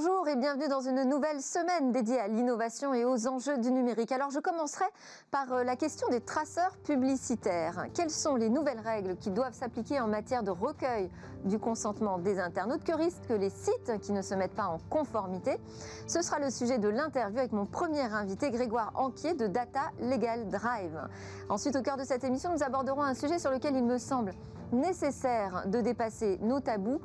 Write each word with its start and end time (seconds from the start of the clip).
Bonjour 0.00 0.28
et 0.28 0.36
bienvenue 0.36 0.68
dans 0.68 0.80
une 0.80 1.02
nouvelle 1.02 1.42
semaine 1.42 1.90
dédiée 1.90 2.20
à 2.20 2.28
l'innovation 2.28 2.94
et 2.94 3.04
aux 3.04 3.26
enjeux 3.26 3.58
du 3.58 3.72
numérique. 3.72 4.12
Alors 4.12 4.30
je 4.30 4.38
commencerai 4.38 4.84
par 5.32 5.52
euh, 5.52 5.64
la 5.64 5.74
question 5.74 6.06
des 6.08 6.20
traceurs 6.20 6.76
publicitaires. 6.84 7.86
Quelles 7.94 8.10
sont 8.10 8.36
les 8.36 8.48
nouvelles 8.48 8.78
règles 8.78 9.16
qui 9.16 9.32
doivent 9.32 9.54
s'appliquer 9.54 9.98
en 9.98 10.06
matière 10.06 10.44
de 10.44 10.52
recueil 10.52 11.10
du 11.46 11.58
consentement 11.58 12.18
des 12.18 12.38
internautes? 12.38 12.84
Que 12.84 12.92
risquent 12.92 13.30
les 13.30 13.50
sites 13.50 13.98
qui 14.00 14.12
ne 14.12 14.22
se 14.22 14.36
mettent 14.36 14.54
pas 14.54 14.68
en 14.68 14.78
conformité? 14.88 15.58
Ce 16.06 16.22
sera 16.22 16.38
le 16.38 16.50
sujet 16.50 16.78
de 16.78 16.88
l'interview 16.88 17.40
avec 17.40 17.50
mon 17.50 17.66
premier 17.66 18.02
invité, 18.02 18.52
Grégoire 18.52 18.92
Anquier 18.94 19.34
de 19.34 19.48
Data 19.48 19.90
Legal 20.00 20.48
Drive. 20.48 21.08
Ensuite, 21.48 21.74
au 21.74 21.82
cœur 21.82 21.96
de 21.96 22.04
cette 22.04 22.22
émission, 22.22 22.52
nous 22.52 22.62
aborderons 22.62 23.02
un 23.02 23.14
sujet 23.14 23.40
sur 23.40 23.50
lequel 23.50 23.74
il 23.74 23.84
me 23.84 23.98
semble 23.98 24.32
nécessaire 24.70 25.64
de 25.66 25.80
dépasser 25.80 26.38
nos 26.42 26.60
tabous 26.60 27.00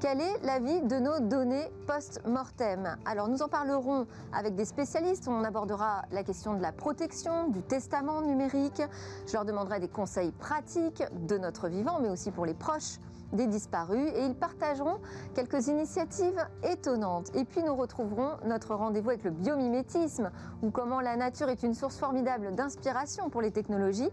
quel 0.00 0.20
est 0.20 0.44
l'avis 0.44 0.80
de 0.82 0.98
nos 0.98 1.18
données 1.20 1.68
post-mortem 1.86 2.96
Alors 3.04 3.28
nous 3.28 3.42
en 3.42 3.48
parlerons 3.48 4.06
avec 4.32 4.54
des 4.54 4.64
spécialistes, 4.64 5.26
on 5.28 5.42
abordera 5.42 6.02
la 6.12 6.22
question 6.22 6.54
de 6.54 6.62
la 6.62 6.72
protection, 6.72 7.48
du 7.48 7.62
testament 7.62 8.22
numérique, 8.22 8.82
je 9.26 9.32
leur 9.32 9.44
demanderai 9.44 9.80
des 9.80 9.88
conseils 9.88 10.32
pratiques 10.32 11.02
de 11.26 11.36
notre 11.38 11.68
vivant, 11.68 11.98
mais 12.00 12.10
aussi 12.10 12.30
pour 12.30 12.46
les 12.46 12.54
proches 12.54 12.98
des 13.32 13.46
disparus 13.46 14.10
et 14.14 14.24
ils 14.24 14.34
partageront 14.34 14.98
quelques 15.34 15.68
initiatives 15.68 16.46
étonnantes. 16.62 17.34
Et 17.34 17.44
puis 17.44 17.62
nous 17.62 17.74
retrouverons 17.74 18.32
notre 18.44 18.74
rendez-vous 18.74 19.10
avec 19.10 19.24
le 19.24 19.30
biomimétisme 19.30 20.30
ou 20.62 20.70
comment 20.70 21.00
la 21.00 21.16
nature 21.16 21.48
est 21.48 21.62
une 21.62 21.74
source 21.74 21.98
formidable 21.98 22.54
d'inspiration 22.54 23.30
pour 23.30 23.42
les 23.42 23.50
technologies 23.50 24.10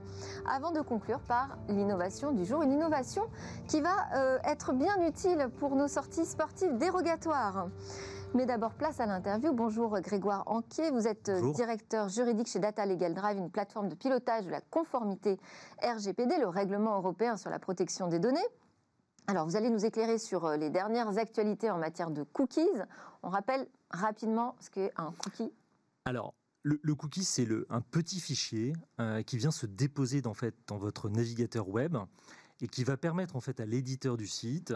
avant 0.50 0.72
de 0.72 0.82
conclure 0.82 1.20
par 1.20 1.58
l'innovation 1.70 2.32
du 2.32 2.46
jour, 2.46 2.64
une 2.64 2.74
innovation 2.74 3.24
qui 3.68 3.82
va 3.82 3.96
euh, 4.16 4.38
être 4.43 4.74
bien 4.74 4.96
utile 5.08 5.49
pour 5.60 5.76
nos 5.76 5.88
sorties 5.88 6.26
sportives 6.26 6.77
dérogatoires. 6.77 7.68
Mais 8.34 8.46
d'abord, 8.46 8.74
place 8.74 8.99
à 8.99 9.05
l'interview. 9.05 9.54
Bonjour 9.54 9.98
Grégoire 10.02 10.43
Anquier, 10.48 10.91
vous 10.91 11.08
êtes 11.08 11.30
euh, 11.30 11.54
directeur 11.54 12.10
juridique 12.10 12.48
chez 12.48 12.60
Data 12.60 12.86
Legal 12.86 13.13
Drive, 13.13 13.38
une 13.38 13.49
plateforme 13.49 13.88
de 13.88 13.96
pilotage 13.96 14.46
de 14.46 14.52
la 14.52 14.60
conformité 14.60 15.40
RGPD, 15.82 16.38
le 16.40 16.49
règlement 16.49 16.98
européen 16.98 17.38
sur 17.38 17.49
la 17.49 17.60
protection 17.60 18.10
des 18.10 18.20
données. 18.20 18.46
Alors, 19.27 19.48
vous 19.48 19.55
allez 19.55 19.70
nous 19.70 19.85
éclairer 19.85 20.20
sur 20.20 20.45
euh, 20.45 20.55
les 20.55 20.70
dernières 20.70 21.18
actualités 21.18 21.71
en 21.71 21.79
matière 21.79 22.12
de 22.12 22.23
cookies. 22.23 22.70
On 23.23 23.29
rappelle 23.29 23.68
rapidement 23.90 24.55
ce 24.59 24.70
qu'est 24.70 24.91
un 24.98 25.12
cookie. 25.13 25.51
Alors, 26.05 26.35
le, 26.62 26.95
cookie, 26.95 27.23
c'est 27.23 27.48
un 27.70 27.81
petit 27.81 28.20
fichier 28.20 28.73
euh, 28.99 29.23
qui 29.23 29.37
vient 29.37 29.51
se 29.51 29.65
déposer 29.65 30.21
en 30.26 30.34
fait, 30.34 30.55
dans 30.68 30.77
votre 30.77 31.09
navigateur 31.09 31.70
web 31.70 31.98
et 32.62 32.68
qui 32.68 32.84
va 32.84 32.98
permettre 32.98 33.35
en 33.35 33.41
fait 33.41 33.59
à 33.59 33.65
l'éditeur 33.65 34.18
du 34.18 34.27
site 34.27 34.73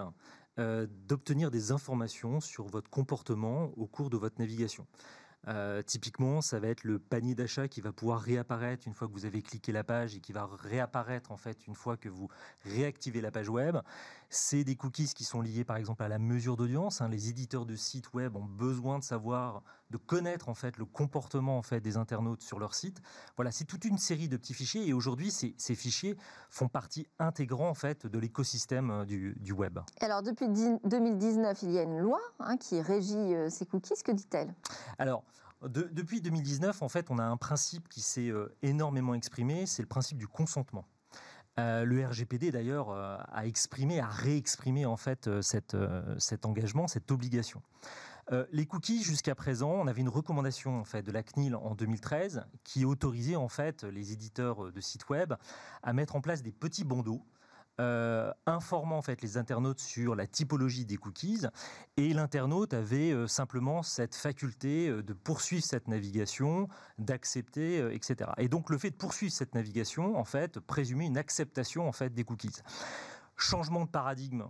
euh, 0.58 0.88
d'obtenir 1.08 1.50
des 1.52 1.72
informations 1.72 2.40
sur 2.40 2.68
votre 2.68 2.90
comportement 2.90 3.72
au 3.78 3.88
cours 3.88 4.10
de 4.10 4.18
votre 4.18 4.40
navigation. 4.40 4.88
Typiquement, 5.88 6.42
ça 6.42 6.60
va 6.60 6.68
être 6.68 6.84
le 6.84 7.00
panier 7.00 7.34
d'achat 7.34 7.68
qui 7.68 7.82
va 7.82 7.92
pouvoir 7.92 8.20
réapparaître 8.20 8.88
une 8.88 8.94
fois 8.94 9.08
que 9.08 9.14
vous 9.14 9.26
avez 9.26 9.42
cliqué 9.42 9.72
la 9.72 9.84
page 9.84 10.16
et 10.16 10.20
qui 10.20 10.32
va 10.32 10.46
réapparaître 10.46 11.32
en 11.32 11.38
fait 11.38 11.66
une 11.66 11.74
fois 11.74 11.98
que 11.98 12.08
vous 12.08 12.28
réactivez 12.66 13.20
la 13.20 13.32
page 13.32 13.50
web. 13.50 13.78
C'est 14.32 14.64
des 14.64 14.76
cookies 14.76 15.12
qui 15.16 15.24
sont 15.24 15.42
liés 15.42 15.64
par 15.64 15.78
exemple 15.78 16.04
à 16.04 16.08
la 16.08 16.20
mesure 16.20 16.56
d'audience. 16.56 17.02
Hein. 17.02 17.10
Les 17.10 17.30
éditeurs 17.30 17.66
de 17.66 17.76
sites 17.76 18.14
web 18.14 18.36
ont 18.36 18.46
besoin 18.46 19.00
de 19.00 19.04
savoir, 19.04 19.64
de 19.90 19.98
connaître 19.98 20.50
en 20.50 20.54
fait 20.54 20.78
le 20.78 20.86
comportement 20.86 21.58
en 21.58 21.64
fait 21.64 21.82
des 21.82 21.98
internautes 21.98 22.44
sur 22.44 22.60
leur 22.60 22.76
site. 22.76 23.02
Voilà, 23.38 23.52
c'est 23.52 23.66
toute 23.66 23.86
une 23.86 23.98
série 23.98 24.28
de 24.28 24.38
petits 24.38 24.54
fichiers 24.54 24.88
et 24.88 24.94
aujourd'hui 24.94 25.32
ces, 25.32 25.76
fichiers 25.76 26.16
font 26.52 26.68
partie 26.68 27.08
intégrante 27.18 27.72
en 27.72 27.74
fait 27.74 28.06
de 28.06 28.20
l'écosystème 28.20 28.92
euh, 28.92 29.06
du, 29.06 29.52
web. 29.52 29.80
Alors 30.00 30.22
depuis 30.22 30.48
2019, 30.48 31.64
il 31.64 31.72
y 31.72 31.80
a 31.80 31.84
une 31.84 32.00
loi 32.00 32.20
hein, 32.40 32.58
qui 32.58 32.82
régit 32.82 33.34
euh, 33.34 33.50
ces 33.50 33.66
cookies. 33.66 33.96
Que 34.04 34.12
dit-elle? 34.12 34.54
Alors 35.00 35.24
depuis 35.64 36.22
2019, 36.22 36.82
en 36.84 36.90
fait, 36.90 37.10
on 37.10 37.18
a 37.18 37.24
un 37.24 37.36
principe 37.36 37.90
qui 37.90 38.02
s'est 38.02 38.30
euh, 38.30 38.56
énormément 38.62 39.14
exprimé, 39.14 39.66
c'est 39.66 39.82
le 39.82 39.88
principe 39.88 40.18
du 40.18 40.28
consentement. 40.28 40.86
Euh, 41.60 41.86
le 41.86 42.06
RGPD 42.06 42.52
d'ailleurs 42.52 42.90
euh, 42.90 43.18
a 43.32 43.46
exprimé, 43.46 44.00
a 44.00 44.08
réexprimé 44.08 44.86
en 44.86 44.98
fait 44.98 45.30
cet 45.42 45.76
engagement, 46.46 46.88
cette 46.88 47.12
obligation. 47.12 47.62
les 48.52 48.66
cookies, 48.66 49.04
jusqu'à 49.04 49.36
présent, 49.36 49.72
on 49.72 49.88
avait 49.88 50.02
une 50.02 50.10
recommandation 50.10 50.80
en 50.80 50.84
fait 50.84 51.02
de 51.02 51.12
la 51.12 51.24
CNIL 51.24 51.56
en 51.56 51.76
2013 51.76 52.46
qui 52.64 52.86
autorisait 52.86 53.36
en 53.36 53.50
fait 53.50 53.84
les 53.84 54.12
éditeurs 54.12 54.72
de 54.72 54.82
sites 54.82 55.10
web 55.10 55.34
à 55.82 55.94
mettre 55.94 56.16
en 56.16 56.22
place 56.22 56.44
des 56.44 56.52
petits 56.52 56.84
bandeaux 56.84 57.24
euh, 57.80 58.32
informant 58.46 58.98
en 58.98 59.02
fait 59.02 59.22
les 59.22 59.38
internautes 59.38 59.80
sur 59.80 60.14
la 60.14 60.28
typologie 60.28 60.86
des 60.86 60.98
cookies 60.98 61.46
et 61.96 62.14
l'internaute 62.14 62.74
avait 62.74 63.12
euh, 63.12 63.26
simplement 63.26 63.84
cette 63.84 64.16
faculté 64.16 64.90
euh, 64.90 65.02
de 65.02 65.14
poursuivre 65.14 65.64
cette 65.64 65.88
navigation, 65.88 66.68
d'accepter, 66.98 67.78
etc. 67.94 68.32
Et 68.38 68.50
donc 68.50 68.70
le 68.70 68.78
fait 68.78 68.92
de 68.92 68.96
poursuivre 68.96 69.34
cette 69.34 69.56
navigation 69.56 70.18
en 70.18 70.26
fait 70.26 70.60
présumait 70.60 71.06
une 71.06 71.18
acceptation 71.18 71.88
en 71.88 71.94
fait 71.94 72.14
des 72.14 72.26
cookies. 72.26 72.62
Changement 73.38 73.86
de 73.86 73.90
paradigme 73.90 74.44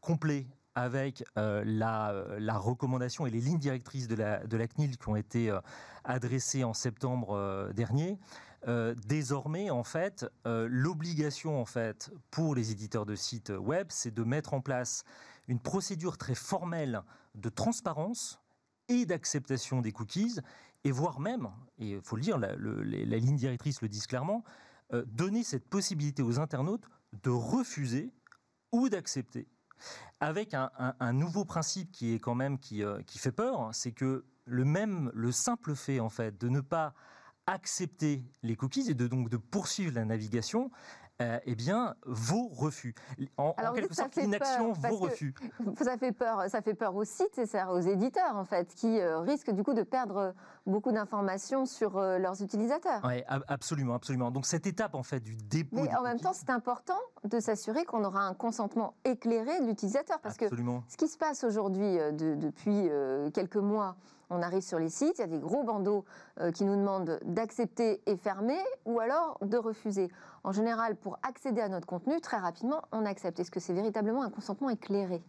complet 0.00 0.46
avec 0.74 1.24
la, 1.36 2.24
la, 2.38 2.58
recommandation 2.58 3.26
et 3.26 3.30
les 3.30 3.40
lignes 3.40 3.58
directrices 3.58 4.08
de 4.08 4.14
la, 4.14 4.66
CNIL 4.68 4.96
qui 4.96 5.08
ont 5.08 5.16
été 5.16 5.56
adressées 6.04 6.64
en 6.64 6.74
septembre 6.74 7.70
dernier. 7.74 8.18
Euh, 8.68 8.94
désormais, 9.06 9.70
en 9.70 9.84
fait, 9.84 10.26
euh, 10.46 10.68
l'obligation, 10.70 11.64
pour 12.30 12.54
les 12.54 12.72
éditeurs 12.72 13.06
de 13.06 13.14
sites 13.14 13.50
web, 13.50 13.86
c'est 13.90 14.12
de 14.12 14.22
mettre 14.22 14.54
en 14.54 14.60
place 14.60 15.04
une 15.48 15.60
procédure 15.60 16.18
très 16.18 16.34
formelle 16.34 17.02
de 17.34 17.48
transparence 17.48 18.40
et 18.88 19.06
d'acceptation 19.06 19.80
des 19.80 19.92
cookies, 19.92 20.40
et 20.84 20.90
voire 20.90 21.20
même, 21.20 21.50
et 21.78 21.90
il 21.92 22.02
faut 22.02 22.16
le 22.16 22.22
dire, 22.22 22.38
la, 22.38 22.54
ligne 22.56 23.36
directrice 23.36 23.82
le 23.82 23.88
dit 23.88 24.00
clairement, 24.00 24.44
euh, 24.92 25.04
donner 25.06 25.42
cette 25.42 25.68
possibilité 25.68 26.22
aux 26.22 26.38
internautes 26.38 26.88
de 27.22 27.30
refuser 27.30 28.12
ou 28.72 28.88
d'accepter. 28.88 29.46
Avec 30.20 30.54
un, 30.54 31.12
nouveau 31.12 31.44
principe 31.44 31.90
qui 31.92 32.14
est 32.14 32.18
quand 32.18 32.34
même 32.34 32.58
qui, 32.58 32.82
qui 33.06 33.18
fait 33.18 33.32
peur, 33.32 33.60
hein, 33.60 33.70
c'est 33.72 33.92
que 33.92 34.24
le 34.44 34.64
même, 34.64 35.10
le 35.14 35.32
simple 35.32 35.74
fait 35.74 36.00
en 36.00 36.10
fait 36.10 36.38
de 36.38 36.48
ne 36.48 36.60
pas 36.60 36.94
accepter 37.46 38.24
les 38.42 38.56
cookies 38.56 38.90
et 38.90 38.94
de 38.94 39.06
donc 39.06 39.28
de 39.28 39.36
poursuivre 39.36 39.94
la 39.94 40.04
navigation, 40.04 40.70
euh, 41.20 41.38
eh 41.44 41.54
bien, 41.54 41.94
vos 42.06 42.48
refus. 42.48 42.94
En, 43.36 43.52
quelque 43.74 43.94
sorte, 43.94 44.16
l'inaction, 44.16 44.72
vos 44.72 44.96
refus. 44.96 45.34
Ça 45.82 45.96
fait 45.98 46.12
peur, 46.12 46.44
ça 46.48 46.62
fait 46.62 46.74
peur 46.74 46.94
aux 46.94 47.04
sites 47.04 47.38
et 47.38 47.62
aux 47.70 47.80
éditeurs, 47.80 48.36
en 48.36 48.44
fait, 48.44 48.74
qui 48.74 49.00
euh, 49.00 49.20
risquent 49.20 49.50
du 49.50 49.62
coup 49.62 49.74
de 49.74 49.82
perdre 49.82 50.34
beaucoup 50.66 50.92
d'informations 50.92 51.66
sur 51.66 51.96
euh, 51.96 52.18
leurs 52.18 52.42
utilisateurs. 52.42 53.00
Oui, 53.04 53.22
absolument, 53.48 53.94
absolument. 53.94 54.30
Donc 54.30 54.46
cette 54.46 54.66
étape, 54.66 54.94
en 54.94 55.02
fait, 55.02 55.20
du 55.20 55.34
dépôt. 55.34 55.76
Mais 55.76 55.94
en 55.94 56.02
même 56.02 56.20
temps, 56.20 56.32
c'est 56.32 56.50
important 56.50 56.98
de 57.24 57.40
s'assurer 57.40 57.84
qu'on 57.84 58.04
aura 58.04 58.22
un 58.22 58.34
consentement 58.34 58.94
éclairé 59.04 59.60
de 59.60 59.66
l'utilisateur, 59.66 60.20
parce 60.20 60.40
absolument. 60.40 60.80
que 60.80 60.92
ce 60.92 60.96
qui 60.96 61.08
se 61.08 61.18
passe 61.18 61.44
aujourd'hui, 61.44 61.98
depuis 62.12 62.90
quelques 63.32 63.56
mois, 63.56 63.96
on 64.30 64.42
arrive 64.42 64.62
sur 64.62 64.78
les 64.78 64.88
sites, 64.88 65.18
il 65.18 65.20
y 65.20 65.24
a 65.24 65.26
des 65.26 65.38
gros 65.38 65.64
bandeaux 65.64 66.04
qui 66.54 66.64
nous 66.64 66.76
demandent 66.76 67.18
d'accepter 67.24 68.00
et 68.06 68.16
fermer, 68.16 68.58
ou 68.84 69.00
alors 69.00 69.38
de 69.42 69.56
refuser. 69.56 70.08
En 70.42 70.52
général, 70.52 70.96
pour 70.96 71.18
accéder 71.22 71.60
à 71.60 71.68
notre 71.68 71.86
contenu, 71.86 72.20
très 72.20 72.38
rapidement, 72.38 72.82
on 72.92 73.04
accepte. 73.04 73.40
Est-ce 73.40 73.50
que 73.50 73.60
c'est 73.60 73.74
véritablement 73.74 74.22
un 74.22 74.30
consentement 74.30 74.70
éclairé 74.70 75.22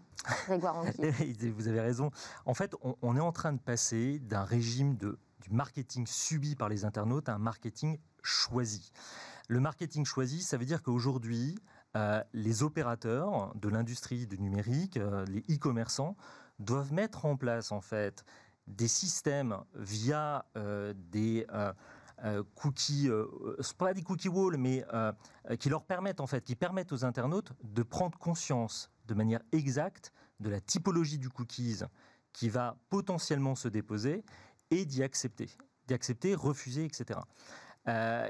Grégoire 0.45 0.83
Vous 1.57 1.67
avez 1.67 1.81
raison. 1.81 2.11
En 2.45 2.53
fait, 2.53 2.75
on, 3.01 3.15
est 3.17 3.21
en 3.21 3.31
train 3.31 3.53
de 3.53 3.59
passer 3.59 4.19
d'un 4.19 4.43
régime 4.43 4.95
de, 4.95 5.17
du 5.41 5.49
marketing 5.51 6.05
subi 6.07 6.55
par 6.55 6.69
les 6.69 6.85
internautes 6.85 7.29
à 7.29 7.35
un 7.35 7.39
marketing 7.39 7.97
choisi. 8.23 8.91
Le 9.47 9.59
marketing 9.59 10.05
choisi, 10.05 10.41
ça 10.41 10.57
veut 10.57 10.65
dire 10.65 10.81
qu'aujourd'hui, 10.81 11.57
euh, 11.97 12.23
les 12.33 12.63
opérateurs 12.63 13.53
de 13.55 13.67
l'industrie 13.67 14.27
du 14.27 14.39
numérique, 14.39 14.97
euh, 14.97 15.25
les 15.25 15.43
e-commerçants, 15.53 16.15
doivent 16.59 16.93
mettre 16.93 17.25
en 17.25 17.35
place 17.35 17.71
en 17.71 17.81
fait 17.81 18.23
des 18.71 18.87
systèmes 18.87 19.57
via 19.75 20.45
euh, 20.57 20.93
des 21.11 21.45
euh, 22.23 22.43
cookies, 22.55 23.09
euh, 23.09 23.25
pas 23.77 23.93
des 23.93 24.01
cookie 24.01 24.29
walls, 24.29 24.57
mais 24.57 24.85
qui 25.59 25.69
leur 25.69 25.83
permettent 25.83 26.21
en 26.21 26.27
fait, 26.27 26.43
qui 26.43 26.55
permettent 26.55 26.91
aux 26.91 27.05
internautes 27.05 27.51
de 27.63 27.83
prendre 27.83 28.17
conscience 28.17 28.89
de 29.07 29.13
manière 29.13 29.41
exacte 29.51 30.11
de 30.39 30.49
la 30.49 30.61
typologie 30.61 31.17
du 31.17 31.29
cookies 31.29 31.79
qui 32.33 32.49
va 32.49 32.77
potentiellement 32.89 33.55
se 33.55 33.67
déposer 33.67 34.23
et 34.69 34.85
d'y 34.85 35.03
accepter, 35.03 35.49
d'y 35.87 35.93
accepter, 35.93 36.33
refuser, 36.33 36.85
etc. 36.85 37.19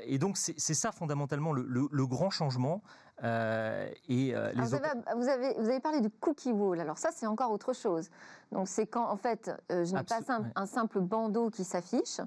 et 0.06 0.18
donc 0.18 0.38
c'est 0.38 0.74
ça 0.74 0.92
fondamentalement 0.92 1.54
le, 1.54 2.08
grand 2.08 2.30
changement 2.30 2.82
et 3.24 4.34
les 4.34 4.54
vous, 4.56 4.74
avez, 4.74 5.54
vous, 5.58 5.70
avez, 5.70 5.80
parlé 5.80 6.02
du 6.02 6.10
cookie 6.10 6.52
wall. 6.52 6.80
Alors 6.80 6.98
ça, 6.98 7.10
c'est 7.12 7.28
encore 7.28 7.52
autre 7.52 7.74
chose. 7.74 8.10
Donc 8.52 8.68
c'est 8.68 8.86
quand 8.86 9.10
en 9.10 9.16
fait 9.16 9.50
euh, 9.72 9.86
je 9.86 9.94
n'ai 9.94 10.04
pas 10.04 10.20
un, 10.56 10.66
simple 10.66 11.00
bandeau 11.00 11.50
qui 11.50 11.64
s'affiche, 11.64 12.20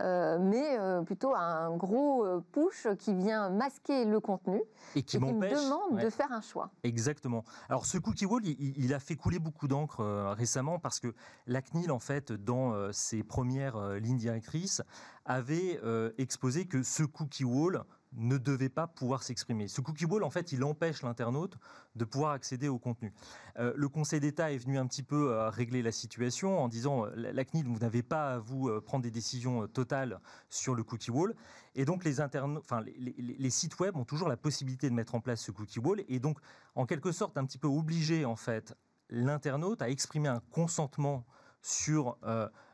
euh, 0.00 0.38
mais 0.38 0.78
euh, 0.78 1.02
plutôt 1.02 1.34
un 1.34 1.76
gros 1.76 2.24
push 2.52 2.86
qui 2.98 3.14
vient 3.14 3.50
masquer 3.50 4.04
le 4.04 4.20
contenu 4.20 4.62
et 4.94 5.02
qui, 5.02 5.18
me 5.18 5.32
demande 5.32 6.00
de 6.00 6.08
faire 6.08 6.30
un 6.30 6.40
choix. 6.40 6.70
Exactement. 6.84 7.44
Alors 7.68 7.86
ce 7.86 7.98
cookie 7.98 8.26
wall, 8.26 8.42
il, 8.46 8.94
a 8.94 9.00
fait 9.00 9.16
couler 9.16 9.40
beaucoup 9.40 9.66
d'encre 9.66 10.04
récemment 10.36 10.78
parce 10.78 11.00
que 11.00 11.14
la 11.46 11.62
CNIL 11.62 11.90
en 11.90 11.98
fait 11.98 12.32
dans 12.32 12.92
ses 12.92 13.24
premières 13.24 13.94
lignes 13.94 14.18
directrices 14.18 14.82
avait 15.24 15.80
exposé 16.18 16.66
que 16.66 16.82
ce 16.84 17.02
cookie 17.02 17.44
wall 17.44 17.82
ne 18.14 18.36
devait 18.38 18.68
pas 18.68 18.86
pouvoir 18.86 19.22
s'exprimer. 19.22 19.68
Ce 19.68 19.80
cookie 19.80 20.04
wall, 20.04 20.22
en 20.22 20.30
fait, 20.30 20.52
il 20.52 20.62
empêche 20.64 21.02
l'internaute 21.02 21.56
de 21.96 22.04
pouvoir 22.04 22.32
accéder 22.32 22.68
au 22.68 22.78
contenu. 22.78 23.12
Euh, 23.58 23.72
le 23.76 23.88
Conseil 23.88 24.20
d'État 24.20 24.52
est 24.52 24.58
venu 24.58 24.78
un 24.78 24.86
petit 24.86 25.02
peu 25.02 25.32
euh, 25.32 25.48
régler 25.48 25.82
la 25.82 25.92
situation 25.92 26.58
en 26.58 26.68
disant 26.68 27.06
euh, 27.06 27.10
la, 27.14 27.44
CNIL, 27.44 27.66
vous 27.66 27.78
n'avez 27.78 28.02
pas 28.02 28.34
à 28.34 28.38
vous 28.38 28.80
prendre 28.82 29.02
des 29.02 29.10
décisions 29.10 29.66
totales 29.66 30.20
sur 30.48 30.74
le 30.74 30.82
cookie 30.84 31.10
wall. 31.10 31.34
Et 31.74 31.84
donc, 31.84 32.04
les, 32.04 32.20
enfin, 32.20 32.82
les, 32.82 33.50
sites 33.50 33.78
web 33.80 33.96
ont 33.96 34.04
toujours 34.04 34.28
la 34.28 34.36
possibilité 34.36 34.90
de 34.90 34.94
mettre 34.94 35.14
en 35.14 35.20
place 35.20 35.40
ce 35.40 35.50
cookie 35.50 35.78
wall 35.78 36.02
et 36.08 36.18
donc, 36.18 36.38
en 36.74 36.86
quelque 36.86 37.12
sorte, 37.12 37.38
un 37.38 37.44
petit 37.44 37.58
peu 37.58 37.68
obliger, 37.68 38.24
en 38.24 38.36
fait, 38.36 38.74
l'internaute 39.08 39.82
à 39.82 39.88
exprimer 39.88 40.28
un 40.28 40.40
consentement 40.50 41.24
sur, 41.62 42.18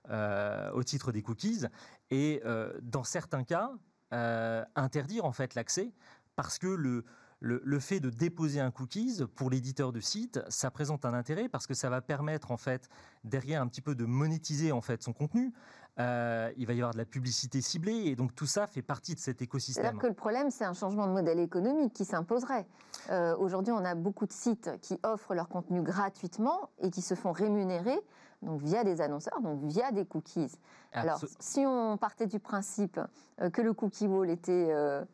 au 0.08 0.82
titre 0.82 1.12
des 1.12 1.23
cookies. 1.23 1.67
Et 2.11 2.43
dans 2.82 3.05
certains 3.05 3.44
cas, 3.44 3.73
euh, 4.12 4.64
interdire 4.76 5.25
en 5.25 5.32
fait 5.32 5.55
l'accès 5.55 5.93
parce 6.37 6.58
que 6.58 6.66
le, 6.66 7.05
le, 7.40 7.78
fait 7.81 8.00
de 8.00 8.10
déposer 8.10 8.60
un 8.60 8.70
cookies 8.70 9.22
pour 9.34 9.50
l'éditeur 9.50 9.93
de 9.93 10.00
site, 10.00 10.40
ça 10.49 10.70
présente 10.70 11.05
un 11.05 11.14
intérêt 11.14 11.49
parce 11.49 11.66
que 11.66 11.75
ça 11.75 11.88
va 11.88 12.00
permettre 12.00 12.50
en 12.50 12.56
fait 12.56 12.88
derrière 13.25 13.62
un 13.62 13.69
petit 13.69 13.81
peu 13.81 13.94
de 13.94 14.05
monétiser 14.05 14.72
en 14.72 14.81
fait 14.81 15.02
son 15.02 15.12
contenu. 15.12 15.52
Euh, 15.99 16.52
il 16.56 16.66
va 16.66 16.75
y 16.75 16.76
avoir 16.76 16.93
de 16.93 16.99
la 16.99 17.05
publicité 17.05 17.60
ciblée 17.60 18.05
et 18.06 18.14
donc 18.14 18.34
tout 18.34 18.46
ça 18.46 18.69
fait 18.69 18.82
partie 18.82 19.14
de 19.14 19.20
cet 19.20 19.43
écosystème. 19.43 19.82
C'est-à-dire 19.82 20.00
que 20.00 20.06
le 20.06 20.14
problème, 20.14 20.50
c'est 20.50 20.64
un 20.64 20.75
changement 20.75 21.08
de 21.08 21.12
modèle 21.12 21.40
économique 21.40 21.93
qui 21.93 22.04
s'imposerait. 22.04 22.66
Euh, 23.11 23.37
aujourd'hui, 23.37 23.72
on 23.72 23.84
a 23.84 23.96
beaucoup 23.96 24.26
de 24.26 24.32
sites 24.32 24.70
qui 24.81 24.99
offrent 25.02 25.34
leur 25.34 25.49
contenu 25.49 25.82
gratuitement 25.82 26.70
et 26.78 26.90
qui 26.90 27.02
se 27.02 27.14
font 27.14 27.32
rémunérer 27.32 27.99
donc 28.43 28.62
via 28.62 28.85
des 28.85 29.00
annonceurs, 29.00 29.40
donc 29.40 29.62
via 29.64 29.93
des 29.93 30.05
cookies. 30.05 30.52
Alors, 30.93 31.20
si 31.40 31.64
on 31.67 31.96
partait 31.96 32.26
du 32.26 32.40
principe 32.40 33.00
euh, 33.40 33.50
que 33.50 33.62
le 33.62 33.73
cookie 33.73 34.06
wall 34.06 34.31
était 34.31 34.69
euh, 34.70 35.05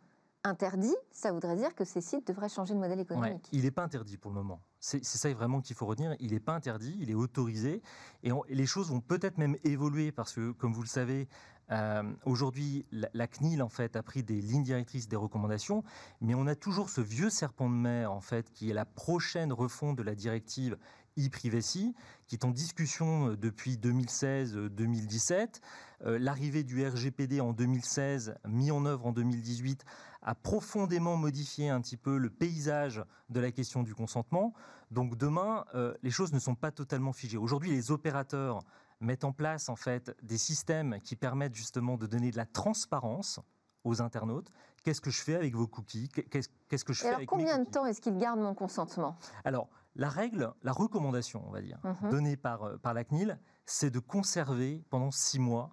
interdit, 0.44 0.94
ça 1.10 1.32
voudrait 1.32 1.56
dire 1.56 1.74
que 1.74 1.84
ces 1.84 2.00
sites 2.00 2.26
devraient 2.26 2.48
changer 2.48 2.74
de 2.74 2.78
modèle 2.78 3.00
économique. 3.00 3.48
il 3.52 3.62
n'est 3.62 3.70
pas 3.70 3.82
interdit 3.82 4.18
pour 4.18 4.30
le 4.30 4.36
moment. 4.36 4.60
C'est 4.78 5.02
ça 5.02 5.32
vraiment 5.32 5.62
qu'il 5.62 5.74
faut 5.74 5.86
retenir. 5.86 6.14
Il 6.20 6.32
n'est 6.32 6.40
pas 6.40 6.52
interdit, 6.52 6.94
il 7.00 7.10
est 7.10 7.14
autorisé. 7.14 7.80
Et, 8.22 8.30
les 8.50 8.66
choses 8.66 8.90
vont 8.90 9.00
peut-être 9.00 9.38
même 9.38 9.56
évoluer 9.64 10.12
parce 10.12 10.34
que, 10.34 10.52
comme 10.52 10.74
vous 10.74 10.82
le 10.82 10.88
savez, 10.88 11.26
euh, 11.70 12.02
aujourd'hui, 12.26 12.84
la, 12.92 13.26
CNIL 13.26 13.62
en 13.62 13.70
fait 13.70 13.96
a 13.96 14.02
pris 14.02 14.22
des 14.22 14.40
lignes 14.40 14.62
directrices, 14.62 15.08
des 15.08 15.16
recommandations, 15.16 15.82
mais 16.20 16.34
on 16.34 16.46
a 16.46 16.54
toujours 16.54 16.90
ce 16.90 17.00
vieux 17.00 17.30
serpent 17.30 17.70
de 17.70 17.74
mer 17.74 18.12
en 18.12 18.20
fait 18.20 18.50
qui 18.52 18.70
est 18.70 18.74
la 18.74 18.84
prochaine 18.84 19.52
refonte 19.52 19.96
de 19.96 20.02
la 20.02 20.14
directive 20.14 20.76
e-privacy, 21.18 21.94
qui 22.26 22.36
est 22.36 22.44
en 22.44 22.50
discussion 22.50 23.30
euh, 23.30 23.36
depuis 23.36 23.76
2016-2017. 23.76 25.60
Euh, 26.04 26.18
l'arrivée 26.18 26.64
du 26.64 26.86
RGPD 26.86 27.40
en 27.40 27.52
2016, 27.52 28.34
mis 28.48 28.70
en 28.70 28.84
œuvre 28.86 29.06
en 29.06 29.12
2018, 29.12 29.84
a 30.22 30.34
profondément 30.34 31.16
modifié 31.16 31.68
un 31.68 31.80
petit 31.80 31.96
peu 31.96 32.16
le 32.16 32.30
paysage 32.30 33.02
de 33.28 33.40
la 33.40 33.52
question 33.52 33.82
du 33.82 33.94
consentement. 33.94 34.54
Donc 34.90 35.16
demain, 35.16 35.64
euh, 35.74 35.94
les 36.02 36.10
choses 36.10 36.32
ne 36.32 36.38
sont 36.38 36.54
pas 36.54 36.70
totalement 36.70 37.12
figées. 37.12 37.36
Aujourd'hui, 37.36 37.70
les 37.70 37.90
opérateurs 37.90 38.60
mettent 39.00 39.24
en 39.24 39.32
place 39.32 39.68
en 39.68 39.76
fait 39.76 40.16
des 40.22 40.38
systèmes 40.38 40.98
qui 41.02 41.16
permettent 41.16 41.54
justement 41.54 41.96
de 41.96 42.06
donner 42.06 42.30
de 42.30 42.36
la 42.36 42.46
transparence 42.46 43.40
aux 43.84 44.00
internautes. 44.00 44.50
Qu'est-ce 44.84 45.00
que 45.00 45.10
je 45.10 45.22
fais 45.22 45.34
avec 45.34 45.54
vos 45.54 45.66
cookies? 45.66 46.08
Qu'est-ce 46.08 46.84
que 46.84 46.92
je 46.92 47.00
fais 47.00 47.06
alors, 47.06 47.16
avec 47.16 47.28
combien 47.28 47.58
de 47.58 47.64
temps 47.64 47.86
est-ce 47.86 48.02
qu'ils 48.02 48.18
gardent 48.18 48.40
mon 48.40 48.54
consentement? 48.54 49.16
Alors, 49.44 49.68
la 49.96 50.10
règle, 50.10 50.52
la 50.62 50.72
recommandation, 50.72 51.42
on 51.46 51.50
va 51.50 51.62
dire, 51.62 51.78
mhm. 51.84 52.10
donnée 52.10 52.36
par, 52.36 52.64
euh, 52.64 52.76
par 52.76 52.92
la 52.92 53.04
CNIL, 53.04 53.38
c'est 53.64 53.90
de 53.90 53.98
conserver 53.98 54.84
pendant 54.90 55.10
six 55.10 55.38
mois 55.38 55.70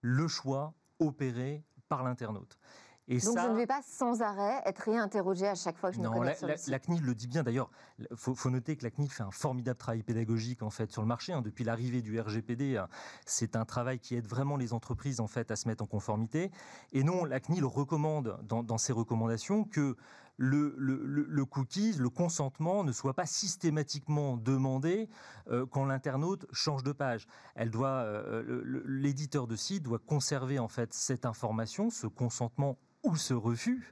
le 0.00 0.26
choix 0.26 0.74
opéré 0.98 1.64
par 1.88 2.02
l'internaute. 2.02 2.58
Et 3.08 3.18
Donc 3.18 3.36
je 3.38 3.48
ne 3.48 3.56
vais 3.56 3.66
pas 3.66 3.80
sans 3.82 4.22
arrêt 4.22 4.62
être 4.64 4.78
réinterrogé 4.78 5.48
à 5.48 5.56
chaque 5.56 5.76
fois 5.76 5.90
que 5.90 5.96
je 5.96 6.00
non, 6.00 6.10
me 6.10 6.18
connecte 6.18 6.42
la, 6.42 6.54
la, 6.66 6.78
CNIL 6.78 7.02
le 7.02 7.14
dit 7.14 7.26
bien. 7.26 7.42
D'ailleurs, 7.42 7.70
il 7.98 8.06
faut, 8.14 8.50
noter 8.50 8.76
que 8.76 8.84
la 8.84 8.90
CNIL 8.90 9.10
fait 9.10 9.24
un 9.24 9.32
formidable 9.32 9.78
travail 9.78 10.02
pédagogique 10.02 10.62
en 10.62 10.70
fait 10.70 10.90
sur 10.92 11.02
le 11.02 11.08
marché. 11.08 11.32
Hein. 11.32 11.42
Depuis 11.42 11.64
l'arrivée 11.64 12.00
du 12.00 12.18
RGPD, 12.20 12.76
hein, 12.76 12.88
c'est 13.26 13.56
un 13.56 13.64
travail 13.64 13.98
qui 13.98 14.14
aide 14.14 14.26
vraiment 14.26 14.56
les 14.56 14.72
entreprises 14.72 15.18
en 15.18 15.26
fait 15.26 15.50
à 15.50 15.56
se 15.56 15.66
mettre 15.66 15.82
en 15.82 15.86
conformité. 15.86 16.52
Et 16.92 17.02
non, 17.02 17.24
la 17.24 17.40
CNIL 17.40 17.64
recommande 17.64 18.38
dans, 18.44 18.62
dans 18.62 18.78
ses 18.78 18.92
recommandations 18.92 19.64
que 19.64 19.96
le, 20.42 20.74
le, 20.76 21.44
cookies, 21.44 21.92
le 21.98 22.08
consentement 22.08 22.82
ne 22.82 22.90
soit 22.90 23.14
pas 23.14 23.26
systématiquement 23.26 24.36
demandé 24.36 25.08
euh, 25.48 25.66
quand 25.66 25.84
l'internaute 25.84 26.46
change 26.52 26.82
de 26.82 26.90
page. 26.90 27.28
Elle 27.54 27.70
doit, 27.70 27.88
euh, 27.88 28.82
l'éditeur 28.86 29.46
de 29.46 29.54
site 29.54 29.84
doit 29.84 30.00
conserver 30.00 30.58
en 30.58 30.68
fait 30.68 30.92
cette 30.92 31.26
information, 31.26 31.90
ce 31.90 32.08
consentement 32.08 32.76
ou 33.04 33.16
ce 33.16 33.34
refus 33.34 33.90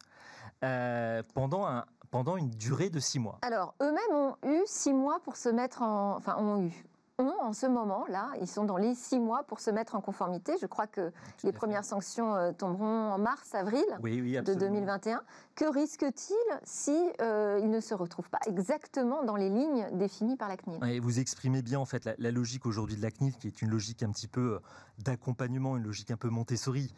euh, 0.64 1.22
pendant 1.34 1.84
pendant 2.10 2.36
une 2.36 2.50
durée 2.50 2.90
de 2.90 2.98
six 2.98 3.20
mois. 3.20 3.38
Alors, 3.42 3.76
eux-mêmes 3.80 4.12
ont 4.12 4.34
eu 4.44 4.62
six 4.66 4.92
mois 4.92 5.20
pour 5.20 5.36
se 5.36 5.48
mettre 5.48 5.82
en... 5.82 6.16
Enfin, 6.16 6.34
ont 6.38 6.60
eu 6.66 6.84
en 7.28 7.52
ce 7.52 7.66
moment-là, 7.66 8.30
ils 8.40 8.46
sont 8.46 8.64
dans 8.64 8.76
les 8.76 8.94
six 8.94 9.18
mois 9.18 9.42
pour 9.44 9.60
se 9.60 9.70
mettre 9.70 9.94
en 9.94 10.00
conformité. 10.00 10.54
Je 10.60 10.66
crois 10.66 10.86
que 10.86 11.12
les 11.44 11.52
premières 11.52 11.84
sanctions 11.84 12.34
euh, 12.34 12.52
tomberont 12.52 13.12
en 13.12 13.18
mars, 13.18 13.54
avril 13.54 13.84
de 14.02 14.54
2021. 14.54 15.22
Que 15.54 15.64
risque-t-il 15.64 16.60
si 16.64 16.96
euh, 17.20 17.60
ne 17.60 17.80
se 17.80 17.94
retrouvent 17.94 18.30
pas 18.30 18.40
exactement 18.46 19.24
dans 19.24 19.36
les 19.36 19.48
lignes 19.48 19.86
définies 19.92 20.36
par 20.36 20.48
la 20.48 20.56
CNIL 20.56 21.00
Vous 21.00 21.18
exprimez 21.18 21.62
bien 21.62 21.78
en 21.78 21.84
fait 21.84 22.08
la, 22.18 22.30
logique 22.30 22.66
aujourd'hui 22.66 22.96
de 22.96 23.02
la 23.02 23.10
CNIL, 23.10 23.36
qui 23.36 23.46
est 23.46 23.62
une 23.62 23.70
logique 23.70 24.02
un 24.02 24.10
petit 24.10 24.28
peu 24.28 24.54
euh, 24.54 24.58
d'accompagnement, 24.98 25.76
une 25.76 25.84
logique 25.84 26.10
un 26.10 26.16
peu 26.16 26.28
Montessori. 26.28 26.94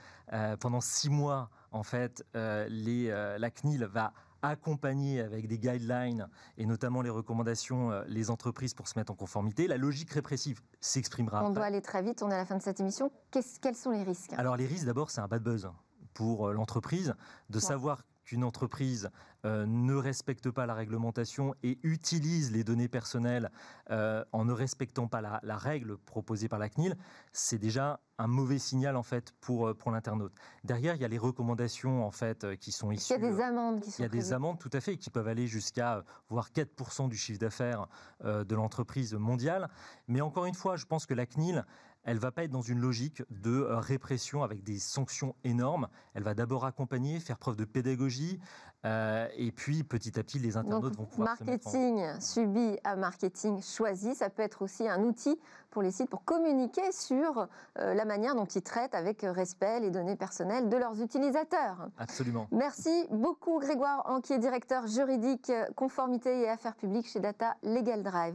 pendant 0.60 0.80
six 0.80 1.10
mois, 1.10 1.50
en 1.70 1.82
fait, 1.82 2.24
les, 2.34 3.08
la 3.08 3.50
CNIL 3.50 3.84
va 3.84 4.12
accompagner 4.42 5.20
avec 5.20 5.46
des 5.46 5.58
guidelines 5.58 6.28
et 6.58 6.66
notamment 6.66 7.00
les 7.02 7.10
recommandations 7.10 7.90
euh, 7.90 8.02
les 8.08 8.30
entreprises 8.30 8.74
pour 8.74 8.88
se 8.88 8.98
mettre 8.98 9.12
en 9.12 9.14
conformité. 9.14 9.66
La 9.68 9.76
logique 9.76 10.10
répressive 10.10 10.60
s'exprimera. 10.80 11.44
On 11.44 11.50
doit 11.50 11.64
aller 11.64 11.80
très 11.80 12.02
vite, 12.02 12.22
on 12.22 12.30
est 12.30 12.34
à 12.34 12.38
la 12.38 12.44
fin 12.44 12.56
de 12.56 12.62
cette 12.62 12.80
émission. 12.80 13.10
quels 13.30 13.76
sont 13.76 13.90
les 13.90 14.02
risques? 14.02 14.32
Alors 14.36 14.56
les 14.56 14.66
risques, 14.66 14.86
d'abord, 14.86 15.10
c'est 15.10 15.20
un 15.20 15.28
bad 15.28 15.42
buzz 15.42 15.70
pour 16.14 16.48
euh, 16.48 16.52
l'entreprise 16.52 17.14
de 17.50 17.58
savoir 17.58 18.02
qu'une 18.24 18.44
entreprise 18.44 19.10
euh, 19.44 19.66
ne 19.66 19.94
respecte 19.94 20.50
pas 20.50 20.66
la 20.66 20.74
réglementation 20.74 21.54
et 21.62 21.78
utilise 21.82 22.52
les 22.52 22.62
données 22.62 22.88
personnelles 22.88 23.50
euh, 23.90 24.24
en 24.30 24.44
ne 24.44 24.52
respectant 24.52 25.08
pas 25.08 25.20
la, 25.20 25.56
règle 25.56 25.98
proposée 25.98 26.48
par 26.48 26.58
la 26.58 26.68
CNIL, 26.68 26.96
c'est 27.32 27.58
déjà 27.58 28.00
un 28.18 28.28
mauvais 28.28 28.58
signal 28.58 28.94
en 28.94 29.02
fait 29.02 29.32
pour, 29.40 29.66
euh, 29.66 29.74
pour 29.74 29.90
l'internaute. 29.90 30.32
Derrière, 30.62 30.94
il 30.94 31.02
y 31.02 31.04
a 31.04 31.08
les 31.08 31.18
recommandations 31.18 32.06
en 32.06 32.12
fait 32.12 32.56
qui 32.58 32.70
sont 32.70 32.92
issues. 32.92 33.14
Il 33.14 33.22
y 33.22 33.26
a 33.26 33.30
des 33.30 33.40
amendes 33.40 33.80
qui 33.80 33.90
sont 33.90 33.98
Il 33.98 34.02
y 34.02 34.06
a 34.06 34.08
des 34.08 34.32
amendes 34.32 34.58
tout 34.60 34.70
à 34.72 34.80
fait 34.80 34.96
qui 34.96 35.10
peuvent 35.10 35.28
aller 35.28 35.48
jusqu'à 35.48 36.04
voire 36.28 36.50
4% 36.50 37.08
du 37.08 37.16
chiffre 37.16 37.40
d'affaires 37.40 37.88
de 38.22 38.54
l'entreprise 38.54 39.14
mondiale. 39.14 39.68
Mais 40.06 40.20
encore 40.20 40.46
une 40.46 40.54
fois, 40.54 40.76
je 40.76 40.86
pense 40.86 41.06
que 41.06 41.14
la 41.14 41.26
CNIL, 41.26 41.64
elle 42.04 42.18
va 42.18 42.32
pas 42.32 42.44
être 42.44 42.50
dans 42.50 42.62
une 42.62 42.80
logique 42.80 43.22
de 43.30 43.60
répression 43.70 44.42
avec 44.42 44.62
des 44.62 44.78
sanctions 44.78 45.34
énormes. 45.44 45.88
Elle 46.14 46.22
va 46.22 46.34
d'abord 46.34 46.64
accompagner, 46.64 47.20
faire 47.20 47.38
preuve 47.38 47.56
de 47.56 47.64
pédagogie, 47.64 48.40
euh, 48.84 49.28
et 49.36 49.52
puis 49.52 49.84
petit 49.84 50.18
à 50.18 50.24
petit, 50.24 50.40
les 50.40 50.56
internautes 50.56 50.96
vont 50.96 51.04
pouvoir 51.04 51.36
marketing 51.38 52.04
se 52.18 52.34
subi 52.34 52.78
à 52.82 52.96
marketing 52.96 53.62
choisi, 53.62 54.14
ça 54.16 54.28
peut 54.28 54.42
être 54.42 54.62
aussi 54.62 54.88
un 54.88 55.02
outil 55.04 55.38
pour 55.70 55.82
les 55.82 55.92
sites 55.92 56.10
pour 56.10 56.24
communiquer 56.24 56.90
sur 56.90 57.46
euh, 57.78 57.94
la 57.94 58.04
manière 58.04 58.34
dont 58.34 58.44
ils 58.44 58.62
traitent 58.62 58.96
avec 58.96 59.22
respect 59.22 59.78
les 59.78 59.90
données 59.90 60.16
personnelles 60.16 60.68
de 60.68 60.76
leurs 60.76 61.00
utilisateurs. 61.00 61.90
Absolument. 61.96 62.48
Merci 62.50 63.06
beaucoup 63.10 63.60
Grégoire 63.60 64.02
Anquier, 64.06 64.38
directeur 64.38 64.88
juridique 64.88 65.52
conformité 65.76 66.40
et 66.40 66.48
affaires 66.48 66.74
publiques 66.74 67.06
chez 67.06 67.20
Data 67.20 67.54
Legal 67.62 68.02
Drive. 68.02 68.34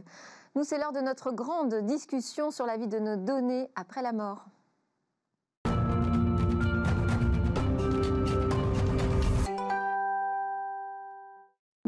Nous, 0.54 0.64
c'est 0.64 0.78
l'heure 0.78 0.92
de 0.92 1.00
notre 1.00 1.30
grande 1.30 1.74
discussion 1.86 2.50
sur 2.50 2.66
la 2.66 2.76
vie 2.76 2.88
de 2.88 2.98
nos 2.98 3.16
données 3.16 3.70
après 3.76 4.02
la 4.02 4.12
mort. 4.12 4.46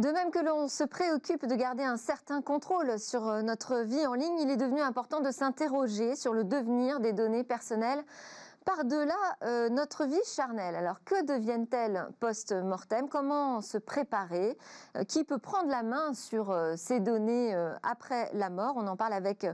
De 0.00 0.08
même 0.12 0.30
que 0.30 0.38
l'on 0.38 0.66
se 0.66 0.82
préoccupe 0.82 1.44
de 1.44 1.54
garder 1.54 1.82
un 1.82 1.98
certain 1.98 2.40
contrôle 2.40 2.98
sur 2.98 3.28
euh, 3.28 3.42
notre 3.42 3.80
vie 3.80 4.06
en 4.06 4.14
ligne, 4.14 4.38
il 4.40 4.48
est 4.48 4.56
devenu 4.56 4.80
important 4.80 5.20
de 5.20 5.30
s'interroger 5.30 6.16
sur 6.16 6.32
le 6.32 6.42
devenir 6.42 7.00
des 7.00 7.12
données 7.12 7.44
personnelles 7.44 8.02
Par-delà 8.66 9.14
euh, 9.42 9.70
notre 9.70 10.04
vie 10.04 10.20
charnelle, 10.26 10.76
alors 10.76 11.02
que 11.04 11.24
deviennent-elles 11.24 12.06
post-mortem? 12.20 13.08
Comment 13.08 13.62
se 13.62 13.78
préparer? 13.78 14.56
Euh, 14.96 15.04
Qui 15.04 15.24
peut 15.24 15.38
prendre 15.38 15.70
la 15.70 15.82
main 15.82 16.12
sur 16.12 16.50
euh, 16.50 16.74
ces 16.76 17.00
données 17.00 17.54
après 17.82 18.30
la 18.34 18.50
mort? 18.50 18.74
On 18.76 18.86
en 18.86 18.96
parle 18.96 19.14
avec 19.14 19.46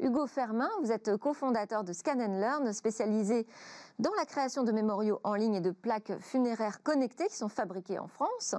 Hugo 0.00 0.26
Fermin. 0.26 0.68
Vous 0.82 0.90
êtes 0.90 1.16
cofondateur 1.16 1.84
de 1.84 1.92
Scan 1.92 2.18
and 2.18 2.40
Learn, 2.40 2.72
spécialisé 2.72 3.46
dans 3.98 4.12
la 4.16 4.24
création 4.24 4.62
de 4.62 4.72
mémoriaux 4.72 5.20
en 5.24 5.34
ligne 5.34 5.54
et 5.54 5.60
de 5.60 5.70
plaques 5.70 6.12
funéraires 6.20 6.82
connectées 6.82 7.26
qui 7.28 7.36
sont 7.36 7.48
fabriquées 7.48 7.98
en 7.98 8.06
France. 8.06 8.54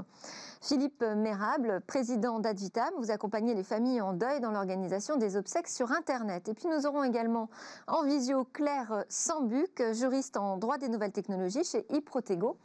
Philippe 0.62 1.01
Mérable, 1.01 1.81
président 1.88 2.39
d'Advitam, 2.39 2.93
vous 2.98 3.12
accompagnez 3.12 3.53
les 3.53 3.63
familles 3.63 4.01
en 4.01 4.13
deuil 4.13 4.41
dans 4.41 4.51
l'organisation 4.51 5.15
des 5.15 5.38
obsèques 5.38 5.69
sur 5.69 5.91
Internet. 5.91 6.50
Et 6.50 6.53
puis 6.53 6.67
nous 6.67 6.86
aurons 6.86 7.03
également 7.03 7.50
en 7.88 8.03
visio 8.03 8.43
Claire 8.43 9.05
Sambuc, 9.08 9.81
juriste 9.93 10.36
en 10.36 10.58
droit 10.58 10.77
des 10.77 10.89
nouvelles 10.89 11.13
technologies 11.13 11.63
chez 11.63 11.86
iProtego, 11.89 12.58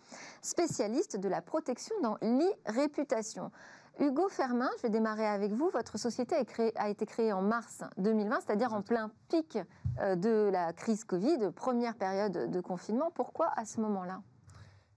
spécialiste 0.42 1.16
de 1.16 1.28
la 1.28 1.40
protection 1.40 1.94
dans 2.02 2.18
l'e-réputation. 2.20 3.52
Hugo 4.00 4.28
Fermin, 4.28 4.70
je 4.78 4.82
vais 4.82 4.90
démarrer 4.90 5.26
avec 5.26 5.52
vous. 5.52 5.70
Votre 5.70 5.98
société 5.98 6.34
a, 6.74 6.88
été 6.88 7.06
créée 7.06 7.32
en 7.32 7.42
mars 7.42 7.84
2020, 7.98 8.40
c'est-à-dire 8.40 8.74
en 8.74 8.82
plein 8.82 9.12
pic 9.28 9.56
de 9.98 10.50
la 10.50 10.72
crise 10.72 11.04
Covid, 11.04 11.50
première 11.54 11.96
période 11.96 12.50
de 12.50 12.60
confinement. 12.60 13.10
Pourquoi 13.10 13.48
à 13.56 13.64
ce 13.64 13.80
moment-là? 13.80 14.22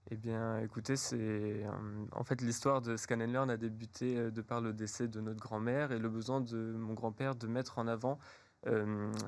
Eh 0.10 0.16
bien, 0.16 0.60
écoutez, 0.60 0.96
c'est 0.96 1.18
euh, 1.20 2.06
en 2.14 2.24
fait 2.24 2.40
l'histoire 2.42 2.82
de 2.82 2.96
Scan 2.96 3.18
Learn 3.18 3.50
a 3.50 3.58
débuté 3.58 4.18
euh, 4.18 4.32
de 4.32 4.42
par 4.42 4.62
le 4.62 4.72
décès 4.72 5.10
de 5.10 5.20
notre 5.20 5.42
grand-mère 5.42 5.92
et 5.92 6.00
le 6.00 6.08
besoin 6.08 6.40
de 6.40 6.58
mon 6.58 6.94
grand-père 6.94 7.36
de 7.36 7.48
mettre 7.48 7.78
en 7.80 7.88
avant 7.88 8.20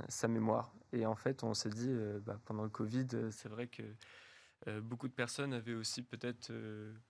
sa 0.09 0.27
mémoire. 0.27 0.73
Et 0.91 1.05
en 1.05 1.15
fait, 1.15 1.43
on 1.45 1.53
s'est 1.53 1.69
dit 1.69 1.95
bah, 2.25 2.41
pendant 2.43 2.63
le 2.63 2.69
Covid, 2.69 3.07
c'est 3.31 3.47
vrai 3.47 3.67
que 3.67 3.83
beaucoup 4.81 5.07
de 5.07 5.13
personnes 5.13 5.53
avaient 5.53 5.75
aussi 5.75 6.01
peut-être 6.01 6.51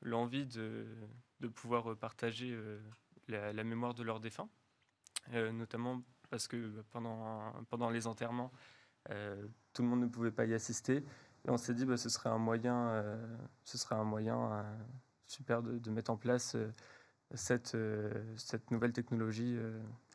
l'envie 0.03 0.45
de, 0.45 0.85
de, 1.39 1.47
pouvoir 1.47 1.95
partager 1.95 2.55
la, 3.29 3.51
la, 3.51 3.63
mémoire 3.63 3.95
de 3.95 4.03
leurs 4.03 4.19
défunts, 4.19 4.49
notamment 5.31 6.03
parce 6.29 6.47
que 6.47 6.83
pendant, 6.91 7.53
pendant 7.69 7.89
les 7.89 8.07
enterrements, 8.07 8.51
tout 9.73 9.81
le 9.81 9.87
monde 9.87 10.01
ne 10.01 10.07
pouvait 10.07 10.31
pas 10.31 10.45
y 10.45 10.53
assister. 10.53 11.03
Et 11.45 11.49
on 11.49 11.57
s'est 11.57 11.73
dit, 11.73 11.85
bah, 11.85 11.97
ce 11.97 12.09
serait 12.09 12.29
un 12.29 12.37
moyen, 12.37 12.89
euh, 12.89 13.37
ce 13.63 13.77
serait 13.77 13.95
un 13.95 14.03
moyen 14.03 14.51
euh, 14.51 14.63
super 15.25 15.61
de, 15.61 15.89
mettre 15.89 16.11
en 16.11 16.17
place 16.17 16.55
euh, 16.55 16.71
cette, 17.33 17.77
cette 18.37 18.71
nouvelle 18.71 18.91
technologie. 18.91 19.55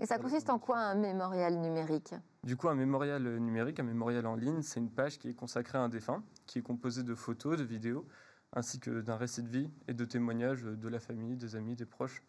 Et 0.00 0.06
ça 0.06 0.18
consiste 0.18 0.50
en 0.50 0.59
quoi 0.59 0.78
un 0.78 0.97
mémorial 0.97 1.61
numérique? 1.61 2.12
Du 2.42 2.56
coup, 2.56 2.68
un 2.68 2.75
mémorial 2.75 3.23
numérique, 3.38 3.78
un 3.78 3.85
mémorial 3.85 4.26
en 4.26 4.35
ligne, 4.35 4.62
c'est 4.62 4.80
une 4.80 4.90
page 4.90 5.21
qui 5.21 5.28
est 5.28 5.35
consacrée 5.35 5.78
à 5.78 5.83
un 5.83 5.88
défunt, 5.88 6.25
qui 6.47 6.59
est 6.59 6.62
composée 6.62 7.04
de 7.04 7.14
photos, 7.14 7.56
de 7.56 7.62
vidéos, 7.62 8.04
ainsi 8.52 8.80
que 8.80 9.00
d'un 9.00 9.16
récit 9.16 9.44
de 9.44 9.49
vie 9.49 9.71
et 9.87 9.94
de 9.94 10.04
témoignages 10.04 10.64
de 10.64 10.88
la 10.88 10.99
famille, 10.99 11.37
des 11.37 11.54
amis, 11.54 11.76
des 11.76 11.87
proches. 11.87 12.21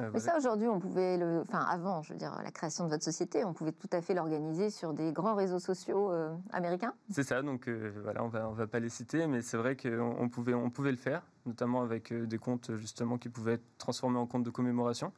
Euh, 0.00 0.10
Mais 0.12 0.20
ça, 0.20 0.36
aujourd'hui, 0.36 0.68
on 0.68 0.78
pouvait 0.78 1.16
le. 1.16 1.40
Enfin, 1.40 1.60
avant, 1.60 2.02
je 2.02 2.12
veux 2.12 2.18
dire, 2.18 2.38
la 2.42 2.50
création 2.50 2.84
de 2.84 2.90
votre 2.90 3.04
société, 3.04 3.44
on 3.44 3.52
pouvait 3.52 3.72
tout 3.72 3.88
à 3.92 4.00
fait 4.00 4.14
l'organiser 4.14 4.70
sur 4.70 4.92
des 4.92 5.12
grands 5.12 5.34
réseaux 5.34 5.58
sociaux 5.58 6.10
euh, 6.10 6.34
américains 6.52 6.94
C'est 7.10 7.22
ça, 7.22 7.42
donc 7.42 7.68
euh, 7.68 7.92
voilà, 8.02 8.24
on 8.24 8.28
va, 8.28 8.48
on 8.48 8.52
va 8.52 8.66
pas 8.66 8.80
les 8.80 8.88
citer, 8.88 9.26
mais 9.26 9.42
c'est 9.42 9.56
vrai 9.56 9.76
qu'on 9.76 10.28
pouvait, 10.28 10.54
on 10.54 10.70
pouvait 10.70 10.90
le 10.90 10.96
faire, 10.96 11.22
notamment 11.46 11.82
avec 11.82 12.12
des 12.12 12.38
comptes, 12.38 12.76
justement, 12.76 13.18
qui 13.18 13.28
pouvaient 13.28 13.54
être 13.54 13.78
transformés 13.78 14.18
en 14.18 14.26
comptes 14.26 14.44
de 14.44 14.50
commémoration. 14.50 15.12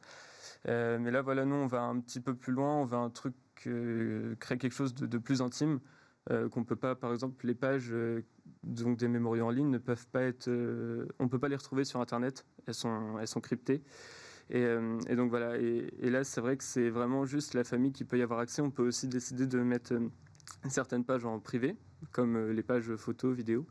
mais 0.65 1.11
là, 1.11 1.21
voilà, 1.21 1.45
nous, 1.45 1.55
on 1.55 1.67
va 1.67 1.81
un 1.81 1.99
petit 1.99 2.19
peu 2.19 2.35
plus 2.35 2.53
loin, 2.53 2.75
on 2.77 2.85
va 2.85 2.97
un 2.97 3.09
truc, 3.09 3.35
créer 3.55 4.57
quelque 4.57 4.71
chose 4.71 4.93
de, 4.93 5.17
plus 5.17 5.41
intime, 5.41 5.79
qu'on 6.51 6.63
peut 6.63 6.75
pas, 6.75 6.95
par 6.95 7.11
exemple, 7.11 7.45
les 7.45 7.55
pages 7.55 7.93
donc 8.63 8.97
des 8.97 9.07
mémoriaux 9.07 9.45
en 9.45 9.49
ligne 9.49 9.69
ne 9.69 9.77
peuvent 9.77 10.07
pas 10.07 10.21
être. 10.21 10.49
on 11.19 11.27
peut 11.27 11.39
pas 11.39 11.49
les 11.49 11.55
retrouver 11.55 11.85
sur 11.85 12.01
Internet, 12.01 12.45
elles 12.65 12.73
sont, 12.73 13.17
elles 13.19 13.27
sont 13.27 13.41
cryptées. 13.41 13.83
Euh, 14.53 14.99
et, 15.07 15.15
donc 15.15 15.29
voilà, 15.29 15.57
et, 15.57 16.09
là 16.09 16.23
c'est 16.23 16.41
vrai 16.41 16.57
que 16.57 16.63
c'est 16.63 16.89
vraiment 16.89 17.25
juste 17.25 17.53
la 17.53 17.63
famille 17.63 17.91
qui 17.91 18.05
peut 18.05 18.17
y 18.17 18.21
avoir 18.21 18.39
accès. 18.39 18.61
On 18.61 18.71
peut 18.71 18.85
aussi 18.85 19.07
décider 19.07 19.47
de 19.47 19.59
mettre 19.59 19.93
euh, 19.93 20.09
certaines 20.69 21.03
pages 21.03 21.25
en 21.25 21.39
privé, 21.39 21.75
comme 22.11 22.35
euh, 22.35 22.53
les 22.53 22.63
pages 22.63 22.95
photos, 22.95 23.35
vidéos, 23.35 23.65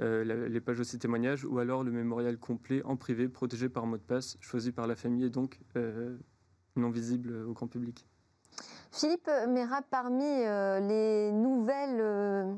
les 0.00 0.60
pages 0.60 0.80
aussi 0.80 0.98
témoignages, 0.98 1.44
ou 1.44 1.60
alors 1.60 1.84
le 1.84 1.92
mémorial 1.92 2.36
complet 2.36 2.82
en 2.84 2.96
privé, 2.96 3.28
protégé 3.28 3.68
par 3.68 3.86
mot 3.86 3.96
de 3.96 4.02
passe, 4.02 4.36
choisi 4.40 4.72
par 4.72 4.88
la 4.88 4.96
famille 4.96 5.26
et 5.26 5.30
donc 5.30 5.60
non 6.74 6.90
visible 6.90 7.32
au 7.46 7.52
grand 7.52 7.68
public. 7.68 8.04
Philippe 8.90 9.30
Mera, 9.48 9.82
parmi 9.82 10.24
les 10.88 11.30
nouvelles 11.30 12.56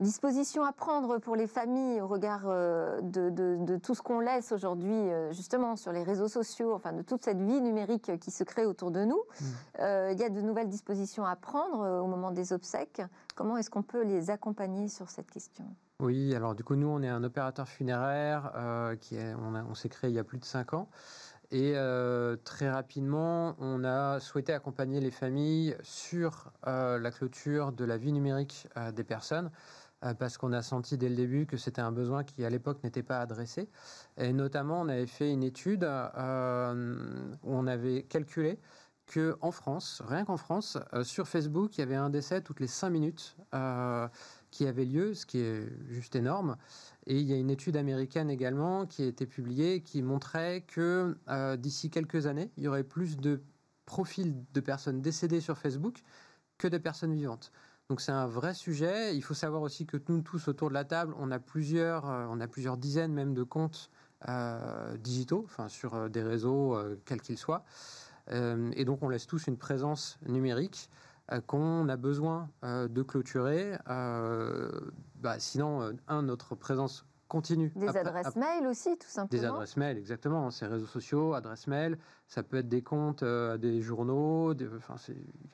dispositions 0.00 0.64
à 0.64 0.72
prendre 0.72 1.18
pour 1.18 1.36
les 1.36 1.46
familles 1.46 2.00
au 2.00 2.08
regard 2.08 2.42
euh, 2.46 3.00
de, 3.02 3.76
tout 3.76 3.94
ce 3.94 4.02
qu'on 4.02 4.20
laisse 4.20 4.52
aujourd'hui 4.52 4.90
euh, 4.92 5.32
justement 5.32 5.76
sur 5.76 5.92
les 5.92 6.02
réseaux 6.02 6.28
sociaux, 6.28 6.74
enfin 6.74 6.92
de 6.92 7.02
toute 7.02 7.22
cette 7.22 7.40
vie 7.40 7.60
numérique 7.60 8.18
qui 8.18 8.30
se 8.30 8.44
crée 8.44 8.66
autour 8.66 8.90
de 8.90 9.04
nous. 9.04 9.22
Mm. 9.40 9.44
Euh, 9.80 10.10
il 10.12 10.18
y 10.18 10.24
a 10.24 10.30
de 10.30 10.40
nouvelles 10.40 10.68
dispositions 10.68 11.24
à 11.24 11.36
prendre 11.36 12.02
au 12.02 12.06
moment 12.06 12.32
des 12.32 12.52
obsèques. 12.52 13.02
Comment 13.34 13.56
est-ce 13.56 13.70
qu'on 13.70 13.82
peut 13.82 14.02
les 14.02 14.30
accompagner 14.30 14.88
sur 14.88 15.10
cette 15.10 15.30
question? 15.30 15.64
Oui, 16.00 16.34
alors 16.34 16.54
du 16.54 16.64
coup 16.64 16.74
nous 16.74 16.88
on 16.88 17.02
est 17.02 17.08
un 17.08 17.22
opérateur 17.22 17.68
funéraire 17.68 18.52
qui 19.00 19.16
est, 19.16 19.34
on, 19.34 19.54
on 19.54 19.74
s'est 19.74 19.88
créé 19.88 20.10
il 20.10 20.16
y 20.16 20.18
a 20.18 20.24
plus 20.24 20.38
de 20.38 20.44
5 20.44 20.74
ans. 20.74 20.88
Et 21.50 21.74
très 22.42 22.68
rapidement, 22.68 23.54
on 23.60 23.84
a 23.84 24.18
souhaité 24.18 24.52
accompagner 24.52 24.98
les 24.98 25.12
familles 25.12 25.76
sur 25.82 26.50
la 26.64 27.10
clôture 27.12 27.70
de 27.70 27.84
la 27.84 27.96
vie 27.96 28.12
numérique 28.12 28.66
des 28.92 29.04
personnes. 29.04 29.52
Euh, 30.04 30.14
parce 30.14 30.36
qu'on 30.36 30.52
a 30.52 30.62
senti 30.62 30.98
dès 30.98 31.08
le 31.08 31.16
début 31.16 31.46
que 31.46 31.56
c'était 31.56 31.80
un 31.80 31.92
besoin 31.92 32.24
qui 32.24 32.44
à 32.44 32.50
l'époque 32.50 32.82
n'était 32.84 33.02
pas 33.02 33.20
adressé. 33.20 33.68
Et 34.16 34.32
notamment, 34.32 34.80
on 34.80 34.88
avait 34.88 35.06
fait 35.06 35.32
une 35.32 35.42
étude 35.42 35.84
euh, 35.84 37.32
où 37.42 37.54
on 37.54 37.66
avait 37.66 38.02
calculé 38.02 38.58
que 39.06 39.36
en 39.42 39.50
France, 39.50 40.02
rien 40.06 40.24
qu'en 40.24 40.38
France, 40.38 40.78
euh, 40.94 41.04
sur 41.04 41.28
Facebook, 41.28 41.76
il 41.76 41.80
y 41.80 41.84
avait 41.84 41.94
un 41.94 42.08
décès 42.08 42.40
toutes 42.40 42.60
les 42.60 42.66
cinq 42.66 42.90
minutes 42.90 43.36
qui 44.50 44.66
avait 44.66 44.84
lieu, 44.84 45.14
ce 45.14 45.26
qui 45.26 45.38
est 45.38 45.68
juste 45.88 46.16
énorme. 46.16 46.56
Et 47.06 47.18
il 47.18 47.26
y 47.26 47.32
a 47.32 47.36
une 47.36 47.50
étude 47.50 47.76
américaine 47.76 48.30
également 48.30 48.86
qui 48.86 49.02
a 49.02 49.06
été 49.06 49.26
publiée 49.26 49.82
qui 49.82 50.00
montrait 50.00 50.62
que 50.62 51.16
d'ici 51.56 51.90
quelques 51.90 52.26
années, 52.26 52.52
il 52.56 52.62
y 52.62 52.68
aurait 52.68 52.84
plus 52.84 53.16
de 53.16 53.42
profils 53.84 54.34
de 54.52 54.60
personnes 54.60 55.02
décédées 55.02 55.40
sur 55.40 55.58
Facebook 55.58 56.02
que 56.56 56.68
de 56.68 56.78
personnes 56.78 57.14
vivantes. 57.14 57.52
Donc 57.90 58.00
c'est 58.00 58.12
un 58.12 58.26
vrai 58.26 58.54
sujet. 58.54 59.14
Il 59.14 59.22
faut 59.22 59.34
savoir 59.34 59.62
aussi 59.62 59.84
que 59.86 59.98
nous 60.08 60.22
tous 60.22 60.48
autour 60.48 60.68
de 60.68 60.74
la 60.74 60.84
table, 60.84 61.14
on 61.18 61.30
a 61.30 61.38
plusieurs, 61.38 62.08
euh, 62.08 62.26
on 62.30 62.40
a 62.40 62.46
plusieurs 62.46 62.76
dizaines 62.76 63.12
même 63.12 63.34
de 63.34 63.42
comptes 63.42 63.90
euh, 64.28 64.96
digitaux, 64.96 65.42
enfin 65.44 65.68
sur 65.68 65.94
euh, 65.94 66.08
des 66.08 66.22
réseaux 66.22 66.78
quels 67.04 67.20
qu'ils 67.20 67.38
soient. 67.38 67.64
et 68.30 68.84
donc 68.86 69.02
on 69.02 69.10
laisse 69.10 69.26
tous 69.26 69.46
une 69.48 69.58
présence 69.58 70.18
numérique 70.26 70.88
qu'on 71.46 71.88
a 71.88 71.96
besoin 71.96 72.48
de 72.62 73.02
clôturer. 73.02 73.76
Bah, 73.86 75.38
sinon, 75.38 75.94
un, 76.08 76.22
notre 76.22 76.54
présence 76.54 77.04
continue. 77.28 77.72
Des 77.76 77.96
adresses 77.96 78.36
mail 78.36 78.66
aussi, 78.66 78.96
tout 78.98 79.08
simplement. 79.08 79.40
Des 79.40 79.46
adresses 79.46 79.76
mail, 79.76 79.98
exactement. 79.98 80.50
Ces 80.50 80.66
réseaux 80.66 80.86
sociaux, 80.86 81.34
adresses 81.34 81.66
mail, 81.66 81.98
ça 82.26 82.42
peut 82.42 82.58
être 82.58 82.68
des 82.68 82.82
comptes, 82.82 83.22
euh, 83.22 83.56
des 83.56 83.80
journaux, 83.80 84.54
enfin, 84.76 84.96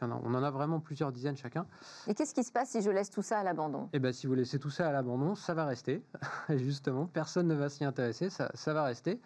on 0.02 0.34
en 0.34 0.42
a 0.42 0.50
vraiment 0.50 0.80
plusieurs 0.80 1.12
dizaines 1.12 1.36
chacun. 1.36 1.66
Et 2.06 2.14
qu'est-ce 2.14 2.34
qui 2.34 2.44
se 2.44 2.52
passe 2.52 2.70
si 2.70 2.82
je 2.82 2.90
laisse 2.90 3.10
tout 3.10 3.22
ça 3.22 3.38
à 3.38 3.44
l'abandon? 3.44 3.88
Eh 3.92 3.98
bien, 3.98 4.12
si 4.12 4.26
vous 4.26 4.34
laissez 4.34 4.58
tout 4.58 4.70
ça 4.70 4.88
à 4.88 4.92
l'abandon, 4.92 5.34
ça 5.34 5.54
va 5.54 5.64
rester. 5.64 6.04
Justement, 6.48 7.06
personne 7.06 7.48
ne 7.48 7.54
va 7.54 7.68
s'y 7.68 7.84
intéresser, 7.84 8.30
ça, 8.30 8.50
ça, 8.54 8.74
va 8.74 8.84
rester. 8.84 9.20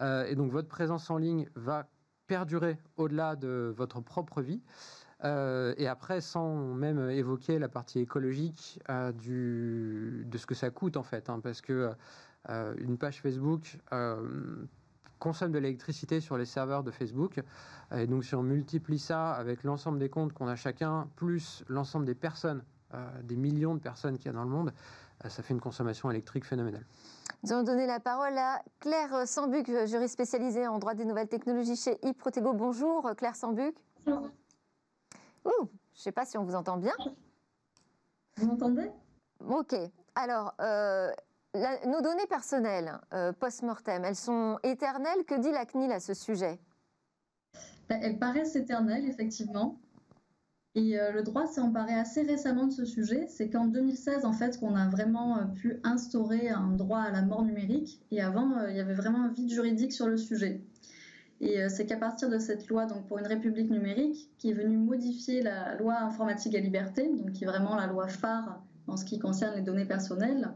Euh, 0.00 0.26
et 0.26 0.34
donc, 0.34 0.50
votre 0.50 0.68
présence 0.68 1.10
en 1.10 1.18
ligne 1.18 1.48
va 1.54 1.88
perdurer 2.26 2.78
au-delà 2.96 3.34
de 3.34 3.74
votre 3.76 4.00
propre 4.00 4.42
vie. 4.42 4.62
Euh, 5.24 5.74
et 5.76 5.88
après, 5.88 6.20
sans 6.20 6.54
même 6.54 7.10
évoquer 7.10 7.58
la 7.58 7.68
partie 7.68 7.98
écologique 7.98 8.80
euh, 8.88 9.10
du, 9.12 10.24
de 10.26 10.38
ce 10.38 10.46
que 10.46 10.54
ça 10.54 10.70
coûte 10.70 10.96
en 10.96 11.02
fait, 11.02 11.28
hein, 11.28 11.40
parce 11.42 11.60
que 11.60 11.90
euh, 12.48 12.74
une 12.78 12.98
page 12.98 13.20
Facebook 13.20 13.78
consomme 15.18 15.50
de 15.50 15.58
l'électricité 15.58 16.20
sur 16.20 16.38
les 16.38 16.44
serveurs 16.44 16.84
de 16.84 16.92
Facebook, 16.92 17.42
et 17.92 18.06
donc 18.06 18.24
si 18.24 18.36
on 18.36 18.44
multiplie 18.44 19.00
ça 19.00 19.32
avec 19.32 19.64
l'ensemble 19.64 19.98
des 19.98 20.08
comptes 20.08 20.32
qu'on 20.32 20.46
a 20.46 20.54
chacun, 20.54 21.08
plus 21.16 21.64
l'ensemble 21.66 22.06
des 22.06 22.14
personnes, 22.14 22.62
des 23.24 23.34
millions 23.34 23.74
de 23.74 23.80
personnes 23.80 24.16
qu'il 24.16 24.26
y 24.26 24.28
a 24.28 24.32
dans 24.32 24.44
le 24.44 24.48
monde, 24.48 24.72
ça 25.26 25.42
fait 25.42 25.52
une 25.52 25.60
consommation 25.60 26.08
électrique 26.08 26.44
phénoménale. 26.44 26.86
Nous 27.42 27.52
allons 27.52 27.64
donner 27.64 27.88
la 27.88 27.98
parole 27.98 28.38
à 28.38 28.62
Claire 28.78 29.26
Sambuc, 29.26 29.66
juriste 29.86 30.14
spécialisée 30.14 30.68
en 30.68 30.78
droit 30.78 30.94
des 30.94 31.04
nouvelles 31.04 31.28
technologies 31.28 31.74
chez 31.74 31.98
iProtego. 32.04 32.52
Bonjour 32.52 33.10
Claire 33.16 33.34
Sambuc. 33.34 33.74
Bonjour. 34.06 34.28
Je 35.58 35.62
ne 35.62 36.02
sais 36.02 36.12
pas 36.12 36.24
si 36.24 36.38
on 36.38 36.44
vous 36.44 36.54
entend 36.54 36.76
bien. 36.76 36.94
Vous 38.36 38.46
m'entendez? 38.46 38.90
Ok. 39.48 39.74
Alors, 40.14 40.54
euh, 40.60 41.10
nos 41.86 42.00
données 42.00 42.26
personnelles 42.28 42.98
euh, 43.12 43.32
post-mortem, 43.32 44.04
elles 44.04 44.16
sont 44.16 44.58
éternelles? 44.62 45.24
Que 45.26 45.38
dit 45.38 45.50
la 45.50 45.66
CNIL 45.66 45.90
à 45.92 46.00
ce 46.00 46.14
sujet? 46.14 46.58
Bah, 47.88 47.96
Elles 48.00 48.18
paraissent 48.18 48.56
éternelles, 48.56 49.06
effectivement. 49.06 49.80
Et 50.74 51.00
euh, 51.00 51.10
le 51.10 51.22
droit 51.22 51.46
s'est 51.46 51.60
emparé 51.60 51.94
assez 51.94 52.22
récemment 52.22 52.66
de 52.66 52.72
ce 52.72 52.84
sujet. 52.84 53.26
C'est 53.26 53.50
qu'en 53.50 53.66
2016, 53.66 54.24
en 54.24 54.32
fait, 54.32 54.60
qu'on 54.60 54.76
a 54.76 54.88
vraiment 54.88 55.48
pu 55.54 55.80
instaurer 55.82 56.48
un 56.50 56.72
droit 56.72 57.00
à 57.00 57.10
la 57.10 57.22
mort 57.22 57.42
numérique. 57.42 58.00
Et 58.10 58.20
avant, 58.20 58.66
il 58.68 58.76
y 58.76 58.80
avait 58.80 58.94
vraiment 58.94 59.22
un 59.22 59.32
vide 59.32 59.50
juridique 59.50 59.92
sur 59.92 60.06
le 60.06 60.16
sujet. 60.16 60.62
Et 61.40 61.68
c'est 61.68 61.86
qu'à 61.86 61.96
partir 61.96 62.28
de 62.28 62.38
cette 62.38 62.68
loi, 62.68 62.86
donc 62.86 63.06
pour 63.06 63.18
une 63.18 63.26
république 63.26 63.70
numérique, 63.70 64.30
qui 64.38 64.50
est 64.50 64.54
venue 64.54 64.76
modifier 64.76 65.40
la 65.40 65.76
loi 65.76 65.96
informatique 66.00 66.54
et 66.54 66.60
liberté, 66.60 67.08
donc 67.08 67.32
qui 67.32 67.44
est 67.44 67.46
vraiment 67.46 67.76
la 67.76 67.86
loi 67.86 68.08
phare 68.08 68.60
en 68.88 68.96
ce 68.96 69.04
qui 69.04 69.18
concerne 69.18 69.54
les 69.54 69.62
données 69.62 69.84
personnelles, 69.84 70.52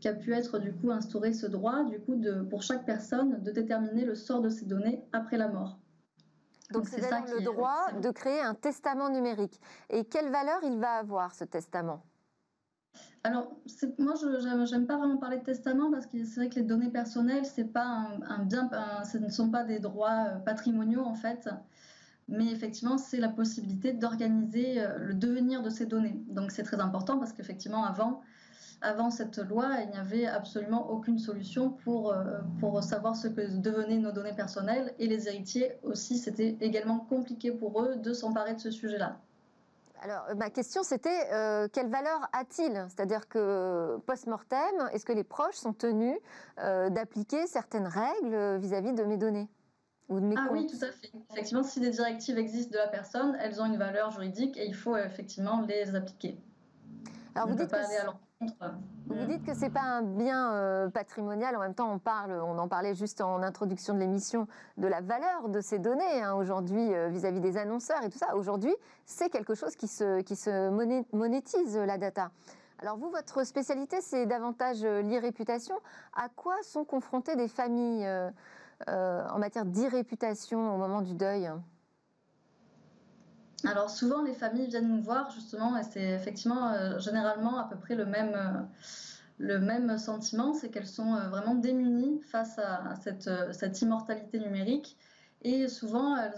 qu'a 0.00 0.12
pu 0.12 0.32
être 0.34 0.58
du 0.58 0.72
coup 0.74 0.90
instauré 0.90 1.32
ce 1.32 1.46
droit, 1.46 1.84
du 1.84 1.98
coup, 2.00 2.14
de, 2.14 2.42
pour 2.42 2.62
chaque 2.62 2.84
personne, 2.84 3.42
de 3.42 3.50
déterminer 3.50 4.04
le 4.04 4.14
sort 4.14 4.42
de 4.42 4.48
ces 4.48 4.66
données 4.66 5.02
après 5.12 5.38
la 5.38 5.48
mort. 5.48 5.78
Donc 6.72 6.86
c'est 6.86 7.00
le 7.00 7.42
droit 7.42 7.92
de 8.02 8.10
créer 8.10 8.40
un 8.40 8.54
testament 8.54 9.08
numérique. 9.08 9.58
Et 9.88 10.04
quelle 10.04 10.30
valeur 10.30 10.58
il 10.62 10.78
va 10.78 10.96
avoir 10.96 11.34
ce 11.34 11.44
testament? 11.44 12.02
Alors, 13.24 13.50
moi, 13.98 14.14
je 14.16 14.74
n'aime 14.74 14.86
pas 14.86 14.96
vraiment 14.96 15.16
parler 15.16 15.38
de 15.38 15.44
testament 15.44 15.90
parce 15.90 16.06
que 16.06 16.24
c'est 16.24 16.40
vrai 16.40 16.48
que 16.48 16.54
les 16.54 16.62
données 16.62 16.90
personnelles, 16.90 17.44
ce 17.44 19.18
ne 19.18 19.28
sont 19.28 19.50
pas 19.50 19.64
des 19.64 19.80
droits 19.80 20.26
euh, 20.28 20.36
patrimoniaux 20.38 21.02
en 21.02 21.14
fait, 21.14 21.48
mais 22.28 22.46
effectivement, 22.50 22.96
c'est 22.96 23.18
la 23.18 23.28
possibilité 23.28 23.92
d'organiser 23.92 24.80
euh, 24.80 24.98
le 24.98 25.14
devenir 25.14 25.62
de 25.62 25.70
ces 25.70 25.86
données. 25.86 26.18
Donc, 26.28 26.52
c'est 26.52 26.62
très 26.62 26.80
important 26.80 27.18
parce 27.18 27.32
qu'effectivement, 27.32 27.84
avant, 27.84 28.22
cette 29.10 29.38
loi, 29.38 29.78
il 29.82 29.90
n'y 29.90 29.98
avait 29.98 30.26
absolument 30.26 30.90
aucune 30.90 31.18
solution 31.18 31.76
euh, 31.88 32.40
pour 32.60 32.82
savoir 32.84 33.16
ce 33.16 33.26
que 33.26 33.58
devenaient 33.58 33.98
nos 33.98 34.12
données 34.12 34.34
personnelles. 34.34 34.94
Et 34.98 35.08
les 35.08 35.26
héritiers 35.26 35.72
aussi, 35.82 36.16
c'était 36.16 36.56
également 36.60 37.00
compliqué 37.00 37.50
pour 37.50 37.82
eux 37.82 37.96
de 37.96 38.12
s'emparer 38.12 38.54
de 38.54 38.60
ce 38.60 38.70
sujet-là. 38.70 39.18
Alors, 40.02 40.26
euh, 40.28 40.34
ma 40.34 40.50
question, 40.50 40.82
c'était 40.82 41.32
euh, 41.32 41.68
quelle 41.72 41.88
valeur 41.88 42.28
a-t-il? 42.32 42.72
C'est-à-dire 42.88 43.28
que 43.28 43.98
post-mortem, 44.06 44.88
est-ce 44.92 45.04
que 45.04 45.12
les 45.12 45.24
proches 45.24 45.56
sont 45.56 45.72
tenus 45.72 46.18
d'appliquer 46.56 47.46
certaines 47.46 47.86
règles 47.86 48.56
vis-à-vis 48.58 48.92
de 48.92 49.04
mes 49.04 49.16
données? 49.16 49.48
Ou 50.08 50.20
de 50.20 50.24
mes 50.24 50.36
Ah 50.38 50.48
oui, 50.50 50.66
tout 50.66 50.82
à 50.82 50.90
fait. 50.90 51.10
Effectivement, 51.32 51.62
si 51.62 51.80
des 51.80 51.90
directives 51.90 52.38
existent 52.38 52.72
de 52.72 52.78
la 52.78 52.88
personne, 52.88 53.36
elles 53.40 53.60
ont 53.60 53.66
une 53.66 53.76
valeur 53.76 54.10
juridique 54.10 54.56
et 54.56 54.66
il 54.66 54.74
faut 54.74 54.96
effectivement 54.96 55.60
les 55.62 55.94
appliquer. 55.94 56.40
Alors, 57.34 57.48
vous 57.48 57.54
dites 57.54 57.70
pas 57.70 57.84
aller 57.84 57.96
à 57.96 58.06
vous 58.40 59.26
dites 59.26 59.44
que 59.44 59.54
c'est 59.54 59.70
pas 59.70 59.82
un 59.82 60.02
bien 60.02 60.52
euh, 60.52 60.88
patrimonial. 60.88 61.56
En 61.56 61.60
même 61.60 61.74
temps, 61.74 62.00
on 62.06 62.58
en 62.58 62.68
parlait 62.68 62.94
juste 62.94 63.20
en 63.20 63.42
introduction 63.42 63.94
de 63.94 63.98
l'émission, 63.98 64.46
de 64.76 64.86
la 64.86 65.00
valeur 65.00 65.48
de 65.48 65.60
ces 65.60 65.78
données 65.78 66.22
hein, 66.22 66.34
aujourd'hui 66.34 66.94
euh, 66.94 67.08
vis-à-vis 67.08 67.40
des 67.40 67.56
annonceurs 67.56 68.02
et 68.04 68.10
tout 68.10 68.18
ça. 68.18 68.36
Aujourd'hui, 68.36 68.74
c'est 69.06 69.28
quelque 69.28 69.54
chose 69.54 69.74
qui 69.74 69.88
se, 69.88 70.20
qui 70.20 70.36
se 70.36 70.70
monétise 71.12 71.76
la 71.76 71.98
data. 71.98 72.30
Alors 72.80 72.96
vous, 72.96 73.10
votre 73.10 73.44
spécialité, 73.44 74.00
c'est 74.00 74.26
davantage 74.26 74.84
euh, 74.84 75.02
l'irréputation. 75.02 75.74
À 76.14 76.28
quoi 76.28 76.54
sont 76.62 76.84
confrontées 76.84 77.34
des 77.34 77.48
familles 77.48 78.08
en 78.86 79.38
matière 79.40 79.64
d'irréputation 79.64 80.74
au 80.74 80.78
moment 80.78 81.02
du 81.02 81.14
deuil? 81.14 81.50
Alors 83.64 83.90
souvent, 83.90 84.22
les 84.22 84.34
familles 84.34 84.68
viennent 84.68 84.88
nous 84.88 85.02
voir 85.02 85.30
justement, 85.30 85.76
et 85.76 85.82
c'est 85.82 86.10
effectivement 86.10 86.72
euh, 86.72 86.98
généralement 87.00 87.58
à 87.58 87.64
peu 87.64 87.76
près 87.76 87.96
le 87.96 88.06
même, 88.06 88.70
euh, 89.40 89.98
sentiment, 89.98 90.54
c'est 90.54 90.68
qu'elles 90.70 90.86
sont 90.86 91.14
euh, 91.14 91.28
vraiment 91.28 91.56
démunies 91.56 92.20
face 92.22 92.58
à, 92.58 92.94
cette, 92.94 93.82
immortalité 93.82 94.38
numérique. 94.38 94.96
Et 95.42 95.68
souvent, 95.68 96.16
elles, 96.16 96.34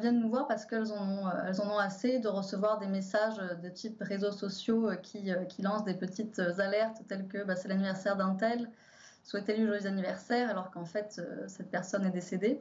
viennent 0.00 0.20
nous 0.20 0.28
voir 0.28 0.48
parce 0.48 0.66
qu'elles 0.66 0.92
en, 0.92 1.08
ont, 1.08 1.26
en 1.26 1.70
ont 1.70 1.78
assez 1.78 2.18
de 2.18 2.28
recevoir 2.28 2.78
des 2.78 2.88
messages 2.88 3.38
de 3.62 3.68
type 3.68 4.00
réseaux 4.00 4.32
sociaux 4.32 4.90
qui, 5.02 5.30
qui 5.48 5.62
lancent 5.62 5.84
des 5.84 5.94
petites 5.94 6.40
alertes 6.40 7.02
telles 7.08 7.28
que 7.28 7.44
bah, 7.44 7.54
c'est 7.54 7.68
l'anniversaire 7.68 8.16
d'un 8.16 8.34
tel, 8.34 8.68
souhaitez-lui 9.22 9.66
joyeux 9.66 9.86
anniversaire, 9.86 10.50
alors 10.50 10.72
qu'en 10.72 10.84
fait, 10.84 11.20
cette 11.46 11.70
personne 11.70 12.04
est 12.04 12.10
décédée 12.10 12.60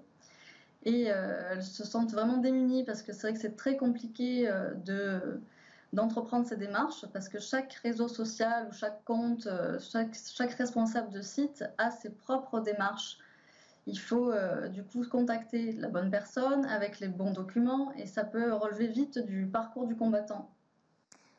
et 0.86 1.12
euh, 1.12 1.52
elles 1.52 1.64
se 1.64 1.84
sentent 1.84 2.12
vraiment 2.12 2.38
démunies 2.38 2.84
parce 2.84 3.02
que 3.02 3.12
c'est 3.12 3.22
vrai 3.24 3.34
que 3.34 3.40
c'est 3.40 3.56
très 3.56 3.76
compliqué 3.78 4.48
euh, 4.48 4.74
de 4.74 5.42
d'entreprendre 5.94 6.46
ces 6.46 6.58
démarches 6.58 7.06
parce 7.14 7.30
que 7.30 7.40
chaque 7.40 7.74
réseau 7.76 8.10
social 8.10 8.68
ou 8.70 8.74
chaque 8.74 9.04
compte, 9.06 9.48
euh, 9.48 9.80
chaque, 9.80 10.14
chaque 10.16 10.52
responsable 10.52 11.10
de 11.10 11.22
site 11.22 11.64
a 11.78 11.90
ses 11.90 12.10
propres 12.10 12.60
démarches. 12.60 13.18
Il 13.88 13.98
faut 14.00 14.34
du 14.74 14.84
coup 14.84 15.06
contacter 15.06 15.72
la 15.74 15.88
bonne 15.90 16.10
personne 16.10 16.66
avec 16.66 17.00
les 17.00 17.08
bons 17.08 17.32
documents 17.32 17.94
et 17.94 18.08
ça 18.08 18.24
peut 18.26 18.52
relever 18.52 18.88
vite 18.88 19.20
du 19.20 19.46
parcours 19.46 19.86
du 19.86 19.96
combattant. 19.96 20.55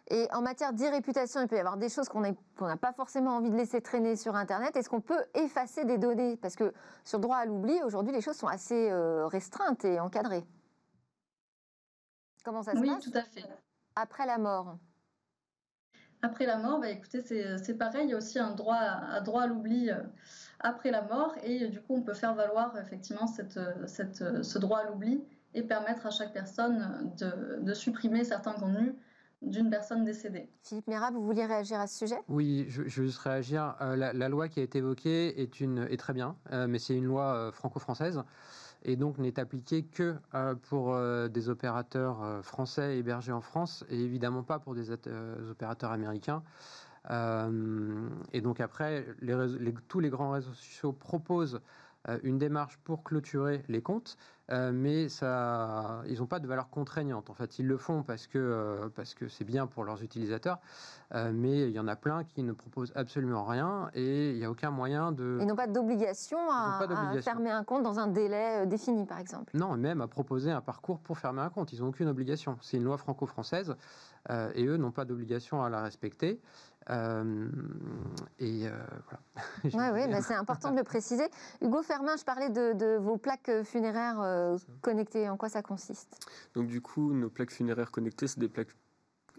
Et 0.09 0.29
en 0.33 0.40
matière 0.40 0.73
d'irréputation, 0.73 1.40
il 1.40 1.49
peut 1.49 1.57
y 1.57 1.59
avoir 1.59 1.77
des 1.77 1.88
choses 1.88 2.09
qu'on 2.09 2.21
n'a 2.21 2.77
pas 2.77 2.92
forcément 2.92 3.37
envie 3.37 3.51
de 3.51 3.57
laisser 3.57 3.81
traîner 3.81 4.14
sur 4.14 4.37
Internet. 4.37 4.77
Est-ce 4.77 4.88
qu'on 4.88 5.01
peut 5.01 5.25
effacer 5.35 5.85
des 5.85 5.99
données? 5.99 6.37
Parce 6.37 6.55
que 6.55 6.73
sur 7.05 7.19
droit 7.19 7.38
à 7.38 7.45
l'oubli, 7.45 7.83
aujourd'hui, 7.83 8.12
les 8.12 8.21
choses 8.21 8.37
sont 8.37 8.47
assez 8.47 8.88
euh, 8.90 9.27
restreintes 9.27 9.85
et 9.85 9.99
encadrées. 9.99 10.45
Comment 12.45 12.62
ça 12.62 12.73
se 12.73 12.77
passe? 12.77 12.88
Oui, 12.88 13.12
tout 13.12 13.19
à 13.19 13.23
fait. 13.23 13.45
Après 13.97 14.27
la 14.27 14.38
mort 14.38 14.77
Après 16.23 16.47
la 16.47 16.59
mort, 16.59 16.79
bah, 16.79 16.90
écoutez, 16.90 17.23
c'est 17.25 17.75
pareil. 17.75 18.05
Il 18.05 18.11
y 18.11 18.14
a 18.14 18.16
aussi 18.16 18.38
un 18.38 18.53
droit 18.53 18.77
à, 18.77 19.21
droit 19.23 19.42
à 19.42 19.47
l'oubli 19.49 19.90
euh, 19.90 19.97
après 20.61 20.92
la 20.92 21.03
mort. 21.03 21.35
Et 21.42 21.66
du 21.66 21.81
coup, 21.81 21.97
on 21.97 22.03
peut 22.03 22.14
faire 22.14 22.37
valoir 22.37 22.79
effectivement 22.79 23.27
cette, 23.27 23.59
cette, 23.88 24.42
ce 24.45 24.59
droit 24.61 24.79
à 24.79 24.85
l'oubli 24.85 25.25
et 25.55 25.64
permettre 25.64 26.07
à 26.07 26.11
chaque 26.11 26.33
personne 26.33 27.12
de, 27.19 27.59
de 27.61 27.75
supprimer 27.75 28.23
certains 28.23 28.53
contenus 28.53 28.95
d'une 29.46 29.70
personne 29.70 30.04
décédée. 30.04 30.48
Philippe 30.62 30.88
Mera, 30.88 31.11
vous 31.11 31.24
vouliez 31.24 31.46
réagir 31.46 31.80
à 31.80 31.87
ce 31.87 31.98
sujet? 31.98 32.18
Oui, 32.28 32.66
je, 32.68 32.82
je, 32.87 33.00
veux 33.00 33.06
juste 33.06 33.18
réagir. 33.18 33.76
Euh, 33.80 33.96
la, 33.96 34.28
loi 34.28 34.48
qui 34.48 34.61
a 34.61 34.62
été 34.62 34.78
évoquée 34.78 35.40
est, 35.40 35.61
une, 35.61 35.87
est 35.88 35.96
très 35.96 36.12
bien, 36.12 36.37
euh, 36.52 36.66
mais 36.66 36.78
c'est 36.78 36.96
une 36.96 37.04
loi 37.04 37.35
euh, 37.35 37.52
franco-française 37.52 38.22
et 38.85 38.96
donc 38.96 39.18
n'est 39.18 39.40
appliquée 39.40 39.85
que 39.85 40.14
pour 40.68 40.96
des 41.28 41.48
opérateurs 41.48 42.44
français 42.44 42.98
hébergés 42.98 43.32
en 43.32 43.40
France 43.40 43.85
et 43.88 43.98
évidemment 43.98 44.44
pas 44.44 44.61
pour 44.61 44.74
des 44.76 44.92
opérateurs 44.92 45.90
américains. 45.90 46.44
et 47.11 48.40
donc 48.42 48.61
après, 48.61 49.06
les, 49.22 49.74
tous 49.88 49.98
les 49.98 50.11
grands 50.11 50.30
réseaux 50.30 50.52
sociaux 50.52 50.92
proposent 50.92 51.61
une 52.23 52.38
démarche 52.38 52.79
pour 52.85 53.03
clôturer 53.03 53.64
les 53.69 53.83
comptes. 53.83 54.16
Euh, 54.51 54.71
mais 54.73 55.09
ça, 55.09 56.03
ils 56.07 56.19
n'ont 56.19 56.27
pas 56.27 56.38
de 56.38 56.47
valeur 56.47 56.71
contraignante. 56.71 57.31
En 57.31 57.35
fait, 57.35 57.59
ils 57.59 57.66
le 57.66 57.77
font 57.77 58.03
parce 58.03 58.27
que 58.27 58.38
euh, 58.38 58.88
parce 58.95 59.14
que 59.14 59.29
c'est 59.29 59.45
bien 59.45 59.66
pour 59.66 59.83
leurs 59.83 60.03
utilisateurs, 60.03 60.59
euh, 61.14 61.33
mais 61.35 61.62
il 61.62 61.71
y 61.71 61.81
en 61.81 61.88
a 61.88 61.97
plein 61.97 62.23
qui 62.23 62.42
ne 62.45 62.53
proposent 62.53 62.92
absolument 62.95 63.45
rien 63.45 63.90
et 63.95 64.31
il 64.31 64.38
n'y 64.38 64.45
a 64.45 64.51
aucun 64.51 64.71
moyen 64.71 65.11
de. 65.11 65.38
Ils 65.40 65.47
n'ont 65.47 65.57
pas 65.57 65.66
d'obligation 65.66 66.38
à, 66.51 66.79
fermer 67.23 67.51
un 67.51 67.64
compte 67.64 67.83
dans 67.83 67.99
un 67.99 68.07
délai 68.07 68.66
défini, 68.66 69.05
par 69.05 69.19
exemple. 69.19 69.57
Non, 69.57 69.77
même 69.77 70.01
à 70.01 70.07
proposer 70.07 70.53
un 70.53 70.61
parcours 70.61 71.01
pour 71.01 71.19
fermer 71.19 71.42
un 71.42 71.51
compte. 71.51 71.73
Ils 71.73 71.81
n'ont 71.81 71.88
aucune 71.88 72.09
obligation. 72.09 72.57
C'est 72.62 72.77
une 72.77 72.85
loi 72.85 72.99
franco-française 72.99 73.75
et 74.55 74.64
eux 74.64 74.77
n'ont 74.77 74.90
pas 74.90 75.05
d'obligation 75.05 75.62
à 75.62 75.71
la 75.71 75.83
respecter. 75.83 76.40
Euh, 76.90 77.49
et 78.38 78.68
euh, 78.68 78.70
voilà. 79.09 79.92
Oui, 79.92 80.11
ouais, 80.12 80.22
c'est 80.22 80.35
important 80.35 80.70
de 80.70 80.77
le 80.77 80.85
préciser. 80.85 81.29
Hugo 81.61 81.83
Fermin, 81.83 82.16
je 82.16 82.25
parlais 82.25 82.51
de, 82.51 82.96
vos 82.99 83.16
plaques 83.16 83.51
funéraires 83.64 84.20
euh, 84.20 84.57
connectées. 84.83 85.29
En 85.29 85.37
quoi 85.37 85.49
ça 85.49 85.62
consiste? 85.62 86.18
Donc 86.55 86.66
du 86.66 86.81
coup, 86.81 87.12
nos 87.12 87.31
plaques 87.31 87.53
funéraires 87.53 87.90
connectées, 87.90 88.29
c'est 88.29 88.38
des 88.40 88.49
plaques 88.49 88.75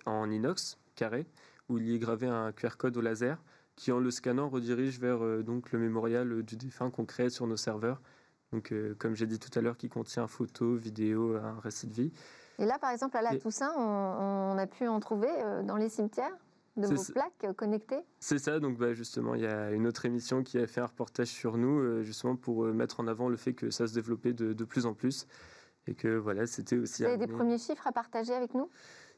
en 0.06 0.30
inox 0.30 0.78
carré 0.96 1.26
où 1.70 1.78
il 1.78 1.88
y 1.88 1.96
est 1.96 2.00
gravé 2.00 2.28
un 2.28 2.52
QR 2.52 2.78
code 2.78 2.96
au 2.98 3.02
laser 3.02 3.42
qui, 3.76 3.92
en 3.92 4.00
le 4.00 4.10
scannant, 4.10 4.50
redirige 4.50 5.00
vers 5.00 5.20
donc 5.44 5.72
le 5.72 5.80
mémorial 5.80 6.42
du 6.42 6.56
défunt 6.56 6.90
qu'on 6.90 7.06
crée 7.06 7.30
sur 7.30 7.46
nos 7.46 7.58
serveurs. 7.58 8.02
Donc, 8.52 8.74
comme 8.98 9.16
j'ai 9.16 9.28
dit 9.28 9.38
tout 9.38 9.52
à 9.60 9.62
l'heure, 9.62 9.78
qui 9.78 9.88
contient 9.88 10.26
photos, 10.28 10.80
vidéos, 10.80 11.36
un 11.36 11.60
récit 11.60 11.86
de 11.86 11.94
vie. 11.94 12.14
Et 12.58 12.66
là, 12.66 12.80
par 12.80 12.90
exemple, 12.90 13.18
à 13.18 13.22
la 13.22 13.38
Toussaint, 13.38 13.72
on, 13.78 14.54
on, 14.54 14.58
a 14.58 14.66
pu 14.66 14.88
en 14.88 15.00
trouver 15.00 15.30
dans 15.66 15.76
les 15.76 15.90
cimetières? 15.90 16.34
De 16.78 16.88
vos 16.88 17.14
plaques 17.14 17.56
connectées 17.56 18.02
C'est 18.20 18.40
ça, 18.40 18.60
donc 18.60 18.78
bah, 18.78 18.94
justement, 18.94 19.36
il 19.36 19.42
y 19.42 19.48
a 19.48 19.72
une 19.72 19.88
autre 19.88 20.06
émission 20.06 20.44
qui 20.44 20.58
a 20.58 20.68
fait 20.68 20.82
un 20.82 20.86
reportage 20.86 21.28
sur 21.28 21.58
nous, 21.58 21.80
euh, 21.80 22.04
justement 22.04 22.36
pour 22.36 22.66
euh, 22.66 22.74
mettre 22.74 23.00
en 23.00 23.08
avant 23.08 23.30
le 23.30 23.38
fait 23.38 23.54
que 23.54 23.70
ça 23.70 23.88
se 23.88 23.94
développait 23.94 24.34
de, 24.34 24.54
de 24.54 24.64
plus 24.64 24.86
en 24.86 24.94
plus. 24.94 25.28
Et 25.88 25.96
que 25.96 26.18
voilà, 26.18 26.48
c'était 26.48 26.78
aussi. 26.78 27.04
Vous 27.04 27.10
avez 27.10 27.18
des 27.18 27.28
premiers 27.28 27.58
chiffres 27.58 27.88
à 27.88 27.92
partager 27.94 28.34
avec 28.34 28.54
nous? 28.54 28.70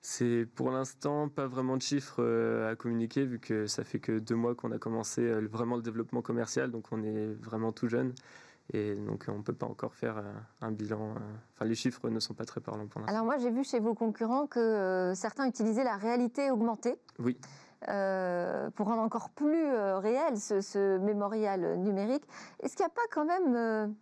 C'est 0.01 0.45
pour 0.55 0.71
l'instant 0.71 1.27
pas 1.27 1.47
vraiment 1.47 1.75
de 1.75 1.81
chiffres 1.81 2.23
euh, 2.23 2.71
à 2.71 2.75
communiquer 2.75 3.25
vu 3.25 3.39
que 3.39 3.65
ça 3.65 3.83
fait 3.83 3.99
que 3.99 4.19
deux 4.19 4.35
mois 4.35 4.55
qu'on 4.55 4.71
a 4.71 4.77
commencé 4.77 5.29
vraiment 5.41 5.75
le 5.75 5.81
développement 5.81 6.21
commercial, 6.21 6.71
donc 6.71 6.85
on 6.91 7.03
est 7.03 7.33
vraiment 7.33 7.71
tout 7.71 7.89
jeune. 7.89 8.13
Et 8.73 8.95
donc, 8.95 9.25
on 9.27 9.37
ne 9.37 9.41
peut 9.41 9.53
pas 9.53 9.65
encore 9.65 9.95
faire 9.95 10.17
euh, 10.17 10.33
un 10.61 10.71
bilan. 10.71 11.11
Euh, 11.11 11.19
enfin, 11.55 11.65
les 11.65 11.75
chiffres 11.75 12.09
ne 12.09 12.19
sont 12.19 12.33
pas 12.33 12.45
très 12.45 12.61
parlants 12.61 12.87
pour 12.87 13.01
l'instant. 13.01 13.13
Alors, 13.13 13.25
moi, 13.25 13.37
j'ai 13.37 13.49
vu 13.49 13.63
chez 13.63 13.79
vos 13.79 13.95
concurrents 13.95 14.47
que 14.47 14.59
euh, 14.59 15.15
certains 15.15 15.47
utilisaient 15.47 15.83
la 15.83 15.97
réalité 15.97 16.51
augmentée. 16.51 16.99
Oui. 17.17 17.37
pour 17.81 18.87
rendre 18.87 19.01
encore 19.01 19.29
plus 19.29 19.73
réel 19.97 20.37
ce, 20.37 20.97
mémorial 20.97 21.79
numérique. 21.79 22.23
Est-ce 22.61 22.75
qu'il 22.75 22.85
n'y 22.85 22.91
a 22.91 22.93
pas 22.93 23.07
quand 23.11 23.25
même 23.25 23.95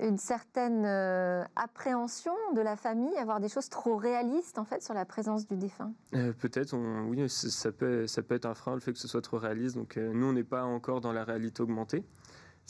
une 0.00 0.18
certaine 0.18 0.84
euh, 0.86 1.44
appréhension 1.56 2.34
de 2.54 2.60
la 2.60 2.76
famille, 2.76 3.14
avoir 3.16 3.40
des 3.40 3.48
choses 3.48 3.68
trop 3.68 3.96
réalistes 3.96 4.58
en 4.58 4.64
fait 4.64 4.82
sur 4.82 4.94
la 4.94 5.04
présence 5.04 5.46
du 5.46 5.56
défunt? 5.56 5.92
Euh, 6.14 6.32
Peut-être, 6.32 6.76
oui, 7.08 7.28
ça 7.28 7.72
peut, 7.72 8.06
ça 8.06 8.22
peut 8.22 8.34
être 8.34 8.46
un 8.46 8.54
frein 8.54 8.74
le 8.74 8.80
fait 8.80 8.92
que 8.92 8.98
ce 8.98 9.08
soit 9.08 9.22
trop 9.22 9.38
réaliste. 9.38 9.76
Donc 9.76 9.96
euh, 9.96 10.12
nous, 10.12 10.26
on 10.26 10.32
n'est 10.32 10.44
pas 10.44 10.64
encore 10.64 11.00
dans 11.00 11.12
la 11.12 11.24
réalité 11.24 11.62
augmentée. 11.62 12.04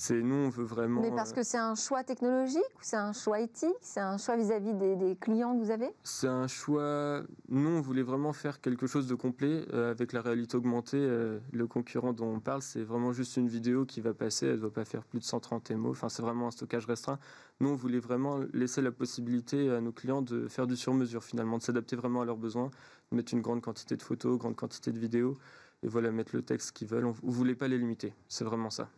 C'est 0.02 0.22
nous, 0.22 0.46
on 0.46 0.48
veut 0.48 0.64
vraiment. 0.64 1.02
Mais 1.02 1.10
parce 1.10 1.34
que 1.34 1.42
c'est 1.42 1.58
un 1.58 1.74
choix 1.74 2.02
technologique 2.02 2.62
ou 2.76 2.80
c'est 2.80 2.96
un 2.96 3.12
choix 3.12 3.38
éthique? 3.38 3.68
C'est 3.82 4.00
un 4.00 4.16
choix 4.16 4.34
vis-à-vis 4.34 4.72
des, 4.72 5.14
clients 5.20 5.54
que 5.54 5.62
vous 5.62 5.70
avez? 5.70 5.90
C'est 6.04 6.26
un 6.26 6.46
choix. 6.46 7.22
Nous, 7.50 7.68
on 7.68 7.82
voulait 7.82 8.02
vraiment 8.02 8.32
faire 8.32 8.62
quelque 8.62 8.86
chose 8.86 9.06
de 9.06 9.14
complet 9.14 9.62
avec 9.74 10.14
la 10.14 10.22
réalité 10.22 10.56
augmentée. 10.56 11.06
le 11.52 11.66
concurrent 11.66 12.14
dont 12.14 12.32
on 12.32 12.40
parle, 12.40 12.62
c'est 12.62 12.82
vraiment 12.82 13.12
juste 13.12 13.36
une 13.36 13.48
vidéo 13.48 13.84
qui 13.84 14.00
va 14.00 14.14
passer. 14.14 14.46
Elle 14.46 14.54
ne 14.54 14.60
doit 14.60 14.72
pas 14.72 14.86
faire 14.86 15.04
plus 15.04 15.18
de 15.18 15.24
130 15.24 15.70
MO. 15.72 15.90
Enfin, 15.90 16.08
c'est 16.08 16.22
vraiment 16.22 16.46
un 16.46 16.50
stockage 16.50 16.86
restreint. 16.86 17.18
Nous, 17.60 17.68
on 17.68 17.76
voulait 17.76 18.00
vraiment 18.00 18.40
laisser 18.54 18.80
la 18.80 18.92
possibilité 18.92 19.68
à 19.68 19.82
nos 19.82 19.92
clients 19.92 20.22
de 20.22 20.48
faire 20.48 20.66
du 20.66 20.78
sur-mesure 20.78 21.24
finalement, 21.24 21.58
de 21.58 21.62
s'adapter 21.62 21.96
vraiment 21.96 22.22
à 22.22 22.24
leurs 22.24 22.38
besoins, 22.38 22.70
de 23.12 23.16
mettre 23.16 23.34
une 23.34 23.42
grande 23.42 23.60
quantité 23.60 23.98
de 23.98 24.02
photos, 24.02 24.38
grande 24.38 24.56
quantité 24.56 24.92
de 24.92 24.98
vidéos, 24.98 25.36
et 25.82 25.88
voilà, 25.88 26.10
mettre 26.10 26.34
le 26.34 26.40
texte 26.40 26.72
qu'ils 26.72 26.88
veulent. 26.88 27.04
On 27.04 27.14
ne 27.22 27.30
voulait 27.30 27.54
pas 27.54 27.68
les 27.68 27.76
limiter. 27.76 28.14
C'est 28.28 28.44
vraiment 28.44 28.70
ça. 28.70 28.88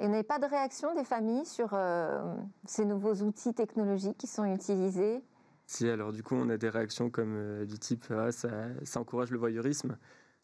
Et 0.00 0.08
n'avez 0.08 0.22
pas 0.22 0.38
de 0.38 0.46
réaction 0.46 0.94
des 0.94 1.04
familles 1.04 1.46
sur 1.46 1.70
euh, 1.72 2.34
ces 2.66 2.84
nouveaux 2.84 3.14
outils 3.16 3.54
technologiques 3.54 4.18
qui 4.18 4.26
sont 4.26 4.44
utilisés 4.44 5.22
Si, 5.66 5.88
alors 5.88 6.12
du 6.12 6.22
coup, 6.22 6.34
on 6.34 6.48
a 6.50 6.56
des 6.56 6.68
réactions 6.68 7.10
comme 7.10 7.34
euh, 7.36 7.64
du 7.64 7.78
type 7.78 8.04
ah, 8.10 8.32
ça, 8.32 8.50
encourage 8.96 9.30
le 9.30 9.38
voyeurisme. 9.38 9.96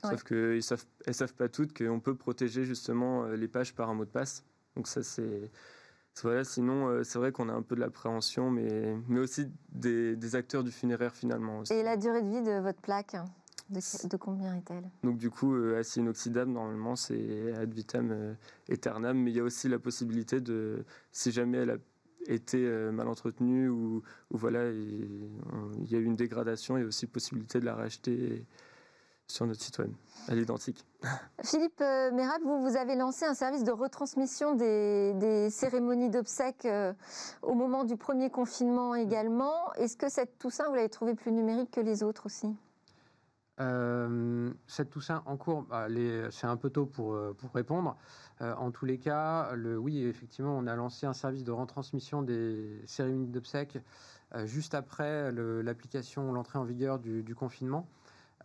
Sauf 0.03 0.23
qu'elles 0.23 0.57
ne 0.57 0.61
savent, 0.61 0.87
savent 1.11 1.35
pas 1.35 1.49
toutes 1.49 1.77
qu'on 1.77 2.01
peut 2.01 2.15
protéger 2.15 2.65
justement 2.65 3.25
euh, 3.25 3.37
les 3.37 3.49
pages 3.49 3.75
par 3.75 3.91
un 3.91 3.95
mot 3.95 4.07
de 4.07 4.11
passe. 4.11 4.45
Donc 4.77 4.89
ça, 4.89 5.03
c'est 5.03 5.51
voilà, 6.23 6.45
sinon, 6.45 7.03
c'est 7.03 7.19
vrai 7.19 7.33
qu'on 7.33 7.49
a 7.49 7.53
un 7.53 7.63
peu 7.63 7.77
de 7.77 7.81
l'appréhension, 7.81 8.51
mais, 8.51 8.95
mais 9.09 9.21
aussi 9.21 9.47
des, 9.71 10.37
acteurs 10.37 10.63
du 10.65 10.71
funéraire 10.71 11.15
finalement. 11.15 11.63
Et 11.71 11.83
la 11.83 11.97
durée 11.97 12.21
de 12.21 12.29
vie 12.29 12.43
de 12.43 12.61
votre 12.61 12.81
plaque? 12.83 13.17
De, 13.71 14.17
combien 14.17 14.57
est-elle? 14.57 14.91
Donc 15.03 15.19
du 15.19 15.31
coup, 15.31 15.55
euh, 15.55 15.79
acier 15.79 16.03
inoxydable, 16.03 16.51
normalement, 16.51 16.97
c'est 16.97 17.53
ad 17.55 17.73
vitam 17.73 18.11
euh, 18.11 18.35
aeternam, 18.69 19.19
mais 19.19 19.31
il 19.31 19.37
y 19.37 19.41
a 19.41 19.45
aussi 19.45 19.69
la 19.69 19.79
possibilité 19.79 20.41
de, 20.41 20.85
si 21.13 21.33
jamais 21.33 21.59
elle 21.59 21.71
a 21.71 21.77
été 22.27 22.59
mal 22.93 23.09
entretenue 23.09 23.71
ou, 23.71 24.03
voilà, 24.31 24.71
il 24.71 25.91
y 25.91 25.95
a 25.95 25.99
eu 25.99 26.05
une 26.05 26.17
dégradation, 26.17 26.77
il 26.77 26.83
y 26.83 26.85
a 26.85 26.87
aussi 26.87 27.07
possibilité 27.07 27.61
de 27.61 27.65
la 27.65 27.75
racheter 27.75 28.45
sur 29.31 29.47
notre 29.47 29.61
site 29.61 29.79
web 29.79 29.93
à 30.29 30.35
l'identique. 30.35 30.85
Philippe 31.43 31.81
euh, 31.81 32.11
Mérab, 32.13 32.43
vous, 32.43 32.61
vous 32.61 32.77
avez 32.77 32.97
lancé 32.97 33.25
un 33.25 33.35
service 33.35 33.65
de 33.65 33.73
retransmission 33.73 34.55
des, 34.55 35.49
cérémonies 35.51 36.11
d'obsèques 36.11 36.67
euh, 36.67 36.93
au 37.43 37.55
moment 37.55 37.85
du 37.85 37.97
premier 37.97 38.31
confinement 38.31 38.95
également. 38.95 39.73
Est-ce 39.75 39.97
que 39.97 40.09
cette 40.09 40.39
Toussaint, 40.39 40.69
vous 40.69 40.75
l'avez 40.75 40.89
trouvé 40.89 41.15
plus 41.15 41.33
numérique 41.33 41.71
que 41.71 41.81
les 41.81 42.03
autres 42.03 42.27
aussi? 42.27 42.49
Euh, 43.61 44.51
cette 44.67 44.91
Toussaint 44.91 45.23
en 45.27 45.37
cours, 45.37 45.63
bah, 45.63 45.87
c'est 46.31 46.47
un 46.47 46.57
peu 46.57 46.71
tôt 46.71 46.87
pour, 46.87 47.19
pour 47.37 47.53
répondre. 47.53 47.97
en 48.41 48.71
tous 48.71 48.87
les 48.87 48.99
cas, 48.99 49.55
le, 49.55 49.77
oui, 49.79 50.05
effectivement, 50.05 50.57
on 50.57 50.67
a 50.67 50.75
lancé 50.75 51.07
un 51.07 51.13
service 51.13 51.45
de 51.45 51.53
retransmission 51.53 52.23
des 52.23 52.83
cérémonies 52.87 53.29
d'obsèques 53.29 53.79
juste 54.45 54.75
après 54.75 55.33
l'application, 55.33 56.33
l'entrée 56.33 56.59
en 56.59 56.65
vigueur 56.65 56.99
du 56.99 57.35
confinement. 57.35 57.87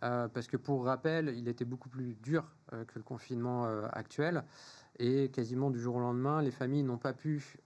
Euh, 0.02 0.28
parce 0.28 0.46
que 0.46 0.56
pour 0.56 0.84
rappel, 0.84 1.32
il 1.36 1.48
était 1.48 1.64
beaucoup 1.64 1.88
plus 1.88 2.14
dur 2.22 2.44
euh, 2.72 2.84
que 2.84 2.92
le 2.96 3.02
confinement 3.02 3.66
euh, 3.66 3.86
actuel. 3.92 4.44
Et 4.98 5.30
quasiment 5.30 5.70
du 5.70 5.80
jour 5.80 5.96
au 5.96 6.00
lendemain, 6.00 6.40
les 6.40 6.50
familles 6.50 6.82
n'ont 6.82 6.96
pas 6.96 7.12
pu 7.12 7.58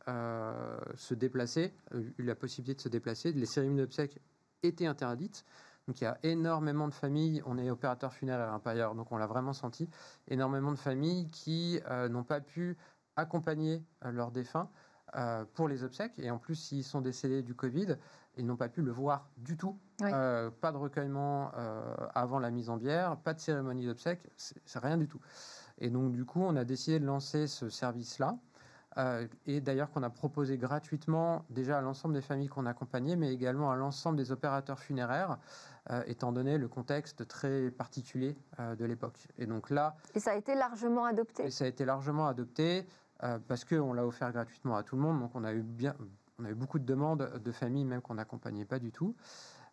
se 0.97 1.15
déplacer, 1.15 1.73
eu 2.19 2.25
la 2.25 2.35
possibilité 2.35 2.75
de 2.75 2.81
se 2.81 2.89
déplacer. 2.89 3.31
Les 3.33 3.47
cérémonies 3.47 3.83
d'obsèques 3.83 4.19
étaient 4.65 4.87
interdites. 4.87 5.45
Donc 5.91 6.01
il 6.01 6.05
y 6.05 6.07
a 6.07 6.19
énormément 6.23 6.87
de 6.87 6.95
familles, 6.95 7.43
on 7.47 7.59
est 7.59 7.69
opérateur 7.69 8.13
funéraire 8.13 8.53
un 8.53 8.95
donc 8.95 9.11
on 9.11 9.17
l'a 9.17 9.27
vraiment 9.27 9.53
senti, 9.53 9.91
énormément 10.29 10.71
de 10.71 10.79
familles 10.79 11.29
qui 11.31 11.81
n'ont 12.09 12.23
pas 12.23 12.41
pu 12.41 12.79
accompagner 13.17 13.83
leurs 14.05 14.31
défunts 14.31 14.69
pour 15.55 15.67
les 15.67 15.83
obsèques. 15.83 16.13
Et 16.19 16.31
en 16.31 16.39
plus, 16.39 16.55
s'ils 16.55 16.85
sont 16.85 17.01
décédés 17.01 17.43
du 17.43 17.57
Covid, 17.57 17.97
ils 18.37 18.47
n'ont 18.47 18.55
pas 18.57 18.69
pu 18.69 18.83
le 18.83 18.93
voir 18.93 19.29
du 19.37 19.57
tout. 19.57 19.77
Euh, 20.01 20.49
pas 20.49 20.71
de 20.71 20.77
recueillement 20.77 21.51
euh, 21.57 21.93
avant 22.15 22.39
la 22.39 22.53
mise 22.53 22.71
en 22.71 22.77
bière, 22.77 23.17
pas 23.17 23.35
de 23.35 23.41
cérémonie 23.41 23.85
d'obsèques, 23.85 24.23
c'est 24.37 24.79
rien 24.79 24.97
du 24.97 25.09
tout. 25.09 25.21
Et 25.79 25.91
donc 25.91 26.13
du 26.13 26.25
coup, 26.25 26.41
on 26.41 26.55
a 26.55 26.65
décidé 26.65 27.01
de 27.01 27.05
lancer 27.05 27.49
ce 27.49 27.69
service-là. 27.69 28.39
Euh, 28.99 29.27
et 29.47 29.61
d'ailleurs 29.61 29.91
qu'on 29.91 30.03
a 30.03 30.11
proposé 30.11 30.59
gratuitement 30.59 31.45
déjà 31.49 31.79
à 31.79 31.81
l'ensemble 31.81 32.15
des 32.15 32.21
familles 32.21 32.49
qu'on 32.49 32.67
accompagnait, 32.67 33.17
mais 33.17 33.33
également 33.33 33.71
à 33.71 33.77
l'ensemble 33.77 34.17
des 34.17 34.33
opérateurs 34.33 34.79
funéraires, 34.79 35.39
étant 36.07 36.31
donné 36.31 36.59
le 36.59 36.69
contexte 36.69 37.27
très 37.27 37.71
particulier 37.71 38.37
de 38.59 38.85
l'époque. 38.85 39.27
Et 39.39 39.47
donc 39.47 39.71
là... 39.71 39.97
Et 40.15 40.21
ça 40.21 40.33
a 40.33 40.35
été 40.35 40.55
largement 40.55 41.05
adopté 41.05 41.47
Et 41.47 41.51
ça 41.51 41.65
a 41.65 41.69
été 41.69 41.85
largement 41.85 42.29
adopté 42.29 42.87
parce 43.49 43.65
qu'on 43.65 43.93
l'a 43.93 44.07
offert 44.07 44.31
gratuitement 44.31 44.77
à 44.77 44.83
tout 44.83 44.95
le 44.95 45.03
monde, 45.03 45.19
donc 45.19 45.31
on 45.35 45.43
a 45.43 45.53
eu 45.53 45.63
bien, 45.63 45.97
on 46.39 46.45
a 46.45 46.51
eu 46.51 46.55
beaucoup 46.55 46.79
de 46.79 46.85
demandes 46.85 47.41
de 47.43 47.53
familles 47.53 47.85
même 47.85 48.03
qu'on 48.03 48.15
n'accompagnait 48.15 48.67
pas 48.67 48.79
du 48.79 48.93
tout. 48.93 49.17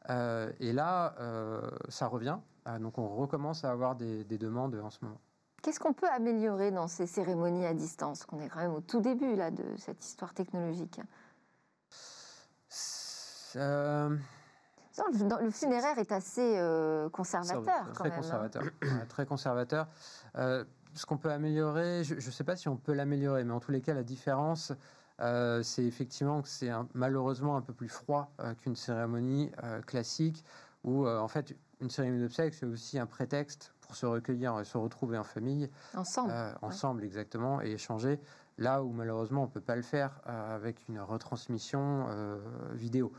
Euh, 0.10 0.52
et 0.60 0.74
là, 0.74 1.16
euh, 1.20 1.62
ça 1.90 2.08
revient. 2.08 2.38
Euh, 2.68 2.80
donc 2.80 2.98
on 2.98 3.08
recommence 3.08 3.64
à 3.64 3.72
avoir 3.72 3.96
des, 3.96 4.24
demandes 4.24 4.76
en 4.76 4.90
ce 4.90 5.00
moment. 5.04 5.20
Qu'est-ce 5.68 5.82
qu'on 5.82 5.92
peut 5.92 6.08
améliorer 6.08 6.72
dans 6.72 6.88
ces 6.88 7.06
cérémonies 7.06 7.66
à 7.66 7.74
distance 7.74 8.24
Qu'on 8.24 8.40
est 8.40 8.48
quand 8.48 8.62
même 8.62 8.74
au 8.74 8.80
tout 8.80 9.02
début 9.02 9.36
là, 9.36 9.52
de 9.52 9.66
cette 9.76 10.02
histoire 10.02 10.34
technologique? 10.34 11.02
le 13.54 14.18
funéraire 15.52 16.00
est 16.00 16.14
assez 16.14 16.58
conservateur. 17.12 17.92
Très, 17.92 18.08
hein. 18.08 18.16
conservateur 18.16 18.64
très 19.10 19.26
conservateur. 19.26 19.88
ce 20.34 21.06
qu'on 21.06 21.18
peut 21.18 21.32
améliorer, 21.32 22.06
je 22.06 22.16
ne 22.16 22.22
sais 22.22 22.46
pas 22.46 22.56
si 22.56 22.70
on 22.70 22.78
peut 22.78 22.94
l'améliorer, 22.94 23.44
mais 23.44 23.52
en 23.52 23.60
tous 23.60 23.72
les 23.72 23.82
cas, 23.82 23.94
la 23.94 24.04
différence, 24.04 24.72
euh, 25.20 25.64
c'est 25.64 25.84
effectivement 25.84 26.42
que 26.44 26.48
c'est 26.48 26.70
malheureusement 26.94 27.58
un 27.58 27.62
peu 27.62 27.74
plus 27.74 27.90
froid 27.90 28.32
euh, 28.40 28.54
qu'une 28.54 28.78
cérémonie 28.78 29.52
euh, 29.66 29.82
classique, 29.82 30.46
où 30.86 31.06
en 31.06 31.28
fait 31.28 31.58
une 31.82 31.90
cérémonie 31.90 32.22
d'obsèques 32.22 32.54
c'est 32.54 32.66
aussi 32.66 32.98
un 32.98 33.06
prétexte 33.06 33.74
pour 33.88 33.96
se 33.96 34.06
recueillir 34.06 34.60
et 34.60 34.66
se 34.66 34.78
retrouver 34.78 35.18
en 35.18 35.24
famille. 35.24 35.70
Ensemble. 35.96 36.34
ensemble, 36.62 37.04
exactement, 37.04 37.62
et 37.62 37.72
échanger. 37.72 38.20
Là 38.58 38.84
où 38.84 38.92
malheureusement 38.92 39.44
on 39.44 39.46
ne 39.46 39.52
peut 39.52 39.62
pas 39.62 39.76
le 39.76 39.82
faire 39.84 40.20
avec 40.26 40.88
une 40.88 41.00
retransmission 41.00 42.08
vidéo. 42.74 43.14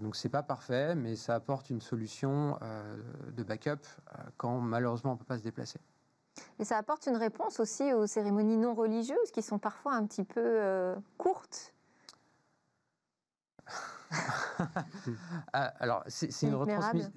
donc 0.00 0.16
c'est 0.16 0.30
pas 0.30 0.42
parfait, 0.42 0.94
mais 0.94 1.16
ça 1.16 1.34
apporte 1.34 1.68
une 1.68 1.82
solution 1.82 2.58
de 3.30 3.42
backup 3.42 3.86
quand 4.38 4.60
malheureusement 4.60 5.10
on 5.10 5.14
ne 5.14 5.18
peut 5.18 5.26
pas 5.26 5.38
se 5.38 5.44
déplacer. 5.44 5.80
Et 6.58 6.64
ça 6.64 6.78
apporte 6.78 7.06
une 7.06 7.16
réponse 7.16 7.60
aussi 7.60 7.92
aux 7.92 8.06
cérémonies 8.06 8.56
non 8.56 8.74
religieuses 8.74 9.30
qui 9.32 9.42
sont 9.42 9.58
parfois 9.58 9.94
un 9.94 10.06
petit 10.06 10.24
peu 10.24 10.40
euh, 10.40 10.96
courtes. 11.18 11.72
Ah, 15.52 15.72
alors, 15.78 16.02
c'est 16.06 16.30
une, 16.42 16.54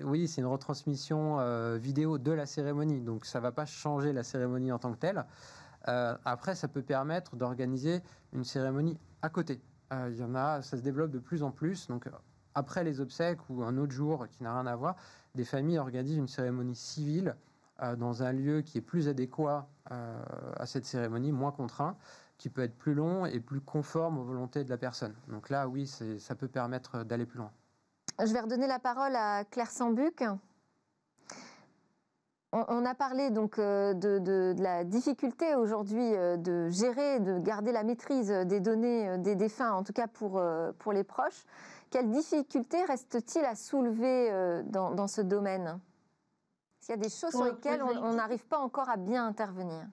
oui, 0.04 0.26
une 0.38 0.46
retransmission 0.46 1.40
euh, 1.40 1.78
vidéo 1.78 2.18
de 2.18 2.32
la 2.32 2.46
cérémonie, 2.46 3.02
donc 3.02 3.26
ça 3.26 3.40
ne 3.40 3.44
va 3.44 3.52
pas 3.52 3.66
changer 3.66 4.14
la 4.14 4.24
cérémonie 4.24 4.72
en 4.72 4.80
tant 4.80 4.92
que 4.92 4.98
telle. 4.98 5.26
Euh, 5.88 6.16
après, 6.26 6.56
ça 6.56 6.68
peut 6.68 6.82
permettre 6.82 7.36
d'organiser 7.36 8.02
une 8.34 8.44
cérémonie 8.44 8.98
à 9.22 9.30
côté. 9.30 9.62
Il 9.92 10.18
y 10.18 10.24
en 10.24 10.36
a, 10.36 10.62
ça 10.62 10.78
se 10.78 10.82
développe 10.82 11.12
de 11.12 11.20
plus 11.20 11.44
en 11.44 11.52
plus. 11.52 11.88
Donc, 11.88 12.10
après 12.58 12.84
les 12.84 13.00
obsèques 13.00 13.40
ou 13.50 13.64
un 13.64 13.78
autre 13.78 13.94
jour 13.94 14.28
qui 14.30 14.44
n'a 14.44 14.54
rien 14.54 14.66
à 14.66 14.76
voir, 14.76 14.96
des 15.36 15.46
familles 15.46 15.78
organisent 15.78 16.18
une 16.18 16.28
cérémonie 16.28 16.76
civile 16.76 17.36
euh, 17.84 17.96
dans 17.96 18.24
un 18.24 18.34
lieu 18.34 18.62
qui 18.62 18.80
est 18.80 18.82
plus 18.82 19.08
adéquat 19.08 19.70
euh, 19.92 20.24
à 20.58 20.66
cette 20.66 20.86
cérémonie, 20.86 21.32
moins 21.32 21.52
contraint, 21.52 21.96
qui 22.38 22.50
peut 22.50 22.62
être 22.62 22.78
plus 22.78 22.94
long 22.94 23.26
et 23.26 23.40
plus 23.40 23.62
conforme 23.62 24.18
aux 24.18 24.24
volontés 24.24 24.64
de 24.64 24.70
la 24.70 24.78
personne. 24.78 25.16
Donc 25.28 25.50
là, 25.50 25.68
oui, 25.68 25.88
ça 26.20 26.36
peut 26.36 26.48
permettre 26.48 27.04
d'aller 27.04 27.26
plus 27.26 27.40
loin. 27.40 27.52
Je 28.20 28.32
vais 28.32 28.40
redonner 28.40 28.68
la 28.68 28.80
parole 28.80 29.16
à 29.16 29.44
Claire 29.46 29.72
Sambuc. 29.72 30.24
On, 32.54 32.86
a 32.86 32.96
parlé 32.96 33.30
donc 33.30 33.60
euh, 33.60 33.94
de, 33.94 34.56
la 34.58 34.84
difficulté 34.84 35.54
aujourd'hui 35.54 36.12
de 36.12 36.70
gérer, 36.70 37.20
de 37.20 37.40
garder 37.40 37.72
la 37.72 37.84
maîtrise 37.84 38.30
des 38.30 38.62
données 38.62 39.18
des 39.18 39.36
défunts, 39.36 39.74
en 39.74 39.84
tout 39.84 39.94
cas 39.94 40.08
pour, 40.08 40.42
pour 40.80 40.94
les 40.94 41.04
proches. 41.04 41.46
Quelles 41.92 42.10
difficultés 42.10 42.84
reste-t-il 42.86 43.46
à 43.46 43.56
soulever 43.56 44.32
dans 44.66 45.08
ce 45.08 45.22
domaine? 45.22 45.80
Il 46.88 46.92
y 46.92 46.94
a 46.94 46.98
des 46.98 47.10
choses 47.10 47.32
sur 47.32 47.44
lesquelles 47.44 47.84
on 47.84 48.14
n'arrive 48.14 48.46
pas 48.46 48.60
encore 48.60 48.90
à 48.90 48.96
bien 48.96 49.26
intervenir? 49.26 49.86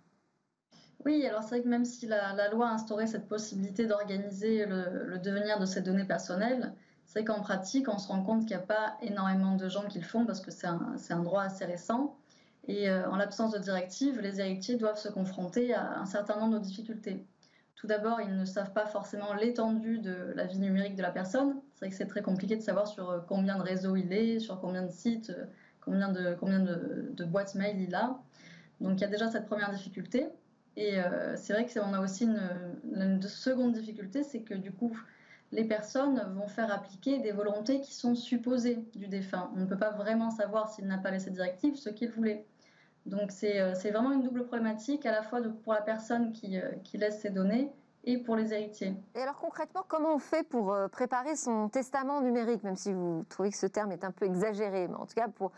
Oui, 1.05 1.27
alors 1.27 1.43
c'est 1.43 1.51
vrai 1.51 1.63
que 1.63 1.69
même 1.69 1.85
si 1.85 2.07
la, 2.07 2.49
loi 2.51 2.69
a 2.69 2.73
instauré 2.73 3.07
cette 3.07 3.29
possibilité 3.29 3.87
d'organiser 3.87 4.65
le, 4.65 5.19
devenir 5.19 5.59
de 5.59 5.67
ces 5.67 5.83
données 5.83 6.07
personnelles, 6.07 6.73
c'est 7.05 7.25
qu'en 7.25 7.41
pratique, 7.41 7.89
on 7.89 7.99
se 7.99 8.09
rend 8.09 8.23
compte 8.23 8.41
qu'il 8.41 8.57
n'y 8.57 8.63
a 8.63 8.67
pas 8.67 8.97
énormément 9.03 9.57
de 9.57 9.69
gens 9.69 9.87
qui 9.87 9.99
le 9.99 10.05
font 10.05 10.25
parce 10.25 10.41
que 10.41 10.51
c'est 10.51 10.67
un, 10.67 11.23
droit 11.23 11.43
assez 11.43 11.67
récent. 11.67 12.17
Et 12.67 12.89
euh, 12.89 13.09
en 13.11 13.17
l'absence 13.17 13.53
de 13.53 13.59
directive, 13.59 14.21
les 14.21 14.41
héritiers 14.41 14.77
doivent 14.77 14.99
se 14.99 15.09
confronter 15.09 15.75
à 15.75 15.99
un 15.99 16.07
certain 16.07 16.41
nombre 16.41 16.55
de 16.55 16.65
difficultés. 16.65 17.27
tout 17.77 17.87
d'abord, 17.87 18.23
ils 18.23 18.35
ne 18.35 18.47
savent 18.47 18.73
pas 18.73 18.87
forcément 18.87 19.35
l'étendue 19.35 19.99
de 19.99 20.33
la 20.35 20.47
vie 20.47 20.59
numérique 20.59 20.97
de 20.97 21.03
la 21.03 21.11
personne. 21.11 21.61
C'est 21.75 21.81
vrai 21.81 21.91
que 21.91 21.97
c'est 21.97 22.07
très 22.07 22.23
compliqué 22.23 22.57
de 22.57 22.63
savoir 22.63 22.87
sur 22.89 23.27
combien 23.29 23.59
de 23.59 23.63
réseaux 23.63 23.97
il 23.97 24.11
est, 24.15 24.39
sur 24.39 24.59
combien 24.59 24.83
de 24.83 24.91
sites, 24.91 25.31
combien 25.83 26.11
de, 26.11 26.35
combien 26.41 26.61
de, 26.61 27.25
boîtes 27.25 27.55
mail 27.55 27.79
il 27.79 27.95
a. 27.95 28.19
Donc 28.81 28.99
il 28.99 29.01
y 29.03 29.05
a 29.05 29.09
déjà 29.09 29.31
cette 29.31 29.45
première 29.45 29.71
difficulté. 29.71 30.31
Et 30.77 30.97
c'est 31.37 31.53
vrai 31.53 31.67
qu'on 31.67 31.93
a 31.95 32.01
aussi 32.01 32.25
une, 32.25 33.23
seconde 33.23 33.73
difficulté, 33.73 34.25
c'est 34.25 34.41
que 34.41 34.55
du 34.55 34.73
coup, 34.73 34.99
les 35.53 35.65
personnes 35.65 36.21
vont 36.35 36.49
faire 36.49 36.73
appliquer 36.73 37.21
des 37.21 37.31
volontés 37.31 37.81
qui 37.81 37.95
sont 37.95 38.17
supposées 38.17 38.85
du 38.95 39.07
défunt. 39.07 39.53
On 39.55 39.61
ne 39.61 39.67
peut 39.67 39.79
pas 39.79 39.93
vraiment 39.93 40.31
savoir 40.31 40.69
s'il 40.69 40.87
n'a 40.87 40.99
pas 40.99 41.13
laissé 41.13 41.31
directive 41.31 41.77
ce 41.77 41.91
qu'il 41.91 42.11
voulait. 42.11 42.45
Donc 43.07 43.31
euh, 43.43 43.75
c'est 43.75 43.91
vraiment 43.91 44.13
une 44.13 44.23
double 44.23 44.47
problématique, 44.47 45.05
à 45.05 45.13
la 45.13 45.23
fois 45.23 45.41
pour 45.63 45.75
la 45.75 45.83
personne 45.83 46.33
qui, 46.33 46.59
euh, 46.59 46.71
qui, 46.85 46.97
laisse 46.97 47.21
ses 47.21 47.31
données 47.31 47.71
et 48.05 48.19
pour 48.19 48.37
les 48.37 48.53
héritiers. 48.53 48.97
Et 49.15 49.21
alors 49.21 49.37
concrètement, 49.37 49.85
comment 49.87 50.15
on 50.15 50.19
fait 50.19 50.47
pour 50.47 50.73
euh, 50.73 50.89
préparer 50.89 51.37
son 51.37 51.69
testament 51.69 52.23
numérique, 52.23 52.63
même 52.63 52.77
si 52.77 52.93
vous 52.93 53.25
trouvez 53.29 53.51
que 53.51 53.57
ce 53.57 53.67
terme 53.67 53.93
est 53.93 54.05
un 54.05 54.11
peu 54.11 54.25
exagéré, 54.25 54.89
mais 54.89 54.95
en 54.95 55.07
tout 55.07 55.15
cas 55.15 55.29
pour 55.29 55.53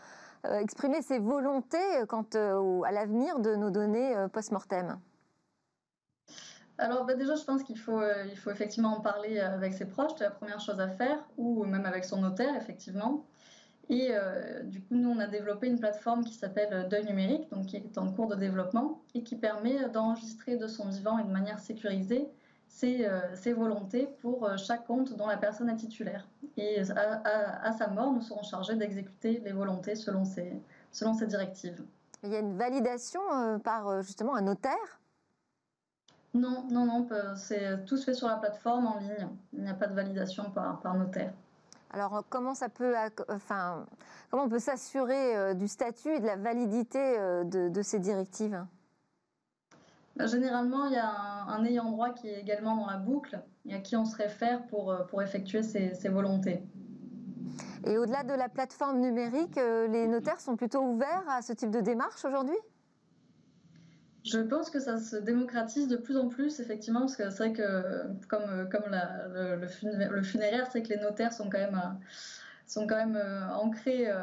exprimer 0.59 1.01
ses 1.01 1.19
volontés 1.19 2.05
quant 2.07 2.25
à 2.33 2.91
l'avenir 2.91 3.39
de 3.39 3.55
nos 3.55 3.69
données 3.69 4.15
post-mortem 4.33 4.99
alors 6.79 7.05
bah, 7.05 7.15
déjà, 7.15 7.33
je 7.33 7.43
pense 7.43 7.63
qu'il 7.63 7.79
faut, 7.79 8.03
il 8.29 8.37
faut 8.37 8.51
effectivement 8.51 8.97
en 8.97 9.01
parler 9.01 9.39
avec 9.39 9.73
ses 9.73 9.85
proches, 9.85 10.11
c'est 10.15 10.25
la 10.25 10.29
première 10.29 10.59
chose 10.59 10.79
à 10.79 10.87
faire, 10.87 11.17
ou 11.35 11.63
même 11.63 11.87
avec 11.87 12.05
son 12.05 12.21
notaire, 12.21 12.55
effectivement. 12.55 13.25
Et 13.89 14.09
euh, 14.11 14.63
du 14.63 14.81
coup, 14.81 14.95
nous, 14.95 15.09
on 15.09 15.19
a 15.19 15.27
développé 15.27 15.67
une 15.67 15.79
plateforme 15.79 16.23
qui 16.25 16.33
s'appelle 16.33 16.73
euh, 16.73 16.87
Deuil 16.87 17.05
numérique, 17.05 17.49
donc 17.51 17.67
qui 17.67 17.77
est 17.77 17.97
en 17.97 18.11
cours 18.11 18.27
de 18.27 18.35
développement 18.35 19.01
et 19.13 19.23
qui 19.23 19.37
permet 19.37 19.87
d'enregistrer 19.89 20.57
de 20.57 20.67
son 20.67 20.89
vivant 20.89 21.17
et 21.19 21.23
de 21.23 21.31
manière 21.31 21.59
sécurisée 21.59 22.27
ses, 22.67 23.05
euh, 23.05 23.53
volontés 23.55 24.07
pour 24.21 24.49
chaque 24.57 24.85
compte 24.85 25.15
dont 25.15 25.27
la 25.27 25.37
personne 25.37 25.69
est 25.69 25.77
titulaire. 25.77 26.27
Et 26.57 26.81
à, 26.81 27.71
sa 27.71 27.87
mort, 27.87 28.11
nous 28.11 28.21
serons 28.21 28.43
chargés 28.43 28.75
d'exécuter 28.75 29.41
les 29.43 29.51
volontés 29.51 29.95
selon 29.95 30.25
ces, 30.25 30.53
selon 30.91 31.13
ces 31.13 31.27
directives. 31.27 31.83
Il 32.23 32.29
y 32.29 32.35
a 32.35 32.39
une 32.39 32.57
validation 32.57 33.21
par 33.63 34.01
justement 34.01 34.35
un 34.35 34.41
notaire? 34.41 34.99
Non, 36.33 36.65
non, 36.71 36.85
non, 36.85 37.07
c'est 37.35 37.85
tout 37.85 37.97
se 37.97 38.05
fait 38.05 38.13
sur 38.13 38.27
la 38.27 38.37
plateforme 38.37 38.87
en 38.87 38.97
ligne. 38.97 39.27
Il 39.53 39.63
n'y 39.63 39.69
a 39.69 39.75
pas 39.75 39.87
de 39.87 39.93
validation 39.93 40.49
par, 40.51 40.79
par 40.81 40.95
notaire. 40.95 41.31
Alors, 41.91 42.23
comment, 42.29 42.53
ça 42.53 42.69
peut, 42.69 42.95
enfin, 43.29 43.85
comment 44.29 44.43
on 44.43 44.49
peut 44.49 44.59
s'assurer 44.59 45.35
euh, 45.35 45.53
du 45.53 45.67
statut 45.67 46.09
et 46.09 46.19
de 46.19 46.25
la 46.25 46.35
validité 46.35 46.99
euh, 46.99 47.43
de, 47.43 47.81
ces 47.81 47.99
directives? 47.99 48.63
Généralement, 50.25 50.87
il 50.87 50.93
y 50.93 50.97
a 50.97 51.09
un, 51.47 51.63
ayant 51.65 51.91
droit 51.91 52.09
qui 52.09 52.27
est 52.27 52.39
également 52.39 52.75
dans 52.75 52.87
la 52.87 52.97
boucle 52.97 53.39
et 53.65 53.75
à 53.75 53.79
qui 53.79 53.95
on 53.95 54.05
se 54.05 54.15
réfère 54.15 54.65
pour, 54.67 54.91
euh, 54.91 55.03
pour 55.03 55.21
effectuer 55.21 55.63
ces, 55.63 56.09
volontés. 56.09 56.63
Et 57.85 57.97
au-delà 57.97 58.23
de 58.23 58.33
la 58.33 58.49
plateforme 58.49 58.99
numérique, 58.99 59.55
les 59.55 60.07
notaires 60.07 60.41
sont 60.41 60.55
plutôt 60.55 60.81
ouverts 60.81 61.23
à 61.29 61.41
ce 61.41 61.53
type 61.53 61.69
de 61.69 61.79
démarche 61.79 62.25
aujourd'hui? 62.25 62.57
Je 64.27 64.39
pense 64.39 64.69
que 64.69 64.79
ça 64.79 64.97
se 64.97 65.15
démocratise 65.15 65.87
de 65.87 65.95
plus 65.95 66.17
en 66.17 66.27
plus, 66.27 66.59
effectivement, 66.59 67.01
parce 67.01 67.15
que 67.15 67.29
c'est 67.29 67.37
vrai 67.37 67.53
que, 67.53 68.03
comme, 68.27 68.67
comme 68.69 68.91
le, 68.91 70.21
funéraire, 70.21 70.67
c'est 70.69 70.81
que 70.81 70.89
les 70.89 70.99
notaires 70.99 71.31
sont 71.31 71.49
quand 71.49 71.59
même, 71.59 71.75
euh, 71.81 72.05
sont 72.65 72.87
quand 72.87 72.97
même 72.97 73.15
euh, 73.15 73.47
ancrés, 73.53 74.11
euh, 74.11 74.21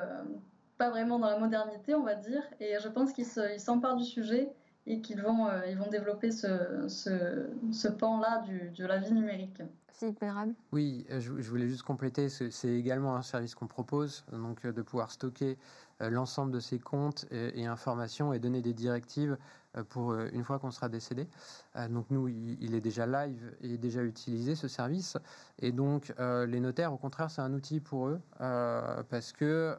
pas 0.76 0.90
vraiment 0.90 1.18
dans 1.18 1.30
la 1.30 1.38
modernité, 1.38 1.94
on 1.94 2.02
va 2.02 2.16
dire, 2.16 2.42
et 2.60 2.76
je 2.80 2.88
pense 2.88 3.12
qu'ils 3.12 3.24
s'emparent 3.58 3.96
du 3.96 4.04
sujet 4.04 4.52
et 4.86 5.00
qu'ils 5.00 5.22
vont, 5.22 5.48
ils 5.68 5.78
vont 5.78 5.88
développer 5.88 6.30
ce, 6.30 6.86
ce, 6.88 7.88
pan-là 7.88 8.44
de 8.76 8.86
la 8.86 8.98
vie 8.98 9.12
numérique. 9.12 9.62
Philippe 9.92 10.20
Mérable 10.20 10.54
Oui, 10.72 11.06
je, 11.08 11.30
voulais 11.30 11.68
juste 11.68 11.84
compléter, 11.84 12.28
c'est 12.28 12.68
également 12.68 13.16
un 13.16 13.22
service 13.22 13.54
qu'on 13.54 13.66
propose, 13.66 14.24
donc 14.32 14.66
de 14.66 14.82
pouvoir 14.82 15.10
stocker 15.10 15.56
l'ensemble 16.00 16.52
de 16.52 16.60
ces 16.60 16.78
comptes 16.78 17.26
et, 17.30 17.60
et, 17.60 17.66
informations 17.66 18.32
et 18.32 18.38
donner 18.38 18.60
des 18.60 18.74
directives 18.74 19.38
euh, 19.76 19.84
pour 19.84 20.12
euh, 20.12 20.28
une 20.32 20.44
fois 20.44 20.58
qu'on 20.58 20.70
sera 20.70 20.88
décédé. 20.88 21.28
Euh, 21.76 21.88
donc 21.88 22.06
nous, 22.10 22.28
il 22.28 22.74
est 22.74 22.80
déjà 22.80 23.06
live 23.06 23.54
et 23.60 23.76
déjà 23.76 24.02
utilisé 24.02 24.54
ce 24.54 24.68
service. 24.68 25.16
Et 25.58 25.72
donc 25.72 26.12
les 26.18 26.60
notaires, 26.60 26.92
au 26.92 26.96
contraire, 26.96 27.30
c'est 27.30 27.40
un 27.40 27.52
outil 27.52 27.80
pour 27.80 28.08
eux 28.08 28.20
parce 28.38 29.32
que 29.32 29.76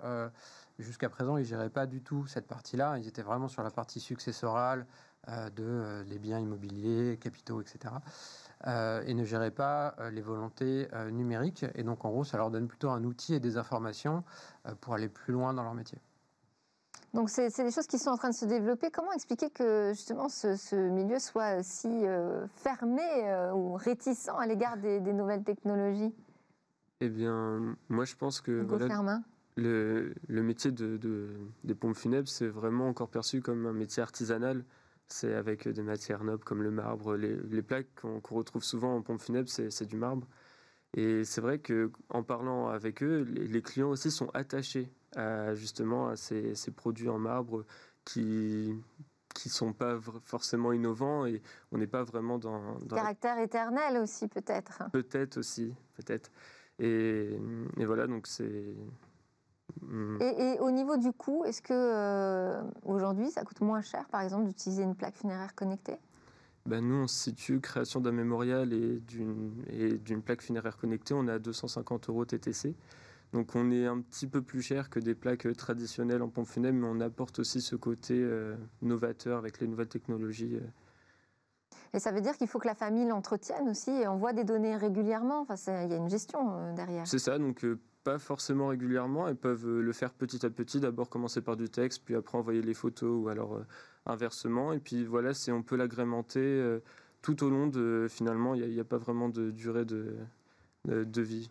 jusqu'à 0.79 1.09
présent, 1.09 1.37
ils 1.37 1.41
ne 1.41 1.45
géraient 1.45 1.69
pas 1.69 1.85
du 1.85 2.01
tout 2.01 2.25
cette 2.27 2.47
partie-là. 2.47 2.97
Ils 2.97 3.07
étaient 3.07 3.21
vraiment 3.21 3.47
sur 3.47 3.63
la 3.63 3.71
partie 3.71 3.99
successorale 3.99 4.85
de 5.55 6.03
les 6.07 6.19
biens 6.19 6.39
immobiliers, 6.39 7.17
capitaux, 7.19 7.59
etc. 7.59 7.95
et 8.67 9.13
ne 9.13 9.23
géraient 9.23 9.49
pas 9.49 9.95
les 10.11 10.21
volontés 10.21 10.87
numériques. 11.11 11.65
Et 11.73 11.83
donc, 11.83 12.05
en 12.05 12.11
gros, 12.11 12.23
ça 12.23 12.37
leur 12.37 12.51
donne 12.51 12.67
plutôt 12.67 12.91
un 12.91 13.03
outil 13.03 13.33
et 13.33 13.39
des 13.39 13.57
informations 13.57 14.23
pour 14.81 14.93
aller 14.93 15.09
plus 15.09 15.33
loin 15.33 15.53
dans 15.53 15.63
leur 15.63 15.73
métier. 15.73 15.99
Donc 17.15 17.29
c'est 17.29 17.49
des 17.63 17.71
choses 17.71 17.87
qui 17.87 17.97
sont 17.97 18.09
en 18.09 18.17
train 18.17 18.29
de 18.29 18.35
se 18.35 18.43
développer. 18.43 18.91
Comment 18.91 19.13
expliquer 19.13 19.49
que 19.49 19.93
justement 19.93 20.27
ce, 20.27 20.75
milieu 20.75 21.17
soit 21.17 21.63
si 21.63 21.87
euh, 21.87 22.45
fermé 22.57 23.01
euh, 23.23 23.53
ou 23.53 23.75
réticent 23.75 24.27
à 24.37 24.45
l'égard 24.45 24.75
des, 24.75 24.99
nouvelles 24.99 25.45
technologies? 25.45 26.13
Eh 26.99 27.07
bien, 27.07 27.77
moi 27.87 28.03
je 28.03 28.15
pense 28.15 28.41
que 28.41 28.65
le, 29.55 30.13
le, 30.27 30.43
métier 30.43 30.71
de, 30.71 31.29
des 31.63 31.75
pompes 31.75 31.95
funèbres, 31.95 32.27
c'est 32.27 32.47
vraiment 32.47 32.87
encore 32.87 33.09
perçu 33.09 33.41
comme 33.41 33.65
un 33.65 33.73
métier 33.73 34.03
artisanal. 34.03 34.65
C'est 35.07 35.33
avec 35.33 35.67
des 35.67 35.83
matières 35.83 36.23
nobles 36.23 36.43
comme 36.43 36.63
le 36.63 36.71
marbre. 36.71 37.15
Les, 37.15 37.61
plaques 37.61 37.87
qu'on 38.01 38.19
retrouve 38.35 38.63
souvent 38.63 38.95
en 38.95 39.01
pompes 39.01 39.21
funèbres, 39.21 39.49
c'est 39.49 39.85
du 39.85 39.97
marbre. 39.97 40.27
Et 40.95 41.23
c'est 41.25 41.41
vrai 41.41 41.59
qu'en 41.59 42.23
parlant 42.23 42.69
avec 42.69 43.03
eux, 43.03 43.21
les 43.21 43.61
clients 43.61 43.89
aussi 43.89 44.09
sont 44.11 44.29
attachés 44.33 44.89
justement 45.53 46.07
à 46.09 46.15
ces, 46.15 46.55
produits 46.75 47.09
en 47.09 47.19
marbre 47.19 47.65
qui 48.03 48.75
qui 49.33 49.49
sont 49.49 49.73
pas 49.73 49.99
forcément 50.23 50.71
innovants 50.71 51.25
et 51.25 51.41
on 51.73 51.77
n'est 51.77 51.87
pas 51.87 52.03
vraiment 52.03 52.39
dans, 52.39 52.79
dans 52.79 52.95
caractère 52.95 53.37
éternel 53.37 53.97
aussi 53.97 54.29
peut-être. 54.29 54.83
Peut-être 54.93 55.37
aussi, 55.37 55.75
peut-être. 55.95 56.31
Et, 56.79 57.37
et, 57.77 57.85
voilà 57.85 58.07
donc 58.07 58.27
c'est. 58.27 58.73
Hmm. 59.81 60.17
Et, 60.21 60.59
au 60.59 60.71
niveau 60.71 60.97
du 60.97 61.11
coût, 61.11 61.45
est-ce 61.45 61.61
que 61.61 61.73
euh, 61.73 62.61
aujourd'hui 62.83 63.29
ça 63.31 63.43
coûte 63.43 63.61
moins 63.61 63.81
cher, 63.81 64.07
par 64.09 64.21
exemple, 64.21 64.45
d'utiliser 64.45 64.83
une 64.83 64.95
plaque 64.95 65.15
funéraire 65.15 65.53
connectée? 65.55 65.97
Ben 66.65 66.83
nous, 66.83 66.95
on 66.95 67.07
se 67.07 67.25
situe 67.25 67.59
création 67.59 67.99
d'un 68.01 68.11
mémorial 68.11 68.73
et 68.73 68.99
d'une 68.99 70.21
plaque 70.23 70.41
funéraire 70.41 70.77
connectée, 70.77 71.13
on 71.13 71.27
est 71.27 71.31
à 71.31 71.39
250 71.39 72.09
euros 72.09 72.25
TTC. 72.25 72.75
Donc 73.33 73.49
on 73.55 73.69
est 73.69 73.85
un 73.85 73.99
petit 73.99 74.27
peu 74.27 74.41
plus 74.41 74.61
cher 74.61 74.89
que 74.89 74.99
des 74.99 75.13
plaques 75.13 75.45
euh, 75.45 75.53
traditionnelles 75.53 76.21
en 76.21 76.29
pompe 76.29 76.47
funèbre, 76.47 76.79
mais 76.79 76.87
on 76.87 76.99
apporte 77.01 77.39
aussi 77.39 77.61
ce 77.61 77.75
côté 77.75 78.13
euh, 78.17 78.55
novateur 78.81 79.37
avec 79.37 79.59
les 79.59 79.67
nouvelles 79.67 79.89
technologies. 79.89 80.57
Et 81.93 81.99
ça 81.99 82.11
veut 82.11 82.21
dire 82.21 82.37
qu'il 82.37 82.47
faut 82.47 82.59
que 82.59 82.67
la 82.67 82.75
famille 82.75 83.05
l'entretienne 83.05 83.69
aussi 83.69 83.91
et 83.91 84.07
envoie 84.07 84.33
des 84.33 84.43
données 84.43 84.75
régulièrement. 84.75 85.41
Enfin, 85.41 85.55
il 85.83 85.91
y 85.91 85.93
a 85.93 85.97
une 85.97 86.09
gestion 86.09 86.73
derrière. 86.73 87.05
C'est 87.07 87.19
ça, 87.19 87.37
donc 87.37 87.65
pas 88.05 88.19
forcément 88.19 88.67
régulièrement. 88.67 89.27
Elles 89.27 89.35
peuvent 89.35 89.67
le 89.67 89.91
faire 89.91 90.13
petit 90.13 90.45
à 90.45 90.49
petit. 90.49 90.79
D'abord 90.79 91.09
commencer 91.09 91.41
par 91.41 91.57
du 91.57 91.67
texte, 91.67 92.03
puis 92.05 92.15
après 92.15 92.37
envoyer 92.37 92.61
les 92.61 92.73
photos 92.73 93.25
ou 93.25 93.27
alors 93.27 93.59
inversement. 94.05 94.71
Et 94.71 94.79
puis 94.79 95.03
voilà, 95.03 95.33
c'est 95.33 95.51
on 95.51 95.63
peut 95.63 95.75
l'agrémenter 95.75 96.79
tout 97.25 97.43
au 97.43 97.49
long 97.49 97.65
de. 97.65 98.05
Finalement, 98.07 98.53
il 98.53 98.69
n'y 98.69 98.79
a, 98.79 98.83
pas 98.83 98.99
vraiment 98.99 99.29
de 99.29 99.49
durée 99.49 99.83
de, 99.83 101.21
vie. 101.21 101.49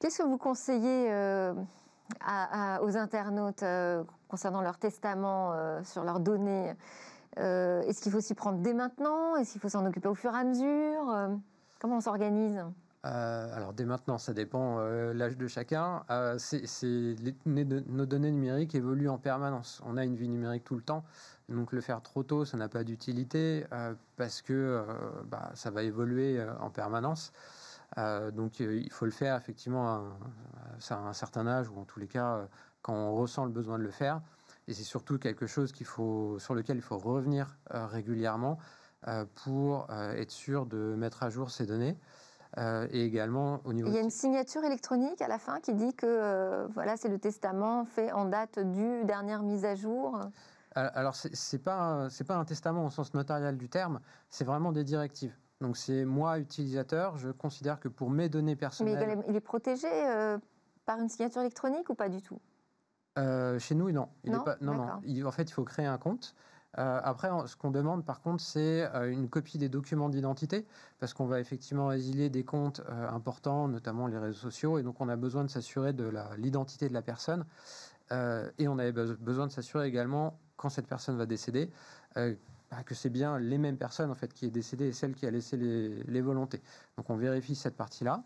Qu'est-ce 0.00 0.18
que 0.18 0.24
vous 0.24 0.36
conseillez 0.36 1.12
euh, 1.12 1.54
aux 2.82 2.96
internautes 2.96 3.62
euh, 3.62 4.02
concernant 4.28 4.62
leur 4.62 4.78
testament, 4.78 5.52
euh, 5.52 5.80
sur 5.84 6.02
leurs 6.02 6.18
données? 6.20 6.74
Est-ce 7.36 8.00
qu'il 8.00 8.10
faut 8.10 8.20
s'y 8.20 8.34
prendre 8.34 8.58
dès 8.58 8.74
maintenant? 8.74 9.36
Est-ce 9.36 9.52
qu'il 9.52 9.60
faut 9.60 9.68
s'en 9.68 9.86
occuper 9.86 10.08
au 10.08 10.14
fur 10.14 10.34
et 10.34 10.38
à 10.38 10.44
mesure? 10.44 11.38
Comment 11.78 11.98
on 11.98 12.00
s'organise? 12.00 12.64
Alors 13.06 13.72
dès 13.72 13.84
maintenant, 13.84 14.18
ça 14.18 14.32
dépend 14.32 14.80
l'âge 15.12 15.36
de 15.36 15.46
chacun. 15.46 16.02
nos 17.46 18.06
données 18.06 18.30
numériques 18.30 18.74
évoluent 18.74 19.08
en 19.08 19.18
permanence. 19.18 19.80
On 19.84 19.96
a 19.96 20.04
une 20.04 20.16
vie 20.16 20.28
numérique 20.28 20.64
tout 20.64 20.76
le 20.76 20.82
temps, 20.82 21.04
donc 21.48 21.72
le 21.72 21.80
faire 21.80 22.02
trop 22.02 22.22
tôt, 22.22 22.44
ça 22.44 22.56
n'a 22.56 22.68
pas 22.68 22.84
d'utilité 22.84 23.64
parce 24.16 24.42
que 24.42 24.84
bah, 25.26 25.50
ça 25.54 25.70
va 25.70 25.82
évoluer 25.82 26.44
en 26.60 26.70
permanence. 26.70 27.32
Euh, 27.98 28.30
donc 28.30 28.60
euh, 28.60 28.80
il 28.82 28.90
faut 28.90 29.04
le 29.04 29.10
faire 29.10 29.36
effectivement 29.36 29.88
à, 30.90 30.94
un 30.94 31.12
certain 31.12 31.46
âge 31.46 31.68
ou 31.68 31.78
en 31.78 31.84
tous 31.84 32.00
les 32.00 32.08
cas 32.08 32.36
euh, 32.36 32.46
quand 32.82 32.94
on 32.94 33.14
ressent 33.14 33.44
le 33.44 33.50
besoin 33.50 33.78
de 33.78 33.84
le 33.84 33.90
faire. 33.90 34.20
Et 34.68 34.74
c'est 34.74 34.82
surtout 34.82 35.18
quelque 35.18 35.46
chose 35.46 35.72
sur 35.72 36.54
lequel 36.54 36.76
il 36.76 36.82
faut 36.82 36.98
revenir 36.98 37.56
régulièrement 37.70 38.58
pour 39.44 39.88
être 39.92 40.32
sûr 40.32 40.66
de 40.66 40.96
mettre 40.96 41.22
à 41.22 41.30
jour 41.30 41.52
ces 41.52 41.66
données. 41.66 41.96
Et 42.56 43.04
également 43.04 43.60
au 43.64 43.72
niveau. 43.72 43.88
Il 43.88 43.94
y 43.94 43.98
a 43.98 44.02
une 44.02 44.10
signature 44.10 44.64
électronique 44.64 45.20
à 45.20 45.28
la 45.28 45.38
fin 45.38 45.60
qui 45.60 45.74
dit 45.74 45.94
que 45.94 46.66
voilà, 46.72 46.96
c'est 46.96 47.08
le 47.08 47.18
testament 47.18 47.84
fait 47.84 48.12
en 48.12 48.24
date 48.24 48.58
du 48.58 49.04
dernière 49.04 49.42
mise 49.42 49.64
à 49.64 49.74
jour. 49.74 50.18
Alors, 50.74 51.14
c'est 51.14 51.58
pas, 51.58 52.08
pas 52.26 52.36
un 52.36 52.44
testament 52.44 52.84
au 52.84 52.90
sens 52.90 53.14
notarial 53.14 53.56
du 53.56 53.68
terme, 53.68 54.00
c'est 54.28 54.44
vraiment 54.44 54.72
des 54.72 54.84
directives. 54.84 55.34
Donc 55.62 55.76
c'est 55.78 56.04
moi, 56.04 56.38
utilisateur, 56.38 57.16
je 57.16 57.30
considère 57.30 57.80
que 57.80 57.88
pour 57.88 58.10
mes 58.10 58.28
données 58.28 58.56
personnelles... 58.56 59.16
Mais 59.16 59.24
il 59.28 59.36
est 59.36 59.40
protégé 59.40 59.88
euh, 59.90 60.36
par 60.84 61.00
une 61.00 61.08
signature 61.08 61.40
électronique 61.40 61.88
ou 61.88 61.94
pas 61.94 62.10
du 62.10 62.20
tout? 62.20 62.38
Euh, 63.18 63.58
Chez 63.58 63.74
nous, 63.74 63.90
non. 63.90 64.10
Il 64.24 64.32
non, 64.32 64.42
est 64.42 64.44
pas, 64.44 64.56
non, 64.60 64.74
non. 64.74 65.26
en 65.26 65.30
fait, 65.30 65.44
il 65.44 65.52
faut 65.52 65.64
créer 65.64 65.86
un 65.86 65.96
compte. 65.96 66.34
Euh, 66.78 67.00
après, 67.02 67.30
ce 67.46 67.56
qu'on 67.56 67.70
demande 67.70 68.04
par 68.04 68.20
contre, 68.20 68.42
c'est 68.42 68.84
une 69.08 69.28
copie 69.28 69.58
des 69.58 69.68
documents 69.68 70.08
d'identité, 70.08 70.66
parce 70.98 71.14
qu'on 71.14 71.26
va 71.26 71.40
effectivement 71.40 71.88
résilier 71.88 72.28
des 72.28 72.44
comptes 72.44 72.82
importants, 73.10 73.68
notamment 73.68 74.06
les 74.06 74.18
réseaux 74.18 74.50
sociaux, 74.50 74.78
et 74.78 74.82
donc 74.82 75.00
on 75.00 75.08
a 75.08 75.16
besoin 75.16 75.44
de 75.44 75.50
s'assurer 75.50 75.92
de 75.92 76.12
l'identité 76.36 76.88
de 76.88 76.94
la 76.94 77.02
personne. 77.02 77.44
et 78.10 78.68
on 78.68 78.78
avait 78.78 78.92
besoin 78.92 79.46
de 79.46 79.52
s'assurer 79.52 79.88
également, 79.88 80.38
quand 80.56 80.68
cette 80.68 80.86
personne 80.86 81.16
va 81.16 81.26
décéder, 81.26 81.70
bah, 82.70 82.82
que 82.82 82.94
c'est 82.94 83.10
bien 83.10 83.38
les 83.38 83.58
mêmes 83.58 83.76
personnes 83.76 84.10
en 84.10 84.14
fait 84.14 84.32
qui 84.32 84.46
est 84.46 84.50
décédée 84.50 84.88
et 84.88 84.92
celle 84.92 85.14
qui 85.14 85.24
a 85.26 85.30
laissé 85.30 85.56
les, 85.56 86.20
volontés. 86.20 86.60
Donc 86.96 87.08
on 87.10 87.16
vérifie 87.16 87.54
cette 87.54 87.76
partie-là. 87.76 88.24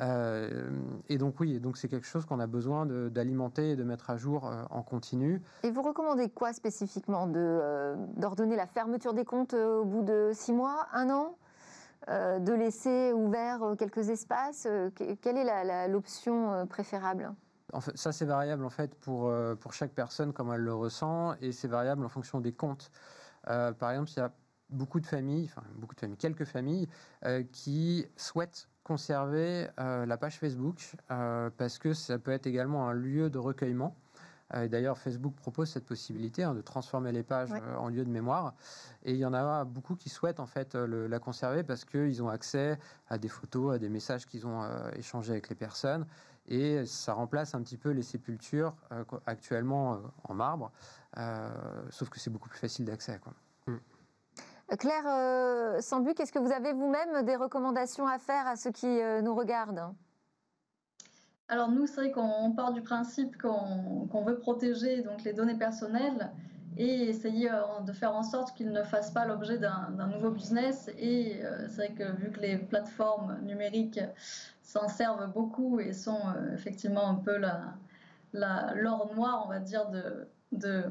Euh, 0.00 0.70
et 1.08 1.18
donc 1.18 1.40
oui, 1.40 1.58
donc 1.60 1.76
c'est 1.76 1.88
quelque 1.88 2.06
chose 2.06 2.24
qu'on 2.24 2.40
a 2.40 2.46
besoin 2.46 2.86
d'alimenter 2.86 3.70
et 3.70 3.76
de 3.76 3.84
mettre 3.84 4.10
à 4.10 4.16
jour 4.16 4.46
euh, 4.46 4.62
en 4.70 4.82
continu. 4.82 5.42
Et 5.62 5.70
vous 5.70 5.82
recommandez 5.82 6.30
quoi 6.30 6.52
spécifiquement 6.52 7.30
euh, 7.34 7.96
D'ordonner 8.16 8.56
la 8.56 8.66
fermeture 8.66 9.14
des 9.14 9.24
comptes 9.24 9.54
au 9.54 9.84
bout 9.84 10.02
de 10.02 10.30
six 10.32 10.52
mois, 10.52 10.86
un 10.92 11.10
an? 11.10 11.36
De 12.06 12.54
laisser 12.54 13.12
ouvert 13.12 13.74
quelques 13.78 14.08
espaces 14.08 14.66
Quelle 15.20 15.36
est 15.36 15.88
l'option 15.88 16.66
préférable? 16.66 17.34
En 17.74 17.82
fait, 17.82 17.98
ça, 17.98 18.12
c'est 18.12 18.24
variable 18.24 18.64
en 18.64 18.70
fait 18.70 18.94
pour, 18.94 19.30
pour 19.60 19.74
chaque 19.74 19.90
personne, 19.90 20.32
comme 20.32 20.50
elle 20.50 20.62
le 20.62 20.72
ressent, 20.72 21.34
et 21.42 21.52
c'est 21.52 21.68
variable 21.68 22.02
en 22.06 22.08
fonction 22.08 22.40
des 22.40 22.52
comptes. 22.52 22.90
Par 23.42 23.90
exemple, 23.90 24.10
il 24.12 24.16
y 24.16 24.22
a 24.22 24.32
beaucoup 24.70 25.00
de 25.00 25.06
familles, 25.06 25.50
enfin 25.50 25.66
beaucoup 25.74 25.94
de 25.94 26.00
familles, 26.00 26.16
quelques 26.16 26.46
familles 26.46 26.88
qui 27.52 28.06
souhaitent 28.16 28.68
conserver 28.88 29.68
euh, 29.78 30.06
la 30.06 30.16
page 30.16 30.38
Facebook 30.38 30.96
parce 31.08 31.78
que 31.78 31.92
ça 31.92 32.18
peut 32.18 32.32
être 32.32 32.46
également 32.46 32.88
un 32.88 32.94
lieu 32.94 33.30
de 33.30 33.38
recueillement. 33.38 33.94
D'ailleurs, 34.70 34.96
Facebook 34.96 35.34
propose 35.34 35.68
cette 35.68 35.84
possibilité 35.84 36.42
hein, 36.42 36.54
de 36.54 36.62
transformer 36.62 37.12
les 37.12 37.22
pages 37.22 37.52
en 37.76 37.88
lieu 37.88 38.02
de 38.02 38.08
mémoire. 38.10 38.54
Et 39.04 39.12
il 39.12 39.18
y 39.18 39.26
en 39.26 39.34
a 39.34 39.66
beaucoup 39.66 39.94
qui 39.94 40.08
souhaitent 40.08 40.40
en 40.40 40.46
fait 40.46 40.74
la 40.74 41.18
conserver 41.18 41.62
parce 41.62 41.84
qu'ils 41.84 42.22
ont 42.22 42.30
accès 42.30 42.78
à 43.10 43.18
des 43.18 43.28
photos, 43.28 43.74
à 43.74 43.78
des 43.78 43.90
messages 43.90 44.24
qu'ils 44.24 44.46
ont 44.46 44.66
échangés 44.96 45.32
avec 45.32 45.50
les 45.50 45.54
personnes. 45.54 46.06
Et 46.46 46.86
ça 46.86 47.12
remplace 47.12 47.54
un 47.54 47.60
petit 47.60 47.76
peu 47.76 47.90
les 47.90 48.02
sépultures 48.02 48.74
actuellement 49.26 50.00
en 50.24 50.32
marbre. 50.32 50.72
Euh, 51.16 51.50
sauf 51.90 52.08
que 52.10 52.20
c'est 52.20 52.30
beaucoup 52.30 52.48
plus 52.48 52.58
facile 52.58 52.84
d'accès. 52.84 53.18
Hmm. 53.18 53.47
Claire 54.76 55.06
euh, 55.06 55.80
Sambuc, 55.80 56.20
est-ce 56.20 56.32
que 56.32 56.38
vous 56.38 56.52
avez 56.52 56.72
vous-même 56.72 57.24
des 57.24 57.36
recommandations 57.36 58.06
à 58.06 58.18
faire 58.18 58.46
à 58.46 58.56
ceux 58.56 58.70
qui 58.70 58.86
euh, 58.86 59.22
nous 59.22 59.34
regardent? 59.34 59.94
Alors 61.48 61.70
nous, 61.70 61.86
c'est 61.86 61.94
vrai 61.94 62.10
qu'on 62.10 62.52
part 62.52 62.72
du 62.72 62.82
principe 62.82 63.40
qu'on 63.40 64.22
veut 64.22 64.38
protéger 64.38 65.00
donc 65.00 65.24
les 65.24 65.32
données 65.32 65.56
personnelles 65.56 66.30
et 66.76 67.08
essayer 67.08 67.50
de 67.86 67.92
faire 67.92 68.14
en 68.14 68.22
sorte 68.22 68.54
qu'ils 68.54 68.70
ne 68.70 68.82
fassent 68.82 69.10
pas 69.10 69.24
l'objet 69.24 69.56
d'un 69.56 70.06
nouveau 70.12 70.30
business. 70.30 70.90
Et 70.98 71.40
c'est 71.68 71.74
vrai 71.74 71.92
que 71.92 72.12
vu 72.16 72.30
que 72.30 72.40
les 72.40 72.58
plateformes 72.58 73.38
numériques 73.42 73.98
s'en 74.62 74.86
servent 74.88 75.32
beaucoup 75.32 75.80
et 75.80 75.94
sont 75.94 76.20
effectivement 76.52 77.08
un 77.08 77.14
peu 77.14 77.38
l'or 78.34 79.10
noir, 79.16 79.42
on 79.46 79.48
va 79.48 79.58
dire, 79.58 79.88
de, 80.52 80.84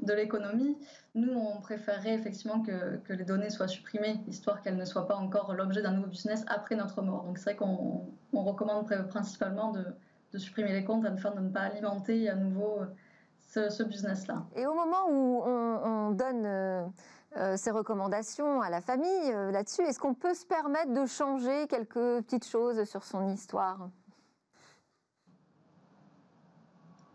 de 0.00 0.12
l'économie. 0.12 0.76
Nous, 1.14 1.32
on 1.32 1.60
préférerait 1.60 2.14
effectivement 2.14 2.60
que, 2.60 3.00
les 3.12 3.24
données 3.24 3.50
soient 3.50 3.68
supprimées, 3.68 4.20
histoire 4.26 4.60
qu'elles 4.60 4.76
ne 4.76 4.84
soient 4.84 5.06
pas 5.06 5.16
encore 5.16 5.54
l'objet 5.54 5.82
d'un 5.82 5.92
nouveau 5.92 6.08
business 6.08 6.44
après 6.48 6.76
notre 6.76 7.02
mort. 7.02 7.24
Donc 7.24 7.38
c'est 7.38 7.44
vrai 7.44 7.56
qu'on 7.56 8.06
on 8.32 8.44
recommande 8.44 8.86
principalement 9.08 9.72
de, 9.72 9.84
supprimer 10.36 10.72
les 10.72 10.84
comptes 10.84 11.06
afin 11.06 11.30
de 11.30 11.40
ne 11.40 11.48
pas 11.48 11.60
alimenter 11.60 12.28
à 12.28 12.34
nouveau 12.34 12.80
ce, 13.38 13.70
ce 13.70 13.84
business-là. 13.84 14.42
Et 14.56 14.66
au 14.66 14.74
moment 14.74 15.08
où 15.08 15.42
on, 15.46 15.80
on 15.84 16.10
donne 16.10 16.44
euh, 16.44 16.84
euh, 17.36 17.56
ces 17.56 17.72
recommandations 17.72 18.62
à 18.62 18.70
la 18.70 18.80
famille 18.80 19.32
euh, 19.32 19.50
là-dessus, 19.50 19.82
est-ce 19.82 19.98
qu'on 19.98 20.14
peut 20.14 20.34
se 20.34 20.46
permettre 20.46 20.92
de 20.92 21.04
changer 21.04 21.66
quelques 21.66 22.22
petites 22.22 22.46
choses 22.46 22.84
sur 22.84 23.02
son 23.02 23.28
histoire? 23.28 23.88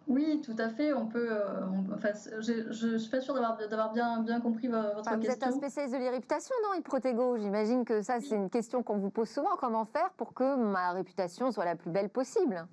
Oui, 0.09 0.41
tout 0.41 0.55
à 0.57 0.69
fait. 0.69 0.91
On 0.91 1.05
peut. 1.05 1.31
Euh, 1.31 1.67
enfin, 1.93 2.09
je 2.39 2.87
ne 2.87 2.97
suis 2.97 3.11
pas 3.11 3.21
sûre 3.21 3.35
d'avoir 3.35 3.93
bien, 3.93 4.21
bien 4.21 4.41
compris 4.41 4.67
votre 4.67 5.03
question. 5.03 5.19
Vous 5.19 5.27
êtes 5.27 5.43
un 5.43 5.51
spécialiste 5.51 5.93
de 5.93 5.99
l'irréputation, 5.99 6.55
non, 6.63 6.79
Iprotego 6.79 7.37
J'imagine 7.37 7.85
que 7.85 8.01
ça, 8.01 8.19
c'est 8.19 8.35
une 8.35 8.49
question 8.49 8.81
qu'on 8.81 8.97
vous 8.97 9.11
pose 9.11 9.29
souvent. 9.29 9.55
Comment 9.59 9.85
faire 9.85 10.09
pour 10.17 10.33
que 10.33 10.55
ma 10.55 10.93
réputation 10.93 11.51
soit 11.51 11.63
la 11.63 11.75
plus 11.75 11.91
belle 11.91 12.09
possible? 12.09 12.67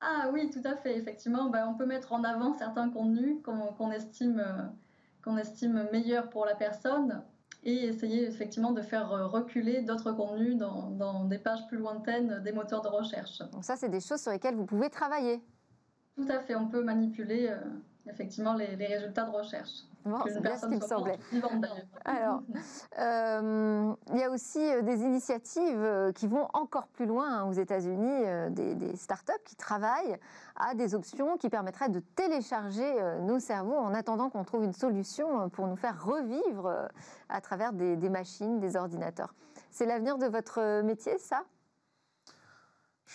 Ah 0.00 0.28
oui, 0.32 0.50
tout 0.50 0.62
à 0.64 0.74
fait. 0.74 0.98
Effectivement, 0.98 1.50
ben, 1.50 1.68
on 1.68 1.74
peut 1.74 1.86
mettre 1.86 2.12
en 2.12 2.24
avant 2.24 2.52
certains 2.54 2.90
contenus 2.90 3.36
qu'on 3.44 3.92
estime, 3.92 4.40
euh, 4.40 4.62
qu'on 5.22 5.36
estime 5.36 5.88
meilleurs 5.92 6.30
pour 6.30 6.46
la 6.46 6.56
personne 6.56 7.22
et 7.62 7.84
essayer 7.84 8.26
effectivement 8.26 8.72
de 8.72 8.82
faire 8.82 9.12
euh, 9.12 9.26
reculer 9.26 9.82
d'autres 9.82 10.10
contenus 10.12 10.56
dans, 10.56 10.90
dans 10.90 11.26
des 11.26 11.38
pages 11.38 11.64
plus 11.68 11.78
lointaines 11.78 12.42
des 12.42 12.52
moteurs 12.52 12.80
de 12.82 12.88
recherche. 12.88 13.38
Donc 13.52 13.64
ça, 13.64 13.76
c'est 13.76 13.90
des 13.90 14.00
choses 14.00 14.20
sur 14.20 14.32
lesquelles 14.32 14.56
vous 14.56 14.66
pouvez 14.66 14.90
travailler. 14.90 15.40
Tout 16.16 16.26
à 16.28 16.40
fait, 16.40 16.54
on 16.54 16.68
peut 16.68 16.82
manipuler 16.82 17.48
euh, 17.48 17.56
effectivement 18.06 18.54
les, 18.54 18.74
résultats 18.74 19.24
de 19.24 19.30
recherche. 19.30 19.70
c'est 20.26 20.40
bien 20.40 20.56
ce 20.56 20.66
qu'il 20.66 20.76
me 20.76 20.80
semblait. 20.80 21.18
Alors, 22.04 22.42
euh, 22.98 23.92
il 24.12 24.18
y 24.18 24.22
a 24.22 24.30
aussi 24.30 24.58
euh, 24.58 24.82
des 24.82 25.00
initiatives 25.02 26.12
qui 26.14 26.26
vont 26.26 26.48
encore 26.52 26.88
plus 26.88 27.06
loin 27.06 27.28
hein, 27.28 27.44
aux 27.44 27.52
États-Unis, 27.52 28.50
des, 28.50 28.74
des, 28.74 28.96
startups 28.96 29.32
qui 29.44 29.56
travaillent 29.56 30.18
à 30.56 30.74
des 30.74 30.94
options 30.94 31.36
qui 31.36 31.48
permettraient 31.48 31.88
de 31.88 32.00
télécharger 32.00 32.92
nos 33.22 33.38
cerveaux 33.38 33.78
en 33.78 33.94
attendant 33.94 34.30
qu'on 34.30 34.44
trouve 34.44 34.64
une 34.64 34.74
solution 34.74 35.48
pour 35.50 35.68
nous 35.68 35.76
faire 35.76 36.04
revivre 36.04 36.88
à 37.28 37.40
travers 37.40 37.72
des 37.72 38.08
machines, 38.08 38.58
des 38.58 38.76
ordinateurs. 38.76 39.34
C'est 39.70 39.86
l'avenir 39.86 40.18
de 40.18 40.26
votre 40.26 40.82
métier, 40.82 41.16
ça? 41.18 41.44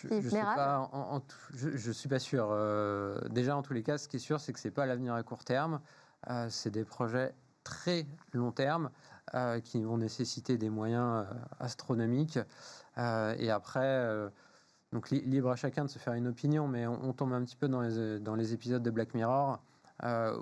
Je 0.01 1.87
ne 1.87 1.93
suis 1.93 2.09
pas 2.09 2.19
sûr. 2.19 2.49
Euh, 2.51 3.19
déjà, 3.29 3.55
en 3.55 3.61
tous 3.61 3.73
les 3.73 3.83
cas, 3.83 3.97
ce 3.97 4.07
qui 4.07 4.17
est 4.17 4.19
sûr, 4.19 4.39
c'est 4.39 4.53
que 4.53 4.59
ce 4.59 4.67
n'est 4.67 4.73
pas 4.73 4.85
l'avenir 4.85 5.13
à 5.13 5.23
court 5.23 5.43
terme. 5.43 5.79
Euh, 6.29 6.47
c'est 6.49 6.71
des 6.71 6.83
projets 6.83 7.33
très 7.63 8.05
long 8.33 8.51
terme 8.51 8.89
euh, 9.33 9.59
qui 9.59 9.81
vont 9.83 9.97
nécessiter 9.97 10.57
des 10.57 10.69
moyens 10.69 11.25
astronomiques. 11.59 12.39
et 12.97 13.51
après, 13.51 14.29
donc 14.91 15.09
libre 15.09 15.51
à 15.51 15.55
chacun 15.55 15.85
de 15.85 15.89
se 15.89 15.99
faire 15.99 16.13
une 16.13 16.27
opinion, 16.27 16.67
mais 16.67 16.87
on, 16.87 17.13
tombe 17.13 17.33
un 17.33 17.43
petit 17.43 17.55
peu 17.55 17.67
dans 17.67 17.81
les, 17.81 18.19
dans 18.19 18.35
les 18.35 18.53
épisodes 18.53 18.83
de 18.83 18.91
Black 18.91 19.13
Mirror 19.13 19.61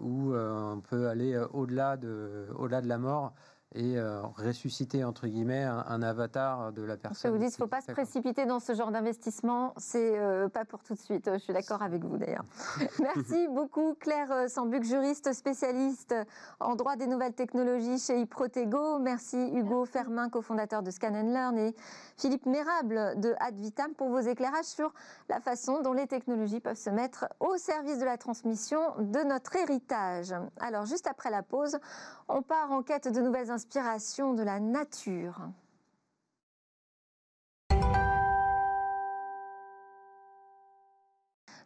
où 0.01 0.33
on 0.35 0.81
peut 0.81 1.07
aller 1.07 1.37
au-delà 1.53 1.97
de, 1.97 2.47
au-delà 2.55 2.81
de 2.81 2.87
la 2.87 2.97
mort 2.97 3.33
et 3.75 3.97
euh, 3.97 4.21
ressusciter 4.37 5.03
entre 5.03 5.27
guillemets 5.27 5.63
un, 5.63 6.01
avatar 6.03 6.71
de 6.71 6.83
la 6.83 6.97
personne. 6.97 7.31
Je 7.31 7.35
vous 7.35 7.39
dis, 7.39 7.49
il 7.49 7.53
ne 7.53 7.53
faut 7.53 7.67
pas 7.67 7.81
se 7.81 7.91
précipiter 7.91 8.45
dans 8.45 8.59
ce 8.59 8.73
genre 8.75 8.91
d'investissement, 8.91 9.73
c'est 9.77 10.19
euh, 10.19 10.49
pas 10.49 10.65
pour 10.65 10.83
tout 10.83 10.93
de 10.93 10.99
suite. 10.99 11.29
Je 11.33 11.39
suis 11.39 11.53
d'accord 11.53 11.81
avec 11.81 12.03
vous 12.03 12.17
d'ailleurs. 12.17 12.45
Merci 12.99 13.47
beaucoup 13.49 13.95
Claire 13.99 14.31
euh, 14.31 14.47
Sambuc, 14.47 14.83
juriste 14.83 15.33
spécialiste 15.33 16.15
en 16.59 16.75
droit 16.75 16.95
des 16.95 17.07
nouvelles 17.07 17.33
technologies 17.33 17.99
chez 17.99 18.19
Iprotego. 18.19 18.99
Merci 18.99 19.37
Hugo 19.53 19.85
Fermin, 19.85 20.29
cofondateur 20.29 20.83
de 20.83 20.91
Scan 20.91 21.23
Learn 21.23 21.57
et 21.57 21.75
Philippe 22.17 22.45
Mérable 22.45 23.19
de 23.19 23.33
Advitam 23.39 23.93
pour 23.95 24.09
vos 24.09 24.19
éclairages 24.19 24.65
sur 24.65 24.93
la 25.29 25.39
façon 25.39 25.81
dont 25.81 25.93
les 25.93 26.07
technologies 26.07 26.59
peuvent 26.59 26.77
se 26.77 26.89
mettre 26.89 27.25
au 27.39 27.57
service 27.57 27.99
de 27.99 28.05
la 28.05 28.17
transmission 28.17 28.79
de 28.99 29.19
notre 29.27 29.55
héritage. 29.55 30.33
Alors 30.59 30.85
juste 30.85 31.07
après 31.07 31.31
la 31.31 31.41
pause, 31.41 31.77
on 32.27 32.41
part 32.41 32.71
en 32.71 32.83
quête 32.83 33.11
de 33.11 33.21
nouvelles 33.21 33.49
inspirations 33.49 33.62
de 33.71 34.43
la 34.43 34.59
nature. 34.59 35.49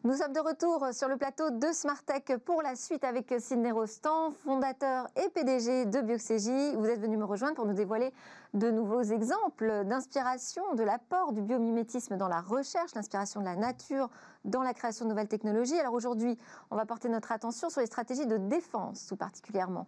Nous 0.03 0.13
sommes 0.13 0.31
de 0.31 0.39
retour 0.39 0.87
sur 0.93 1.09
le 1.09 1.17
plateau 1.17 1.49
de 1.49 1.71
Smartech 1.73 2.37
pour 2.45 2.61
la 2.61 2.75
suite 2.75 3.03
avec 3.03 3.33
Sidney 3.39 3.71
Rostand, 3.71 4.31
fondateur 4.31 5.07
et 5.15 5.29
PDG 5.29 5.85
de 5.85 6.01
Bioxégie. 6.01 6.75
Vous 6.75 6.85
êtes 6.85 6.99
venu 6.99 7.17
me 7.17 7.25
rejoindre 7.25 7.55
pour 7.55 7.65
nous 7.65 7.73
dévoiler 7.73 8.13
de 8.53 8.69
nouveaux 8.69 9.01
exemples 9.01 9.83
d'inspiration, 9.85 10.75
de 10.75 10.83
l'apport 10.83 11.33
du 11.33 11.41
biomimétisme 11.41 12.15
dans 12.15 12.29
la 12.29 12.41
recherche, 12.41 12.93
l'inspiration 12.95 13.41
de 13.41 13.45
la 13.45 13.55
nature 13.55 14.09
dans 14.45 14.61
la 14.61 14.73
création 14.73 15.05
de 15.05 15.09
nouvelles 15.09 15.27
technologies. 15.27 15.79
Alors 15.79 15.93
aujourd'hui, 15.93 16.37
on 16.69 16.75
va 16.75 16.85
porter 16.85 17.09
notre 17.09 17.31
attention 17.31 17.69
sur 17.69 17.81
les 17.81 17.87
stratégies 17.87 18.27
de 18.27 18.37
défense 18.37 19.07
tout 19.07 19.17
particulièrement. 19.17 19.87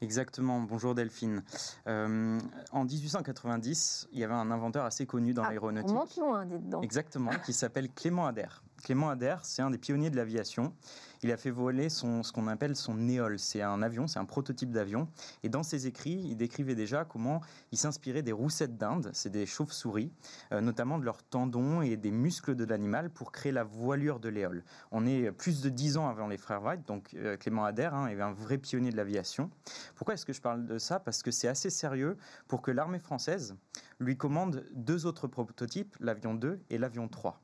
Exactement, 0.00 0.60
bonjour 0.60 0.94
Delphine. 0.94 1.42
Euh, 1.86 2.38
en 2.72 2.84
1890, 2.84 4.08
il 4.12 4.18
y 4.18 4.24
avait 4.24 4.34
un 4.34 4.50
inventeur 4.50 4.84
assez 4.84 5.06
connu 5.06 5.34
dans 5.34 5.42
ah, 5.42 5.48
l'aéronautique. 5.48 5.90
On 5.90 6.00
monte 6.00 6.16
loin, 6.16 6.46
dites 6.46 6.68
donc. 6.68 6.84
Exactement, 6.84 7.30
qui 7.44 7.52
s'appelle 7.52 7.90
Clément 7.90 8.26
Ader. 8.26 8.48
Clément 8.82 9.10
Adair, 9.10 9.44
c'est 9.44 9.62
un 9.62 9.70
des 9.70 9.78
pionniers 9.78 10.10
de 10.10 10.16
l'aviation. 10.16 10.74
Il 11.22 11.30
a 11.30 11.36
fait 11.36 11.50
voler 11.50 11.90
son, 11.90 12.22
ce 12.22 12.32
qu'on 12.32 12.48
appelle 12.48 12.74
son 12.74 12.94
Néol. 12.94 13.38
C'est 13.38 13.60
un 13.60 13.82
avion, 13.82 14.06
c'est 14.06 14.18
un 14.18 14.24
prototype 14.24 14.70
d'avion. 14.70 15.08
Et 15.42 15.48
dans 15.48 15.62
ses 15.62 15.86
écrits, 15.86 16.22
il 16.24 16.36
décrivait 16.36 16.74
déjà 16.74 17.04
comment 17.04 17.40
il 17.72 17.78
s'inspirait 17.78 18.22
des 18.22 18.32
roussettes 18.32 18.78
d'Inde, 18.78 19.10
c'est 19.12 19.30
des 19.30 19.44
chauves-souris, 19.44 20.12
euh, 20.52 20.60
notamment 20.60 20.98
de 20.98 21.04
leurs 21.04 21.22
tendons 21.22 21.82
et 21.82 21.96
des 21.96 22.10
muscles 22.10 22.54
de 22.54 22.64
l'animal 22.64 23.10
pour 23.10 23.32
créer 23.32 23.52
la 23.52 23.64
voilure 23.64 24.18
de 24.18 24.28
l'éole. 24.28 24.64
On 24.90 25.06
est 25.06 25.30
plus 25.30 25.60
de 25.60 25.68
dix 25.68 25.96
ans 25.96 26.08
avant 26.08 26.26
les 26.26 26.38
frères 26.38 26.62
Wright, 26.62 26.86
donc 26.86 27.14
euh, 27.14 27.36
Clément 27.36 27.64
Adair 27.64 27.94
hein, 27.94 28.06
est 28.06 28.20
un 28.20 28.32
vrai 28.32 28.56
pionnier 28.56 28.90
de 28.90 28.96
l'aviation. 28.96 29.50
Pourquoi 29.94 30.14
est-ce 30.14 30.24
que 30.24 30.32
je 30.32 30.40
parle 30.40 30.66
de 30.66 30.78
ça? 30.78 31.00
Parce 31.00 31.22
que 31.22 31.30
c'est 31.30 31.48
assez 31.48 31.70
sérieux 31.70 32.16
pour 32.48 32.62
que 32.62 32.70
l'armée 32.70 32.98
française 32.98 33.56
lui 33.98 34.16
commande 34.16 34.64
deux 34.72 35.04
autres 35.04 35.26
prototypes, 35.26 35.96
l'avion 36.00 36.34
2 36.34 36.60
et 36.70 36.78
l'avion 36.78 37.08
3. 37.08 37.40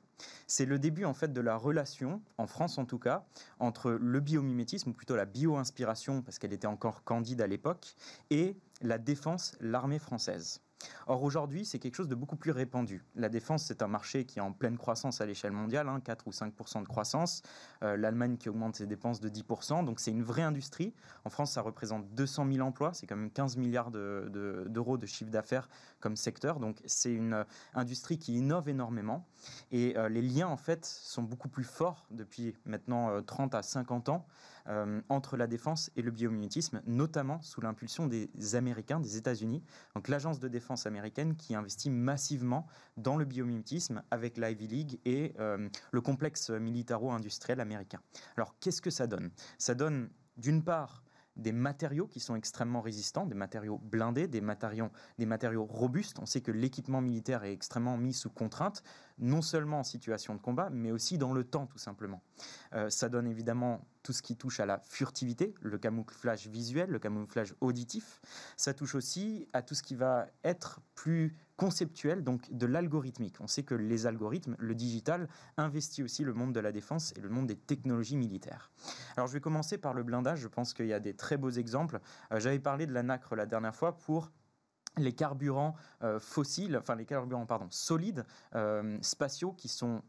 C'est 0.47 0.67
le 0.67 0.79
début 0.79 1.05
en 1.05 1.15
fait 1.15 1.33
de 1.33 1.41
la 1.41 1.57
relation, 1.57 2.23
en 2.39 2.47
France 2.47 2.79
en 2.79 2.85
tout 2.85 2.99
cas, 2.99 3.27
entre 3.59 3.91
le 3.91 4.21
biomimétisme, 4.21 4.91
ou 4.91 4.93
plutôt 4.93 5.17
la 5.17 5.25
bio-inspiration, 5.25 6.23
parce 6.23 6.39
qu'elle 6.39 6.53
était 6.53 6.67
encore 6.67 7.05
candide 7.05 7.41
à 7.41 7.47
l'époque, 7.47 7.95
et 8.31 8.57
la 8.81 8.99
défense, 8.99 9.57
l'armée 9.61 9.99
française. 9.99 10.61
Or 11.07 11.23
aujourd'hui, 11.23 11.65
c'est 11.65 11.79
quelque 11.79 11.95
chose 11.95 12.09
de 12.09 12.15
beaucoup 12.15 12.37
plus 12.37 12.51
répandu. 12.51 13.05
La 13.15 13.29
défense, 13.29 13.65
c'est 13.65 13.83
un 13.83 13.87
marché 13.87 14.25
qui 14.25 14.39
est 14.39 14.43
en 14.43 14.53
pleine 14.53 14.77
croissance 14.77 15.21
à 15.21 15.27
l'échelle 15.27 15.53
mondiale, 15.53 15.89
4 16.05 16.21
hein, 16.21 16.25
ou 16.27 16.31
5% 16.31 16.83
de 16.83 16.89
croissance. 16.89 17.43
Euh, 17.83 17.97
L'Allemagne 17.97 18.37
qui 18.37 18.49
augmente 18.49 18.77
ses 18.77 18.87
dépenses 18.87 19.21
de 19.21 19.29
10% 19.29 19.85
donc 19.85 20.01
c'est 20.01 20.11
une 20.11 20.23
vraie 20.23 20.43
industrie. 20.43 20.95
En 21.25 21.31
France, 21.31 21.53
ça 21.53 21.63
représente 21.63 22.09
200 22.15 22.47
000 22.53 22.67
emplois, 22.67 22.93
c'est 22.93 23.07
quand 23.07 23.17
même 23.17 23.31
15 23.31 23.57
milliards 23.57 23.91
d'euros 23.91 24.99
de, 24.99 25.07
chiffre 25.07 25.31
d'affaires 25.31 25.69
comme 26.01 26.17
secteur. 26.17 26.61
Donc 26.61 26.83
c'est 26.87 27.13
une 27.13 27.35
euh, 27.35 27.45
industrie 27.75 28.19
qui 28.19 28.35
innove 28.35 28.69
énormément. 28.69 29.27
Et 29.71 29.97
euh, 29.97 30.09
les 30.09 30.23
liens, 30.23 30.49
en 30.49 30.57
fait, 30.57 30.85
sont 30.85 31.23
beaucoup 31.23 31.49
plus 31.49 31.65
forts 31.65 32.07
depuis 32.11 32.57
maintenant 32.65 33.23
30 33.23 33.55
à 33.55 33.63
50 33.63 34.09
ans 34.09 34.27
euh, 34.69 35.01
entre 35.09 35.37
la 35.37 35.47
défense 35.47 35.91
et 35.97 36.03
le 36.03 36.11
biomimétisme, 36.11 36.83
notamment 36.87 37.41
sous 37.43 37.61
l'impulsion 37.61 38.07
des 38.07 38.55
Américains, 38.55 39.01
des 39.01 39.17
États-Unis. 39.17 39.63
Donc 39.95 40.09
l'agence 40.09 40.41
de 40.41 40.49
défense 40.49 40.87
américaine 40.87 41.37
qui 41.37 41.55
investit 41.55 41.91
massivement 41.91 42.67
dans 42.97 43.17
le 43.17 43.25
biomimétisme 43.25 44.03
avec 44.11 44.37
l'Ivy 44.37 44.67
League 44.67 45.01
et 45.05 45.35
euh, 45.39 45.69
le 45.93 46.01
complexe 46.01 46.51
militaro-industriel 46.51 47.61
américain. 47.61 48.01
Alors 48.37 48.59
qu'est-ce 48.59 48.83
que 48.83 48.91
ça 48.91 49.07
donne? 49.07 49.31
Ça 49.59 49.75
donne 49.75 50.11
d'une 50.37 50.63
part 50.63 51.03
des 51.37 51.53
matériaux 51.53 52.07
qui 52.07 52.21
sont 52.21 52.35
extrêmement 52.35 52.81
résistants, 52.81 53.27
des 53.27 53.35
matériaux 53.35 53.79
blindés, 53.79 54.27
des 54.27 54.41
matériaux, 54.41 54.91
robustes. 55.65 56.19
On 56.19 56.27
sait 56.27 56.41
que 56.41 56.51
l'équipement 56.51 57.01
militaire 57.01 57.45
est 57.45 57.53
extrêmement 57.53 57.99
mis 57.99 58.15
sous 58.15 58.31
contrainte, 58.31 58.83
non 59.19 59.43
seulement 59.43 59.81
en 59.81 59.85
situation 59.85 60.35
de 60.35 60.41
combat, 60.41 60.71
mais 60.71 60.91
aussi 60.91 61.19
dans 61.19 61.33
le 61.33 61.45
temps, 61.45 61.67
tout 61.67 61.79
simplement. 61.79 62.23
Euh, 62.73 62.91
ça 62.91 63.09
donne 63.09 63.27
évidemment 63.27 63.87
tout 64.07 64.13
ce 64.13 64.23
qui 64.23 64.37
touche 64.37 64.61
à 64.61 64.67
la 64.67 64.79
furtivité, 64.79 65.53
le 65.61 65.79
camouflage 65.79 66.47
visuel, 66.47 66.91
le 66.91 67.01
camouflage 67.01 67.57
auditif. 67.61 68.21
Ça 68.57 68.73
touche 68.73 68.95
aussi 68.95 69.49
à 69.53 69.63
tout 69.63 69.75
ce 69.75 69.83
qui 69.83 69.97
va 69.97 70.29
être 70.45 70.81
plus 70.95 71.35
conceptuel, 71.57 72.23
donc 72.23 72.49
de 72.53 72.67
l'algorithmique. 72.67 73.41
On 73.41 73.49
sait 73.49 73.65
que 73.65 73.75
les 73.75 74.07
algorithmes, 74.07 74.55
le 74.61 74.77
digital, 74.77 75.27
investit 75.57 76.05
aussi 76.05 76.23
le 76.23 76.35
monde 76.35 76.53
de 76.53 76.61
la 76.61 76.71
défense 76.71 77.15
et 77.17 77.21
le 77.21 77.29
monde 77.29 77.49
des 77.49 77.57
technologies 77.57 78.17
militaires. 78.17 78.71
Alors 79.17 79.27
je 79.27 79.33
vais 79.33 79.41
commencer 79.41 79.77
par 79.77 79.93
le 79.93 80.05
blindage, 80.05 80.39
je 80.39 80.49
pense 80.49 80.73
qu'il 80.73 80.87
y 80.87 80.93
a 80.93 81.01
des 81.01 81.15
très 81.15 81.37
beaux 81.37 81.51
exemples. 81.51 81.99
Euh, 82.31 82.39
j'avais 82.39 82.61
parlé 82.61 82.87
de 82.87 82.93
la 82.93 83.03
nacre 83.03 83.35
la 83.35 83.47
dernière 83.47 83.75
fois 83.75 83.99
pour 83.99 84.31
les 84.99 85.15
carburants 85.15 85.75
euh, 86.05 86.21
fossiles, 86.21 86.77
enfin 86.77 86.95
les 86.95 87.07
carburants 87.07 87.45
pardon, 87.45 87.67
solides, 87.71 88.25
euh, 88.55 88.99
spatiaux 89.03 89.53
qui 89.53 89.67
sont 89.67 90.03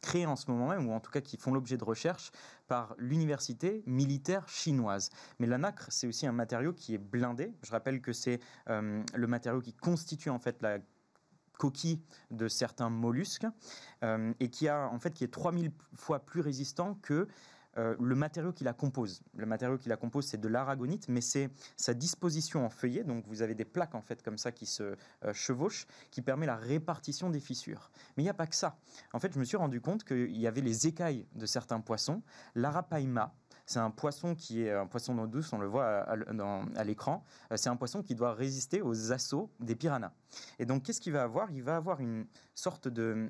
créés 0.00 0.26
en 0.26 0.36
ce 0.36 0.50
moment 0.50 0.68
même, 0.68 0.88
ou 0.88 0.92
en 0.92 1.00
tout 1.00 1.10
cas 1.10 1.20
qui 1.20 1.36
font 1.36 1.52
l'objet 1.52 1.76
de 1.76 1.84
recherche 1.84 2.30
par 2.68 2.94
l'université 2.98 3.82
militaire 3.86 4.48
chinoise. 4.48 5.10
Mais 5.38 5.46
la 5.46 5.58
nacre, 5.58 5.86
c'est 5.90 6.06
aussi 6.06 6.26
un 6.26 6.32
matériau 6.32 6.72
qui 6.72 6.94
est 6.94 6.98
blindé. 6.98 7.52
Je 7.62 7.70
rappelle 7.70 8.00
que 8.00 8.12
c'est 8.12 8.40
euh, 8.68 9.02
le 9.14 9.26
matériau 9.26 9.60
qui 9.60 9.72
constitue 9.72 10.30
en 10.30 10.38
fait 10.38 10.60
la 10.62 10.78
coquille 11.58 12.02
de 12.30 12.48
certains 12.48 12.90
mollusques 12.90 13.46
et 14.02 14.50
qui 14.50 14.68
a 14.68 14.90
en 14.92 14.98
fait 14.98 15.14
qui 15.14 15.24
est 15.24 15.32
3000 15.32 15.72
fois 15.94 16.18
plus 16.18 16.42
résistant 16.42 16.96
que 16.96 17.14
euh, 17.14 17.26
le 17.76 18.14
matériau 18.14 18.52
qui 18.52 18.64
la 18.64 18.72
compose. 18.72 19.22
Le 19.34 19.46
matériau 19.46 19.78
qui 19.78 19.88
la 19.88 19.96
compose, 19.96 20.26
c'est 20.26 20.40
de 20.40 20.48
l'aragonite, 20.48 21.08
mais 21.08 21.20
c'est 21.20 21.50
sa 21.76 21.94
disposition 21.94 22.64
en 22.64 22.70
feuillet. 22.70 23.04
Donc 23.04 23.26
vous 23.26 23.42
avez 23.42 23.54
des 23.54 23.64
plaques 23.64 23.94
en 23.94 24.00
fait 24.00 24.22
comme 24.22 24.38
ça 24.38 24.52
qui 24.52 24.66
se 24.66 24.82
euh, 24.82 25.32
chevauchent, 25.32 25.86
qui 26.10 26.22
permet 26.22 26.46
la 26.46 26.56
répartition 26.56 27.30
des 27.30 27.40
fissures. 27.40 27.90
Mais 28.16 28.22
il 28.22 28.26
n'y 28.26 28.30
a 28.30 28.34
pas 28.34 28.46
que 28.46 28.56
ça. 28.56 28.78
En 29.12 29.18
fait, 29.18 29.32
je 29.32 29.38
me 29.38 29.44
suis 29.44 29.56
rendu 29.56 29.80
compte 29.80 30.04
qu'il 30.04 30.36
y 30.36 30.46
avait 30.46 30.60
les 30.60 30.86
écailles 30.86 31.26
de 31.34 31.46
certains 31.46 31.80
poissons. 31.80 32.22
L'arapaima, 32.54 33.34
c'est 33.66 33.80
un 33.80 33.90
poisson 33.90 34.34
qui 34.34 34.62
est 34.62 34.72
un 34.72 34.86
poisson 34.86 35.14
d'eau 35.14 35.26
douce, 35.26 35.52
on 35.52 35.58
le 35.58 35.66
voit 35.66 35.86
à, 35.86 36.84
l'écran. 36.84 37.24
Euh, 37.52 37.56
c'est 37.56 37.68
un 37.68 37.76
poisson 37.76 38.02
qui 38.02 38.14
doit 38.14 38.32
résister 38.32 38.80
aux 38.80 39.12
assauts 39.12 39.50
des 39.60 39.74
piranhas. 39.74 40.12
Et 40.58 40.66
donc, 40.66 40.84
qu'est-ce 40.84 41.00
qu'il 41.00 41.12
va 41.12 41.22
avoir? 41.22 41.50
Il 41.50 41.62
va 41.62 41.76
avoir 41.76 42.00
une 42.00 42.26
sorte 42.54 42.88
de, 42.88 43.28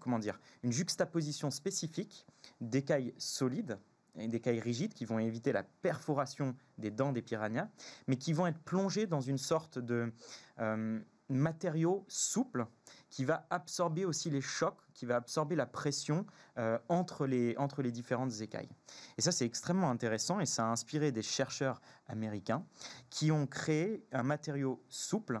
comment 0.00 0.18
dire, 0.18 0.40
une 0.62 0.72
juxtaposition 0.72 1.50
spécifique 1.50 2.26
d'écailles 2.60 3.14
solides 3.18 3.78
et 4.18 4.28
d'écailles 4.28 4.60
rigides 4.60 4.94
qui 4.94 5.04
vont 5.04 5.18
éviter 5.18 5.52
la 5.52 5.62
perforation 5.62 6.56
des 6.78 6.90
dents 6.90 7.12
des 7.12 7.22
piranhas, 7.22 7.68
mais 8.06 8.16
qui 8.16 8.32
vont 8.32 8.46
être 8.46 8.58
plongées 8.60 9.06
dans 9.06 9.20
une 9.20 9.38
sorte 9.38 9.78
de 9.78 10.12
euh, 10.60 11.00
matériau 11.28 12.04
souple 12.08 12.66
qui 13.10 13.24
va 13.24 13.46
absorber 13.50 14.04
aussi 14.04 14.30
les 14.30 14.40
chocs, 14.40 14.78
qui 14.94 15.06
va 15.06 15.16
absorber 15.16 15.56
la 15.56 15.66
pression 15.66 16.26
euh, 16.58 16.78
entre, 16.88 17.26
les, 17.26 17.54
entre 17.56 17.82
les 17.82 17.92
différentes 17.92 18.40
écailles. 18.40 18.68
Et 19.16 19.22
ça, 19.22 19.32
c'est 19.32 19.46
extrêmement 19.46 19.90
intéressant 19.90 20.40
et 20.40 20.46
ça 20.46 20.66
a 20.66 20.70
inspiré 20.70 21.12
des 21.12 21.22
chercheurs 21.22 21.80
américains 22.06 22.64
qui 23.10 23.30
ont 23.30 23.46
créé 23.46 24.04
un 24.12 24.22
matériau 24.22 24.82
souple 24.88 25.40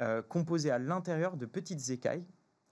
euh, 0.00 0.22
composé 0.22 0.70
à 0.70 0.78
l'intérieur 0.78 1.36
de 1.36 1.46
petites 1.46 1.90
écailles 1.90 2.26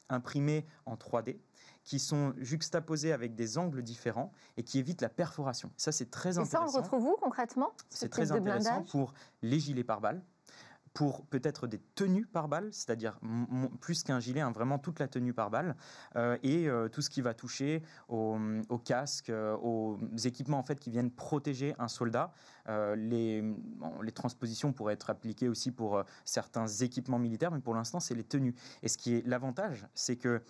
imprimées 0.08 0.66
en 0.86 0.96
3D 0.96 1.38
qui 1.84 1.98
sont 1.98 2.32
juxtaposés 2.38 3.12
avec 3.12 3.34
des 3.34 3.58
angles 3.58 3.82
différents 3.82 4.32
et 4.56 4.62
qui 4.62 4.78
évitent 4.78 5.02
la 5.02 5.10
perforation. 5.10 5.70
Ça, 5.76 5.92
c'est 5.92 6.10
très 6.10 6.38
intéressant. 6.38 6.64
Et 6.64 6.68
ça, 6.70 6.76
on 6.76 6.78
le 6.78 6.82
retrouve 6.82 7.04
où 7.04 7.16
concrètement 7.20 7.72
C'est 7.90 8.08
très 8.08 8.32
intéressant 8.32 8.82
pour 8.84 9.12
les 9.42 9.60
gilets 9.60 9.84
pare-balles 9.84 10.22
pour 10.94 11.26
peut-être 11.26 11.66
des 11.66 11.80
tenues 11.96 12.24
par 12.24 12.48
balle, 12.48 12.72
c'est-à-dire 12.72 13.18
plus 13.80 14.04
qu'un 14.04 14.20
gilet, 14.20 14.40
hein, 14.40 14.52
vraiment 14.52 14.78
toute 14.78 15.00
la 15.00 15.08
tenue 15.08 15.34
par 15.34 15.50
balle, 15.50 15.76
euh, 16.14 16.38
et 16.44 16.68
euh, 16.68 16.88
tout 16.88 17.02
ce 17.02 17.10
qui 17.10 17.20
va 17.20 17.34
toucher 17.34 17.82
aux, 18.08 18.38
casques, 18.84 19.28
euh, 19.28 19.56
aux 19.56 19.98
équipements 20.24 20.58
en 20.58 20.62
fait 20.62 20.78
qui 20.78 20.90
viennent 20.90 21.10
protéger 21.10 21.74
un 21.78 21.88
soldat. 21.88 22.32
les, 22.96 23.42
les 24.02 24.12
transpositions 24.12 24.72
pourraient 24.72 24.94
être 24.94 25.10
appliquées 25.10 25.48
aussi 25.48 25.72
pour 25.72 26.02
certains 26.24 26.68
équipements 26.68 27.18
militaires, 27.18 27.50
mais 27.50 27.60
pour 27.60 27.74
l'instant 27.74 27.98
c'est 27.98 28.14
les 28.14 28.24
tenues. 28.24 28.54
Et 28.82 28.88
ce 28.88 28.96
qui 28.96 29.14
est 29.14 29.26
l'avantage, 29.26 29.86
c'est 29.94 30.16
que 30.16 30.42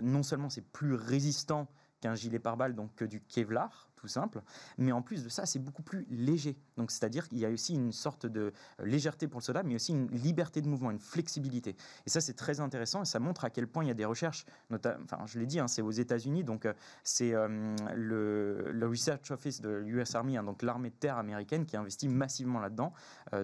non 0.00 0.22
seulement 0.22 0.48
c'est 0.48 0.64
plus 0.64 0.94
résistant 0.94 1.66
qu'un 2.00 2.14
gilet 2.14 2.38
pare-balles, 2.38 2.74
donc 2.74 2.94
que 2.94 3.04
du 3.04 3.20
Kevlar, 3.20 3.91
tout 4.02 4.08
simple. 4.08 4.42
Mais 4.78 4.90
en 4.90 5.00
plus 5.00 5.22
de 5.22 5.28
ça, 5.28 5.46
c'est 5.46 5.60
beaucoup 5.60 5.82
plus 5.82 6.06
léger. 6.10 6.58
Donc, 6.76 6.90
c'est-à-dire 6.90 7.28
qu'il 7.28 7.38
y 7.38 7.46
a 7.46 7.50
aussi 7.50 7.74
une 7.74 7.92
sorte 7.92 8.26
de 8.26 8.52
euh, 8.80 8.84
légèreté 8.84 9.28
pour 9.28 9.38
le 9.38 9.44
soldat, 9.44 9.62
mais 9.62 9.76
aussi 9.76 9.92
une 9.92 10.08
liberté 10.08 10.60
de 10.60 10.68
mouvement, 10.68 10.90
une 10.90 10.98
flexibilité. 10.98 11.76
Et 12.04 12.10
ça, 12.10 12.20
c'est 12.20 12.34
très 12.34 12.58
intéressant 12.58 13.02
et 13.02 13.04
ça 13.04 13.20
montre 13.20 13.44
à 13.44 13.50
quel 13.50 13.68
point 13.68 13.84
il 13.84 13.88
y 13.88 13.90
a 13.92 13.94
des 13.94 14.04
recherches, 14.04 14.44
notamment, 14.70 15.04
enfin, 15.04 15.24
je 15.26 15.38
l'ai 15.38 15.46
dit, 15.46 15.60
hein, 15.60 15.68
c'est 15.68 15.82
aux 15.82 15.92
États-Unis, 15.92 16.42
donc 16.42 16.66
euh, 16.66 16.72
c'est 17.04 17.32
euh, 17.32 17.76
le, 17.94 18.88
Research 18.88 19.30
Office 19.30 19.60
de 19.60 19.70
l'US 19.70 20.14
Army, 20.16 20.36
hein, 20.36 20.42
donc 20.42 20.62
l'armée 20.62 20.90
de 20.90 20.96
terre 20.96 21.16
américaine, 21.16 21.64
qui 21.64 21.76
investit 21.76 22.08
massivement 22.08 22.58
là-dedans, 22.58 22.92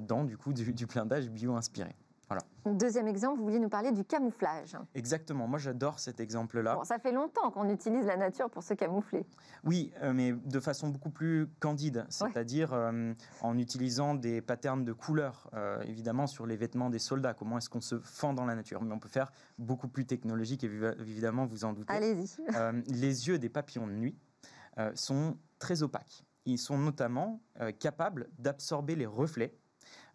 dans 0.02 0.24
du 0.24 0.36
coup 0.36 0.52
du, 0.52 0.74
du 0.74 0.86
blindage 0.86 1.30
bio-inspiré. 1.30 1.94
Deuxième 2.74 3.08
exemple, 3.08 3.38
vous 3.38 3.44
vouliez 3.44 3.58
nous 3.58 3.68
parler 3.68 3.92
du 3.92 4.04
camouflage. 4.04 4.76
Exactement, 4.94 5.46
moi 5.46 5.58
j'adore 5.58 5.98
cet 5.98 6.20
exemple-là. 6.20 6.78
ça 6.84 6.98
fait 6.98 7.12
longtemps 7.12 7.50
qu'on 7.50 7.68
utilise 7.68 8.06
la 8.06 8.16
nature 8.16 8.50
pour 8.50 8.62
se 8.62 8.74
camoufler. 8.74 9.26
Oui, 9.64 9.92
euh, 10.02 10.12
mais 10.12 10.32
de 10.32 10.60
façon 10.60 10.88
beaucoup 10.88 11.10
plus 11.10 11.48
candide, 11.60 12.06
c'est-à-dire 12.08 12.72
euh, 12.72 13.14
en 13.40 13.58
utilisant 13.58 14.14
des 14.14 14.40
patterns 14.40 14.84
de 14.84 14.92
couleurs, 14.92 15.48
euh, 15.54 15.80
évidemment 15.82 16.26
sur 16.26 16.46
les 16.46 16.56
vêtements 16.56 16.90
des 16.90 16.98
soldats. 16.98 17.34
Comment 17.34 17.58
est-ce 17.58 17.70
qu'on 17.70 17.80
se 17.80 17.98
fend 18.00 18.34
dans 18.34 18.44
la 18.44 18.54
nature 18.54 18.82
Mais 18.82 18.92
on 18.92 18.98
peut 18.98 19.08
faire 19.08 19.32
beaucoup 19.58 19.88
plus 19.88 20.04
technologique, 20.04 20.64
évidemment, 20.64 21.46
vous 21.46 21.64
en 21.64 21.72
doutez. 21.72 21.92
Allez-y. 21.92 22.28
les 22.86 23.28
yeux 23.28 23.38
des 23.38 23.48
papillons 23.48 23.86
de 23.86 23.92
nuit 23.92 24.16
sont 24.94 25.36
très 25.58 25.82
opaques. 25.82 26.24
Ils 26.44 26.58
sont 26.58 26.78
notamment 26.78 27.40
capables 27.80 28.28
d'absorber 28.38 28.94
les 28.94 29.06
reflets 29.06 29.58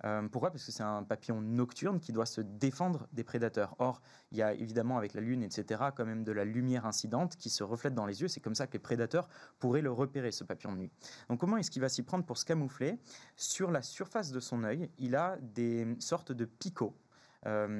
euh, 0.05 0.27
pourquoi? 0.27 0.51
Parce 0.51 0.65
que 0.65 0.71
c'est 0.71 0.83
un 0.83 1.03
papillon 1.03 1.41
nocturne 1.41 1.99
qui 1.99 2.11
doit 2.11 2.25
se 2.25 2.41
défendre 2.41 3.07
des 3.13 3.23
prédateurs. 3.23 3.75
Or, 3.79 4.01
il 4.31 4.37
y 4.37 4.41
a 4.41 4.53
évidemment 4.53 4.97
avec 4.97 5.13
la 5.13 5.21
lune, 5.21 5.43
etc., 5.43 5.81
quand 5.95 6.05
même 6.05 6.23
de 6.23 6.31
la 6.31 6.45
lumière 6.45 6.85
incidente 6.85 7.37
qui 7.37 7.49
se 7.49 7.63
reflète 7.63 7.93
dans 7.93 8.05
les 8.05 8.21
yeux. 8.21 8.27
C'est 8.27 8.41
comme 8.41 8.55
ça 8.55 8.67
que 8.67 8.73
les 8.73 8.79
prédateurs 8.79 9.29
pourraient 9.59 9.81
le 9.81 9.91
repérer, 9.91 10.31
ce 10.31 10.43
papillon 10.43 10.73
de 10.73 10.79
nuit. 10.79 10.91
Donc 11.29 11.39
comment 11.39 11.57
est-ce 11.57 11.71
qu'il 11.71 11.81
va 11.81 11.89
s'y 11.89 12.03
prendre 12.03 12.25
pour 12.25 12.37
se 12.37 12.45
camoufler? 12.45 12.99
Sur 13.35 13.71
la 13.71 13.81
surface 13.81 14.31
de 14.31 14.39
son 14.39 14.63
œil, 14.63 14.89
il 14.97 15.15
a 15.15 15.37
des 15.41 15.95
sortes 15.99 16.31
de 16.31 16.45
picots 16.45 16.95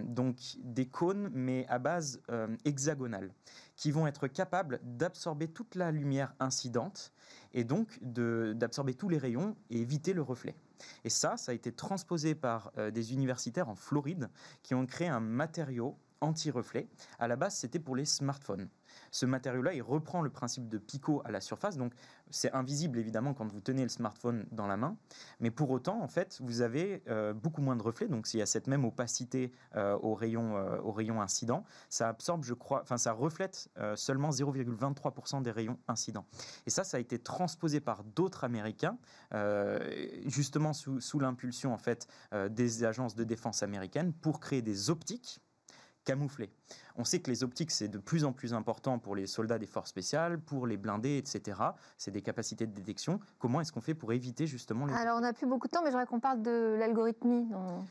donc 0.08 0.58
des 0.58 0.88
cônes, 0.88 1.30
mais 1.34 1.66
à 1.70 1.80
base 1.80 2.22
hexagonale, 2.66 3.32
qui 3.78 3.92
vont 3.92 4.08
être 4.08 4.28
capables 4.28 4.82
d'absorber 4.84 5.48
toute 5.48 5.76
la 5.76 5.90
lumière 5.90 6.34
incidente 6.42 7.14
et 7.54 7.64
donc 7.64 7.99
d'absorber 8.01 8.93
tous 8.93 9.10
les 9.10 9.18
rayons 9.18 9.56
et 9.70 9.80
éviter 9.80 10.14
le 10.14 10.22
reflet. 10.22 10.56
Et 11.04 11.10
ça, 11.10 11.38
ça 11.38 11.51
a 11.51 11.56
été 11.56 11.72
transposé 11.72 12.36
par 12.36 12.72
des 12.91 13.14
universitaires 13.14 13.70
en 13.70 13.76
Floride 13.76 14.30
qui 14.64 14.74
ont 14.74 14.86
créé 14.86 15.08
un 15.08 15.20
matériau 15.20 15.97
anti-reflet. 16.24 16.88
À 17.20 17.28
la 17.28 17.36
base, 17.36 17.56
c'était 17.56 17.80
pour 17.80 17.96
les 17.96 18.06
smartphones. 18.06 18.70
Ce 19.12 19.26
matériau-là, 19.26 19.74
il 19.74 19.82
reprend 19.82 20.22
le 20.22 20.30
principe 20.30 20.70
de 20.70 20.78
picot 20.78 21.22
à 21.26 21.32
la 21.32 21.42
surface, 21.42 21.78
donc 21.78 21.94
c'est 22.30 22.52
invisible 22.54 22.98
évidemment 22.98 23.34
quand 23.34 23.52
vous 23.52 23.60
tenez 23.60 23.84
le 23.84 23.90
smartphone 23.90 24.46
dans 24.52 24.68
la 24.68 24.78
main, 24.78 24.98
mais 25.40 25.52
pour 25.52 25.70
autant, 25.72 26.02
en 26.02 26.08
fait, 26.08 26.40
vous 26.42 26.62
avez 26.62 27.04
euh, 27.08 27.34
beaucoup 27.34 27.62
moins 27.62 27.76
de 27.76 27.84
reflets, 27.84 28.08
donc 28.08 28.28
s'il 28.28 28.40
y 28.40 28.44
a 28.44 28.48
cette 28.48 28.68
même 28.68 28.86
opacité 28.86 29.52
euh, 29.76 29.94
euh, 29.94 30.80
au 30.82 30.92
rayon 30.92 31.22
incident, 31.22 31.64
ça 31.90 32.10
absorbe, 32.10 32.44
je 32.44 32.54
crois, 32.54 32.82
enfin 32.82 32.98
ça 32.98 33.12
reflète 33.14 33.70
seulement 33.96 34.30
0,23% 34.30 35.42
des 35.42 35.52
rayons 35.52 35.78
incidents. 35.88 36.26
Et 36.66 36.70
ça, 36.70 36.84
ça 36.84 36.98
a 36.98 37.00
été 37.00 37.20
transposé 37.20 37.80
par 37.80 38.04
d'autres 38.04 38.44
Américains, 38.44 38.98
justement 40.26 40.74
sous 40.74 41.20
l'impulsion 41.20 41.74
en 41.74 41.78
fait 41.78 42.08
des 42.50 42.84
agences 42.84 43.16
de 43.16 43.24
défense 43.24 43.64
américaines 43.64 44.14
pour 44.14 44.40
créer 44.40 44.62
des 44.62 44.90
optiques 44.90 45.43
camouflées. 46.04 46.51
On 46.95 47.04
sait 47.04 47.20
que 47.20 47.32
les 47.32 47.43
optiques, 47.43 47.72
c'est 47.72 47.88
de 47.88 47.97
plus 47.97 48.24
en 48.24 48.34
plus 48.34 48.54
important 48.54 48.99
pour 48.99 49.16
les 49.16 49.26
soldats 49.26 49.58
des 49.58 49.66
forces 49.66 49.89
spéciales, 49.89 50.39
pour 50.39 50.68
les 50.68 50.78
blindés, 50.78 51.18
etc. 51.18 51.60
C'est 51.97 52.12
des 52.12 52.22
capacités 52.22 52.68
de 52.68 52.72
détection. 52.72 53.20
Comment 53.39 53.62
est-ce 53.62 53.72
qu'on 53.72 53.82
fait 53.82 53.95
pour 53.95 54.14
éviter 54.14 54.45
justement 54.45 54.86
les... 54.86 54.93
Alors, 54.93 55.18
on 55.18 55.22
n'a 55.22 55.34
plus 55.34 55.47
beaucoup 55.47 55.68
de 55.68 55.72
temps, 55.72 55.82
mais 55.82 55.89
je 55.89 55.93
voudrais 55.93 56.06
qu'on 56.06 56.20
parle 56.20 56.41
de 56.43 56.76
l'algorithmie. 56.78 57.47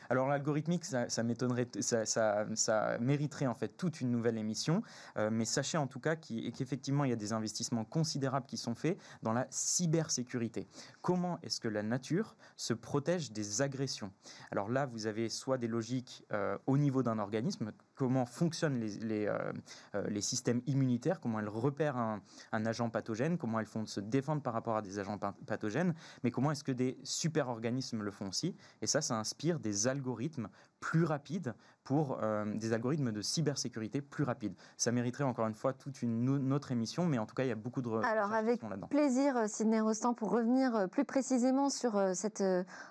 Alors, 0.08 0.28
l'algorithmique, 0.28 0.84
ça, 0.84 1.22
m'étonnerait, 1.22 1.68
ça, 1.80 2.98
mériterait 3.00 3.46
en 3.46 3.54
fait 3.54 3.76
toute 3.76 4.00
une 4.00 4.10
nouvelle 4.10 4.38
émission. 4.38 4.82
Euh, 5.16 5.30
mais 5.32 5.44
sachez 5.44 5.78
en 5.78 5.86
tout 5.86 6.00
cas 6.00 6.14
qu'effectivement, 6.16 7.04
il 7.04 7.10
y 7.10 7.12
a 7.12 7.16
des 7.16 7.32
investissements 7.32 7.84
considérables 7.84 8.46
qui 8.46 8.56
sont 8.56 8.74
faits 8.74 8.98
dans 9.22 9.32
la 9.32 9.46
cybersécurité. 9.50 10.68
Comment 11.00 11.38
est-ce 11.42 11.60
que 11.60 11.68
la 11.68 11.82
nature 11.82 12.36
se 12.56 12.72
protège 12.72 13.32
des 13.32 13.62
agressions? 13.62 14.12
Alors 14.50 14.68
là, 14.68 14.86
vous 14.86 15.06
avez 15.06 15.28
soit 15.28 15.58
des 15.58 15.68
logiques 15.68 16.24
euh, 16.32 16.56
au 16.66 16.78
niveau 16.78 17.02
d'un 17.02 17.18
organisme, 17.18 17.72
comment 17.94 18.26
fonctionnent 18.26 18.80
les 18.80 19.26
euh, 19.26 19.52
euh, 19.94 20.06
les, 20.08 20.20
systèmes 20.20 20.62
immunitaires, 20.66 21.20
comment 21.20 21.40
elles 21.40 21.48
repèrent 21.48 21.96
un, 21.96 22.20
agent 22.52 22.88
pathogène, 22.90 23.38
comment 23.38 23.60
elles 23.60 23.66
font 23.66 23.86
se 23.86 24.00
défendre 24.00 24.42
par 24.42 24.52
rapport 24.52 24.76
à 24.76 24.82
des 24.82 24.98
agents 24.98 25.18
pathogènes, 25.46 25.94
mais 26.22 26.30
comment 26.30 26.50
est-ce 26.50 26.64
que 26.64 26.72
des 26.72 26.98
super-organismes 27.02 28.02
le 28.02 28.10
font 28.10 28.28
aussi. 28.28 28.56
Et 28.80 28.86
ça, 28.86 29.00
ça 29.00 29.18
inspire 29.18 29.58
des 29.58 29.86
algorithmes 29.86 30.48
plus 30.80 31.04
rapides 31.04 31.54
pour 31.84 32.18
euh, 32.22 32.44
des 32.54 32.72
algorithmes 32.72 33.12
de 33.12 33.22
cybersécurité 33.22 34.00
plus 34.00 34.24
rapides. 34.24 34.54
Ça 34.76 34.92
mériterait 34.92 35.24
encore 35.24 35.46
une 35.46 35.54
fois 35.54 35.72
toute 35.72 36.02
une 36.02 36.52
autre 36.52 36.72
émission, 36.72 37.06
mais 37.06 37.18
en 37.18 37.26
tout 37.26 37.34
cas, 37.34 37.44
il 37.44 37.48
y 37.48 37.52
a 37.52 37.56
beaucoup 37.56 37.82
de 37.82 37.90
Alors, 38.04 38.32
avec 38.32 38.60
plaisir, 38.90 39.48
Sidney 39.48 39.80
Rostand, 39.80 40.14
pour 40.14 40.30
revenir 40.30 40.88
plus 40.90 41.04
précisément 41.04 41.70
sur 41.70 42.00
cette 42.14 42.42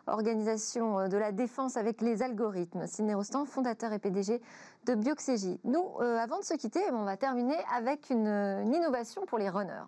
organisation 0.08 1.08
de 1.08 1.18
la 1.18 1.32
défense 1.32 1.78
avec 1.78 2.02
les 2.02 2.22
algorithmes. 2.22 2.88
Sidney 2.88 3.14
Rostand, 3.14 3.46
fondateur 3.46 3.94
et 3.94 4.00
PDG 4.00 4.42
de 4.86 4.96
Bioxégie. 4.96 5.60
Nous, 5.64 5.84
euh, 6.00 6.18
avant 6.18 6.39
de 6.39 6.44
se 6.44 6.56
quitter, 6.56 6.82
on 6.92 7.04
va 7.04 7.18
terminer 7.18 7.58
avec 7.76 8.10
une, 8.10 8.72
innovation 8.74 9.26
pour 9.26 9.38
les 9.38 9.50
runners. 9.50 9.86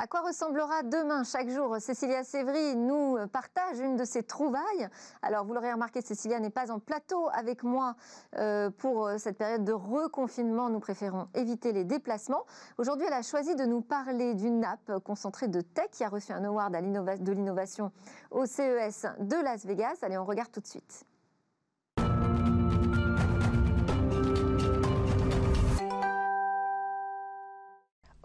À 0.00 0.06
quoi 0.06 0.20
ressemblera 0.20 0.84
demain 0.84 1.24
Chaque 1.24 1.48
jour, 1.48 1.76
Cécilia 1.80 2.22
Sévry 2.22 2.76
nous 2.76 3.18
partage 3.32 3.80
une 3.80 3.96
de 3.96 4.04
ses 4.04 4.22
trouvailles. 4.22 4.88
Alors, 5.22 5.44
vous 5.44 5.54
l'aurez 5.54 5.72
remarqué, 5.72 6.02
Cécilia 6.02 6.38
n'est 6.38 6.50
pas 6.50 6.70
en 6.70 6.78
plateau 6.78 7.28
avec 7.32 7.64
moi 7.64 7.96
euh, 8.36 8.70
pour 8.70 9.10
cette 9.18 9.36
période 9.36 9.64
de 9.64 9.72
reconfinement. 9.72 10.70
Nous 10.70 10.78
préférons 10.78 11.26
éviter 11.34 11.72
les 11.72 11.82
déplacements. 11.82 12.44
Aujourd'hui, 12.78 13.08
elle 13.08 13.12
a 13.12 13.22
choisi 13.22 13.56
de 13.56 13.64
nous 13.64 13.80
parler 13.80 14.34
d'une 14.34 14.60
nappe 14.60 15.00
concentrée 15.02 15.48
de 15.48 15.62
tech 15.62 15.90
qui 15.90 16.04
a 16.04 16.08
reçu 16.08 16.30
un 16.30 16.44
award 16.44 16.72
de 16.74 17.32
l'innovation 17.32 17.90
au 18.30 18.46
CES 18.46 19.04
de 19.18 19.42
Las 19.42 19.66
Vegas. 19.66 19.96
Allez, 20.02 20.16
on 20.16 20.24
regarde 20.24 20.52
tout 20.52 20.60
de 20.60 20.68
suite. 20.68 21.07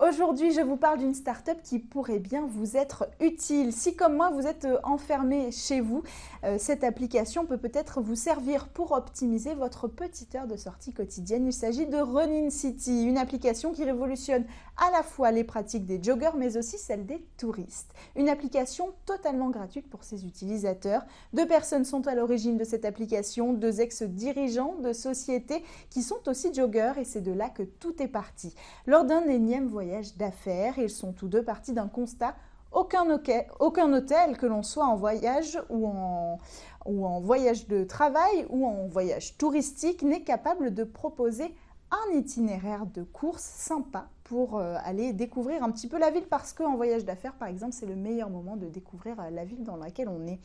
Aujourd'hui, 0.05 0.51
je 0.51 0.59
vous 0.59 0.75
parle 0.75 0.99
d'une 0.99 1.13
start-up 1.13 1.59
qui 1.63 1.79
pourrait 1.79 2.19
bien 2.19 2.45
vous 2.45 2.75
être 2.75 3.07
utile. 3.21 3.71
Si 3.71 3.95
comme 3.95 4.17
moi, 4.17 4.31
vous 4.31 4.47
êtes 4.47 4.65
euh, 4.65 4.77
enfermé 4.83 5.49
chez 5.53 5.79
vous, 5.79 6.03
euh, 6.43 6.57
cette 6.59 6.83
application 6.83 7.45
peut 7.45 7.57
peut-être 7.57 8.01
vous 8.01 8.15
servir 8.15 8.67
pour 8.67 8.91
optimiser 8.91 9.53
votre 9.53 9.87
petite 9.87 10.35
heure 10.35 10.45
de 10.45 10.57
sortie 10.57 10.91
quotidienne. 10.91 11.47
Il 11.47 11.53
s'agit 11.53 11.85
de 11.85 11.95
Running 11.95 12.49
City, 12.49 13.05
une 13.05 13.17
application 13.17 13.71
qui 13.71 13.85
révolutionne 13.85 14.43
à 14.75 14.91
la 14.91 15.03
fois 15.03 15.31
les 15.31 15.45
pratiques 15.45 15.85
des 15.85 16.03
joggers 16.03 16.35
mais 16.37 16.57
aussi 16.57 16.77
celles 16.77 17.05
des 17.05 17.25
touristes. 17.37 17.93
Une 18.17 18.27
application 18.27 18.91
totalement 19.05 19.51
gratuite 19.51 19.89
pour 19.89 20.03
ses 20.03 20.25
utilisateurs. 20.25 21.05
Deux 21.31 21.47
personnes 21.47 21.85
sont 21.85 22.07
à 22.07 22.15
l'origine 22.15 22.57
de 22.57 22.65
cette 22.65 22.83
application, 22.83 23.53
deux 23.53 23.79
ex-dirigeants 23.79 24.75
de 24.81 24.91
sociétés 24.91 25.63
qui 25.89 26.01
sont 26.01 26.27
aussi 26.27 26.53
joggers 26.53 26.93
et 26.97 27.05
c'est 27.05 27.21
de 27.21 27.31
là 27.31 27.47
que 27.47 27.63
tout 27.63 28.03
est 28.03 28.09
parti. 28.09 28.53
Lors 28.85 29.05
d'un 29.05 29.23
énième 29.29 29.67
voyage 29.67 29.92
d'affaires, 30.17 30.77
ils 30.77 30.89
sont 30.89 31.13
tous 31.13 31.27
deux 31.27 31.43
partis 31.43 31.73
d'un 31.73 31.87
constat. 31.87 32.35
Aucun, 32.71 33.05
aucun, 33.59 33.93
hôtel, 33.93 34.37
que 34.37 34.47
l'on 34.47 34.63
soit 34.63 34.85
en 34.85 34.95
voyage 34.95 35.59
ou 35.69 35.87
en, 35.87 37.19
voyage 37.19 37.67
de 37.67 37.83
travail 37.83 38.47
ou 38.49 38.65
en 38.65 38.87
voyage 38.87 39.37
touristique, 39.37 40.01
n'est 40.01 40.23
capable 40.23 40.73
de 40.73 40.83
proposer 40.83 41.53
un 41.91 42.17
itinéraire 42.17 42.87
de 42.87 43.03
course 43.03 43.43
sympa 43.43 44.07
pour 44.23 44.57
euh, 44.57 44.75
aller 44.83 45.13
découvrir 45.13 45.63
un 45.63 45.69
petit 45.69 45.87
peu 45.87 45.99
la 45.99 46.09
ville. 46.09 46.25
Parce 46.27 46.51
qu'en 46.51 46.75
voyage 46.75 47.05
d'affaires, 47.05 47.35
par 47.35 47.47
exemple, 47.47 47.73
c'est 47.73 47.85
le 47.85 47.95
meilleur 47.95 48.31
moment 48.31 48.55
de 48.55 48.67
découvrir 48.67 49.19
euh, 49.19 49.29
la 49.29 49.45
ville 49.45 49.63
dans 49.63 49.77
laquelle 49.77 50.09
on 50.09 50.25
est. 50.25 50.39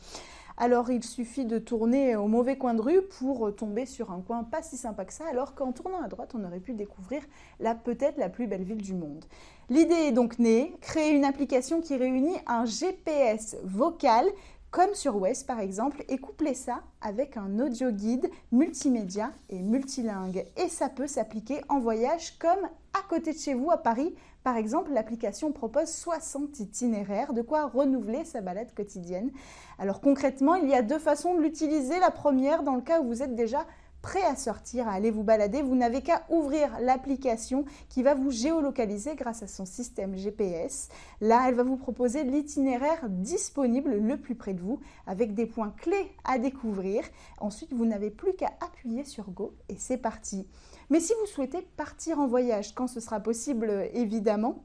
Alors 0.61 0.91
il 0.91 1.05
suffit 1.05 1.45
de 1.45 1.57
tourner 1.57 2.17
au 2.17 2.27
mauvais 2.27 2.57
coin 2.57 2.73
de 2.73 2.81
rue 2.81 3.01
pour 3.01 3.55
tomber 3.55 3.85
sur 3.85 4.11
un 4.11 4.19
coin 4.19 4.43
pas 4.43 4.61
si 4.61 4.75
sympa 4.75 5.05
que 5.05 5.13
ça, 5.13 5.23
alors 5.31 5.55
qu'en 5.55 5.71
tournant 5.71 6.03
à 6.03 6.09
droite, 6.09 6.35
on 6.37 6.43
aurait 6.43 6.59
pu 6.59 6.73
découvrir 6.73 7.21
la 7.61 7.75
peut-être 7.75 8.17
la 8.17 8.27
plus 8.27 8.45
belle 8.45 8.63
ville 8.63 8.81
du 8.81 8.93
monde. 8.93 9.23
L'idée 9.69 9.93
est 9.93 10.11
donc 10.11 10.37
née, 10.37 10.75
créer 10.81 11.15
une 11.15 11.23
application 11.23 11.79
qui 11.79 11.95
réunit 11.95 12.35
un 12.45 12.65
GPS 12.65 13.55
vocal 13.63 14.25
comme 14.69 14.93
sur 14.95 15.15
West 15.15 15.47
par 15.47 15.61
exemple, 15.61 16.03
et 16.09 16.17
coupler 16.17 16.53
ça 16.53 16.81
avec 16.99 17.37
un 17.37 17.57
audio 17.59 17.89
guide 17.89 18.29
multimédia 18.51 19.31
et 19.49 19.61
multilingue. 19.61 20.45
Et 20.57 20.67
ça 20.67 20.89
peut 20.89 21.07
s'appliquer 21.07 21.61
en 21.69 21.79
voyage 21.79 22.37
comme 22.37 22.67
à 22.93 23.01
côté 23.07 23.31
de 23.31 23.39
chez 23.39 23.53
vous 23.53 23.71
à 23.71 23.77
Paris. 23.77 24.13
Par 24.43 24.55
exemple, 24.55 24.91
l'application 24.93 25.51
propose 25.51 25.89
60 25.89 26.59
itinéraires, 26.59 27.33
de 27.33 27.41
quoi 27.41 27.67
renouveler 27.67 28.23
sa 28.23 28.41
balade 28.41 28.73
quotidienne. 28.73 29.31
Alors 29.77 30.01
concrètement, 30.01 30.55
il 30.55 30.69
y 30.69 30.73
a 30.73 30.81
deux 30.81 30.99
façons 30.99 31.35
de 31.35 31.41
l'utiliser. 31.41 31.99
La 31.99 32.11
première, 32.11 32.63
dans 32.63 32.75
le 32.75 32.81
cas 32.81 33.01
où 33.01 33.07
vous 33.07 33.21
êtes 33.21 33.35
déjà 33.35 33.65
prêt 34.01 34.23
à 34.23 34.35
sortir, 34.35 34.87
à 34.87 34.93
aller 34.93 35.11
vous 35.11 35.23
balader, 35.23 35.61
vous 35.61 35.75
n'avez 35.75 36.01
qu'à 36.01 36.23
ouvrir 36.29 36.79
l'application 36.79 37.65
qui 37.89 38.03
va 38.03 38.13
vous 38.13 38.31
géolocaliser 38.31 39.15
grâce 39.15 39.43
à 39.43 39.47
son 39.47 39.65
système 39.65 40.15
GPS. 40.15 40.89
Là, 41.21 41.45
elle 41.47 41.55
va 41.55 41.63
vous 41.63 41.77
proposer 41.77 42.23
l'itinéraire 42.23 43.09
disponible 43.09 43.95
le 43.95 44.17
plus 44.17 44.35
près 44.35 44.53
de 44.53 44.61
vous 44.61 44.79
avec 45.05 45.33
des 45.33 45.45
points 45.45 45.73
clés 45.77 46.11
à 46.23 46.39
découvrir. 46.39 47.03
Ensuite, 47.39 47.73
vous 47.73 47.85
n'avez 47.85 48.09
plus 48.09 48.33
qu'à 48.33 48.51
appuyer 48.61 49.03
sur 49.03 49.29
Go 49.31 49.53
et 49.67 49.75
c'est 49.77 49.97
parti. 49.97 50.47
Mais 50.89 50.99
si 50.99 51.13
vous 51.19 51.27
souhaitez 51.27 51.61
partir 51.77 52.19
en 52.19 52.27
voyage, 52.27 52.73
quand 52.73 52.87
ce 52.87 52.99
sera 52.99 53.19
possible 53.19 53.89
évidemment, 53.93 54.63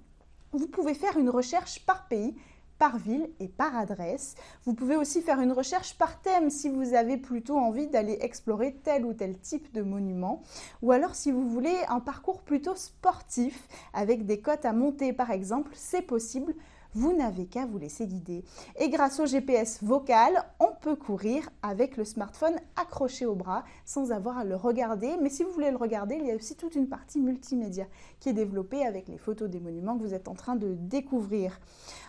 vous 0.52 0.68
pouvez 0.68 0.94
faire 0.94 1.18
une 1.18 1.30
recherche 1.30 1.84
par 1.84 2.08
pays 2.08 2.34
par 2.78 2.98
ville 2.98 3.30
et 3.40 3.48
par 3.48 3.76
adresse. 3.76 4.34
Vous 4.64 4.74
pouvez 4.74 4.96
aussi 4.96 5.22
faire 5.22 5.40
une 5.40 5.52
recherche 5.52 5.96
par 5.96 6.20
thème 6.20 6.50
si 6.50 6.68
vous 6.68 6.94
avez 6.94 7.16
plutôt 7.16 7.56
envie 7.56 7.86
d'aller 7.86 8.18
explorer 8.20 8.74
tel 8.82 9.04
ou 9.04 9.12
tel 9.12 9.38
type 9.38 9.72
de 9.72 9.82
monument. 9.82 10.42
Ou 10.82 10.92
alors 10.92 11.14
si 11.14 11.30
vous 11.30 11.48
voulez 11.48 11.76
un 11.88 12.00
parcours 12.00 12.42
plutôt 12.42 12.74
sportif 12.74 13.68
avec 13.92 14.26
des 14.26 14.40
côtes 14.40 14.64
à 14.64 14.72
monter 14.72 15.12
par 15.12 15.30
exemple, 15.30 15.70
c'est 15.74 16.02
possible 16.02 16.54
vous 16.94 17.12
n'avez 17.12 17.46
qu'à 17.46 17.66
vous 17.66 17.78
laisser 17.78 18.06
guider. 18.06 18.44
Et 18.78 18.88
grâce 18.88 19.20
au 19.20 19.26
GPS 19.26 19.82
vocal, 19.82 20.44
on 20.60 20.70
peut 20.80 20.96
courir 20.96 21.48
avec 21.62 21.96
le 21.96 22.04
smartphone 22.04 22.54
accroché 22.76 23.26
au 23.26 23.34
bras 23.34 23.64
sans 23.84 24.12
avoir 24.12 24.38
à 24.38 24.44
le 24.44 24.56
regarder. 24.56 25.16
Mais 25.20 25.28
si 25.28 25.42
vous 25.42 25.50
voulez 25.50 25.70
le 25.70 25.76
regarder, 25.76 26.16
il 26.16 26.26
y 26.26 26.30
a 26.30 26.36
aussi 26.36 26.56
toute 26.56 26.74
une 26.74 26.88
partie 26.88 27.20
multimédia 27.20 27.86
qui 28.20 28.28
est 28.28 28.34
développée 28.34 28.86
avec 28.86 29.08
les 29.08 29.18
photos 29.18 29.50
des 29.50 29.60
monuments 29.60 29.96
que 29.96 30.02
vous 30.02 30.14
êtes 30.14 30.28
en 30.28 30.34
train 30.34 30.56
de 30.56 30.74
découvrir. 30.74 31.58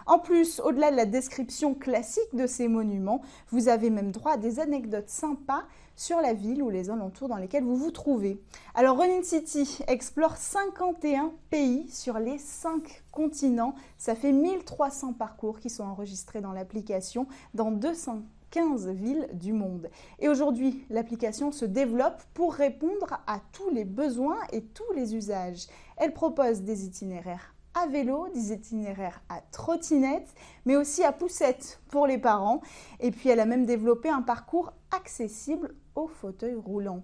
En 0.07 0.19
plus, 0.19 0.59
au-delà 0.59 0.91
de 0.91 0.95
la 0.95 1.07
description 1.07 1.73
classique 1.73 2.35
de 2.35 2.45
ces 2.45 2.67
monuments, 2.67 3.21
vous 3.49 3.69
avez 3.69 3.89
même 3.89 4.11
droit 4.11 4.33
à 4.33 4.37
des 4.37 4.59
anecdotes 4.59 5.09
sympas 5.09 5.63
sur 5.95 6.21
la 6.21 6.33
ville 6.33 6.61
ou 6.61 6.69
les 6.69 6.91
alentours 6.91 7.27
dans 7.27 7.37
lesquels 7.37 7.63
vous 7.63 7.75
vous 7.75 7.89
trouvez. 7.89 8.39
Alors 8.75 8.99
Running 8.99 9.23
City 9.23 9.79
explore 9.87 10.37
51 10.37 11.31
pays 11.49 11.89
sur 11.89 12.19
les 12.19 12.37
5 12.37 13.03
continents. 13.11 13.73
Ça 13.97 14.13
fait 14.13 14.31
1300 14.31 15.13
parcours 15.13 15.59
qui 15.59 15.71
sont 15.71 15.85
enregistrés 15.85 16.41
dans 16.41 16.51
l'application 16.51 17.25
dans 17.55 17.71
215 17.71 18.89
villes 18.89 19.27
du 19.33 19.53
monde. 19.53 19.89
Et 20.19 20.29
aujourd'hui, 20.29 20.85
l'application 20.91 21.51
se 21.51 21.65
développe 21.65 22.21
pour 22.35 22.53
répondre 22.53 23.23
à 23.25 23.39
tous 23.53 23.71
les 23.71 23.85
besoins 23.85 24.37
et 24.51 24.61
tous 24.61 24.93
les 24.95 25.15
usages. 25.15 25.65
Elle 25.97 26.13
propose 26.13 26.61
des 26.61 26.85
itinéraires 26.85 27.54
à 27.75 27.87
vélo, 27.87 28.27
des 28.33 28.53
itinéraires 28.53 29.21
à 29.29 29.41
trottinette, 29.51 30.27
mais 30.65 30.75
aussi 30.75 31.03
à 31.03 31.11
poussette 31.11 31.81
pour 31.89 32.07
les 32.07 32.17
parents. 32.17 32.61
Et 32.99 33.11
puis 33.11 33.29
elle 33.29 33.39
a 33.39 33.45
même 33.45 33.65
développé 33.65 34.09
un 34.09 34.21
parcours 34.21 34.73
accessible 34.91 35.75
aux 35.95 36.07
fauteuils 36.07 36.55
roulants. 36.55 37.03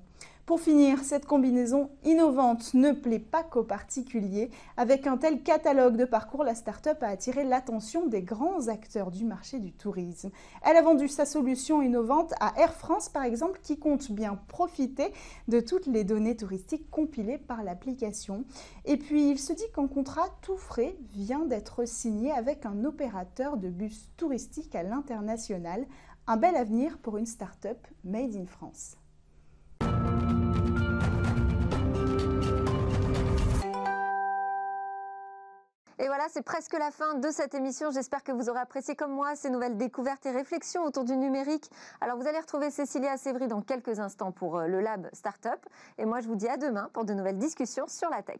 Pour 0.52 0.60
finir, 0.60 1.02
cette 1.02 1.26
combinaison 1.26 1.92
innovante 2.04 2.74
ne 2.74 2.92
plaît 2.92 3.20
pas 3.20 3.42
qu'aux 3.42 3.64
particuliers. 3.64 4.52
Avec 4.76 5.08
un 5.08 5.16
tel 5.16 5.44
catalogue 5.44 5.96
de 5.96 6.04
parcours, 6.04 6.44
la 6.44 6.56
start-up 6.56 7.02
a 7.04 7.08
attiré 7.08 7.46
l'attention 7.46 8.06
des 8.06 8.22
grands 8.22 8.68
acteurs 8.68 9.12
du 9.12 9.24
marché 9.24 9.60
du 9.60 9.72
tourisme. 9.72 10.30
Elle 10.62 10.76
a 10.76 10.82
vendu 10.82 11.08
sa 11.08 11.26
solution 11.26 11.82
innovante 11.82 12.34
à 12.42 12.52
Air 12.60 12.74
France, 12.74 13.08
par 13.08 13.24
exemple, 13.24 13.62
qui 13.64 13.80
compte 13.80 14.12
bien 14.12 14.38
profiter 14.50 15.14
de 15.48 15.62
toutes 15.62 15.86
les 15.86 16.04
données 16.04 16.36
touristiques 16.36 16.92
compilées 16.92 17.38
par 17.38 17.64
l'application. 17.64 18.44
Et 18.84 18.98
puis, 18.98 19.30
il 19.30 19.40
se 19.40 19.54
dit 19.54 19.72
qu'un 19.74 19.88
contrat 19.88 20.28
tout 20.42 20.58
frais 20.58 20.98
vient 21.14 21.46
d'être 21.46 21.88
signé 21.88 22.34
avec 22.34 22.66
un 22.66 22.84
opérateur 22.84 23.56
de 23.56 23.70
bus 23.70 24.10
touristique 24.18 24.76
à 24.76 24.84
l'international. 24.84 25.86
Un 26.28 26.36
bel 26.36 26.58
avenir 26.58 26.98
pour 26.98 27.18
une 27.18 27.26
start-up 27.26 27.88
made 28.04 28.36
in 28.36 28.48
France. 28.48 28.98
Et 36.02 36.08
voilà, 36.08 36.26
c'est 36.30 36.42
presque 36.42 36.74
la 36.74 36.90
fin 36.90 37.14
de 37.14 37.30
cette 37.30 37.54
émission. 37.54 37.92
J'espère 37.92 38.24
que 38.24 38.32
vous 38.32 38.50
aurez 38.50 38.60
apprécié 38.60 38.96
comme 38.96 39.12
moi 39.12 39.36
ces 39.36 39.52
nouvelles 39.52 39.78
découvertes 39.78 40.26
et 40.26 40.32
réflexions 40.32 40.84
autour 40.84 41.04
du 41.04 41.16
numérique. 41.16 41.70
Alors 42.02 42.18
vous 42.18 42.28
allez 42.28 42.40
retrouver 42.40 42.72
Cécilia 42.72 43.18
Sévry 43.18 43.48
dans 43.48 43.62
quelques 43.62 44.00
instants 44.00 44.32
pour 44.32 44.58
euh, 44.58 44.66
le 44.66 44.82
Lab 44.82 45.08
Startup. 45.14 45.64
Et 46.00 46.06
moi, 46.06 46.20
je 46.20 46.28
vous 46.28 46.36
dis 46.36 46.48
à 46.48 46.58
demain 46.58 46.90
pour 46.94 47.06
de 47.06 47.14
nouvelles 47.14 47.38
discussions 47.38 47.86
sur 47.88 48.10
la 48.10 48.24
tech. 48.24 48.40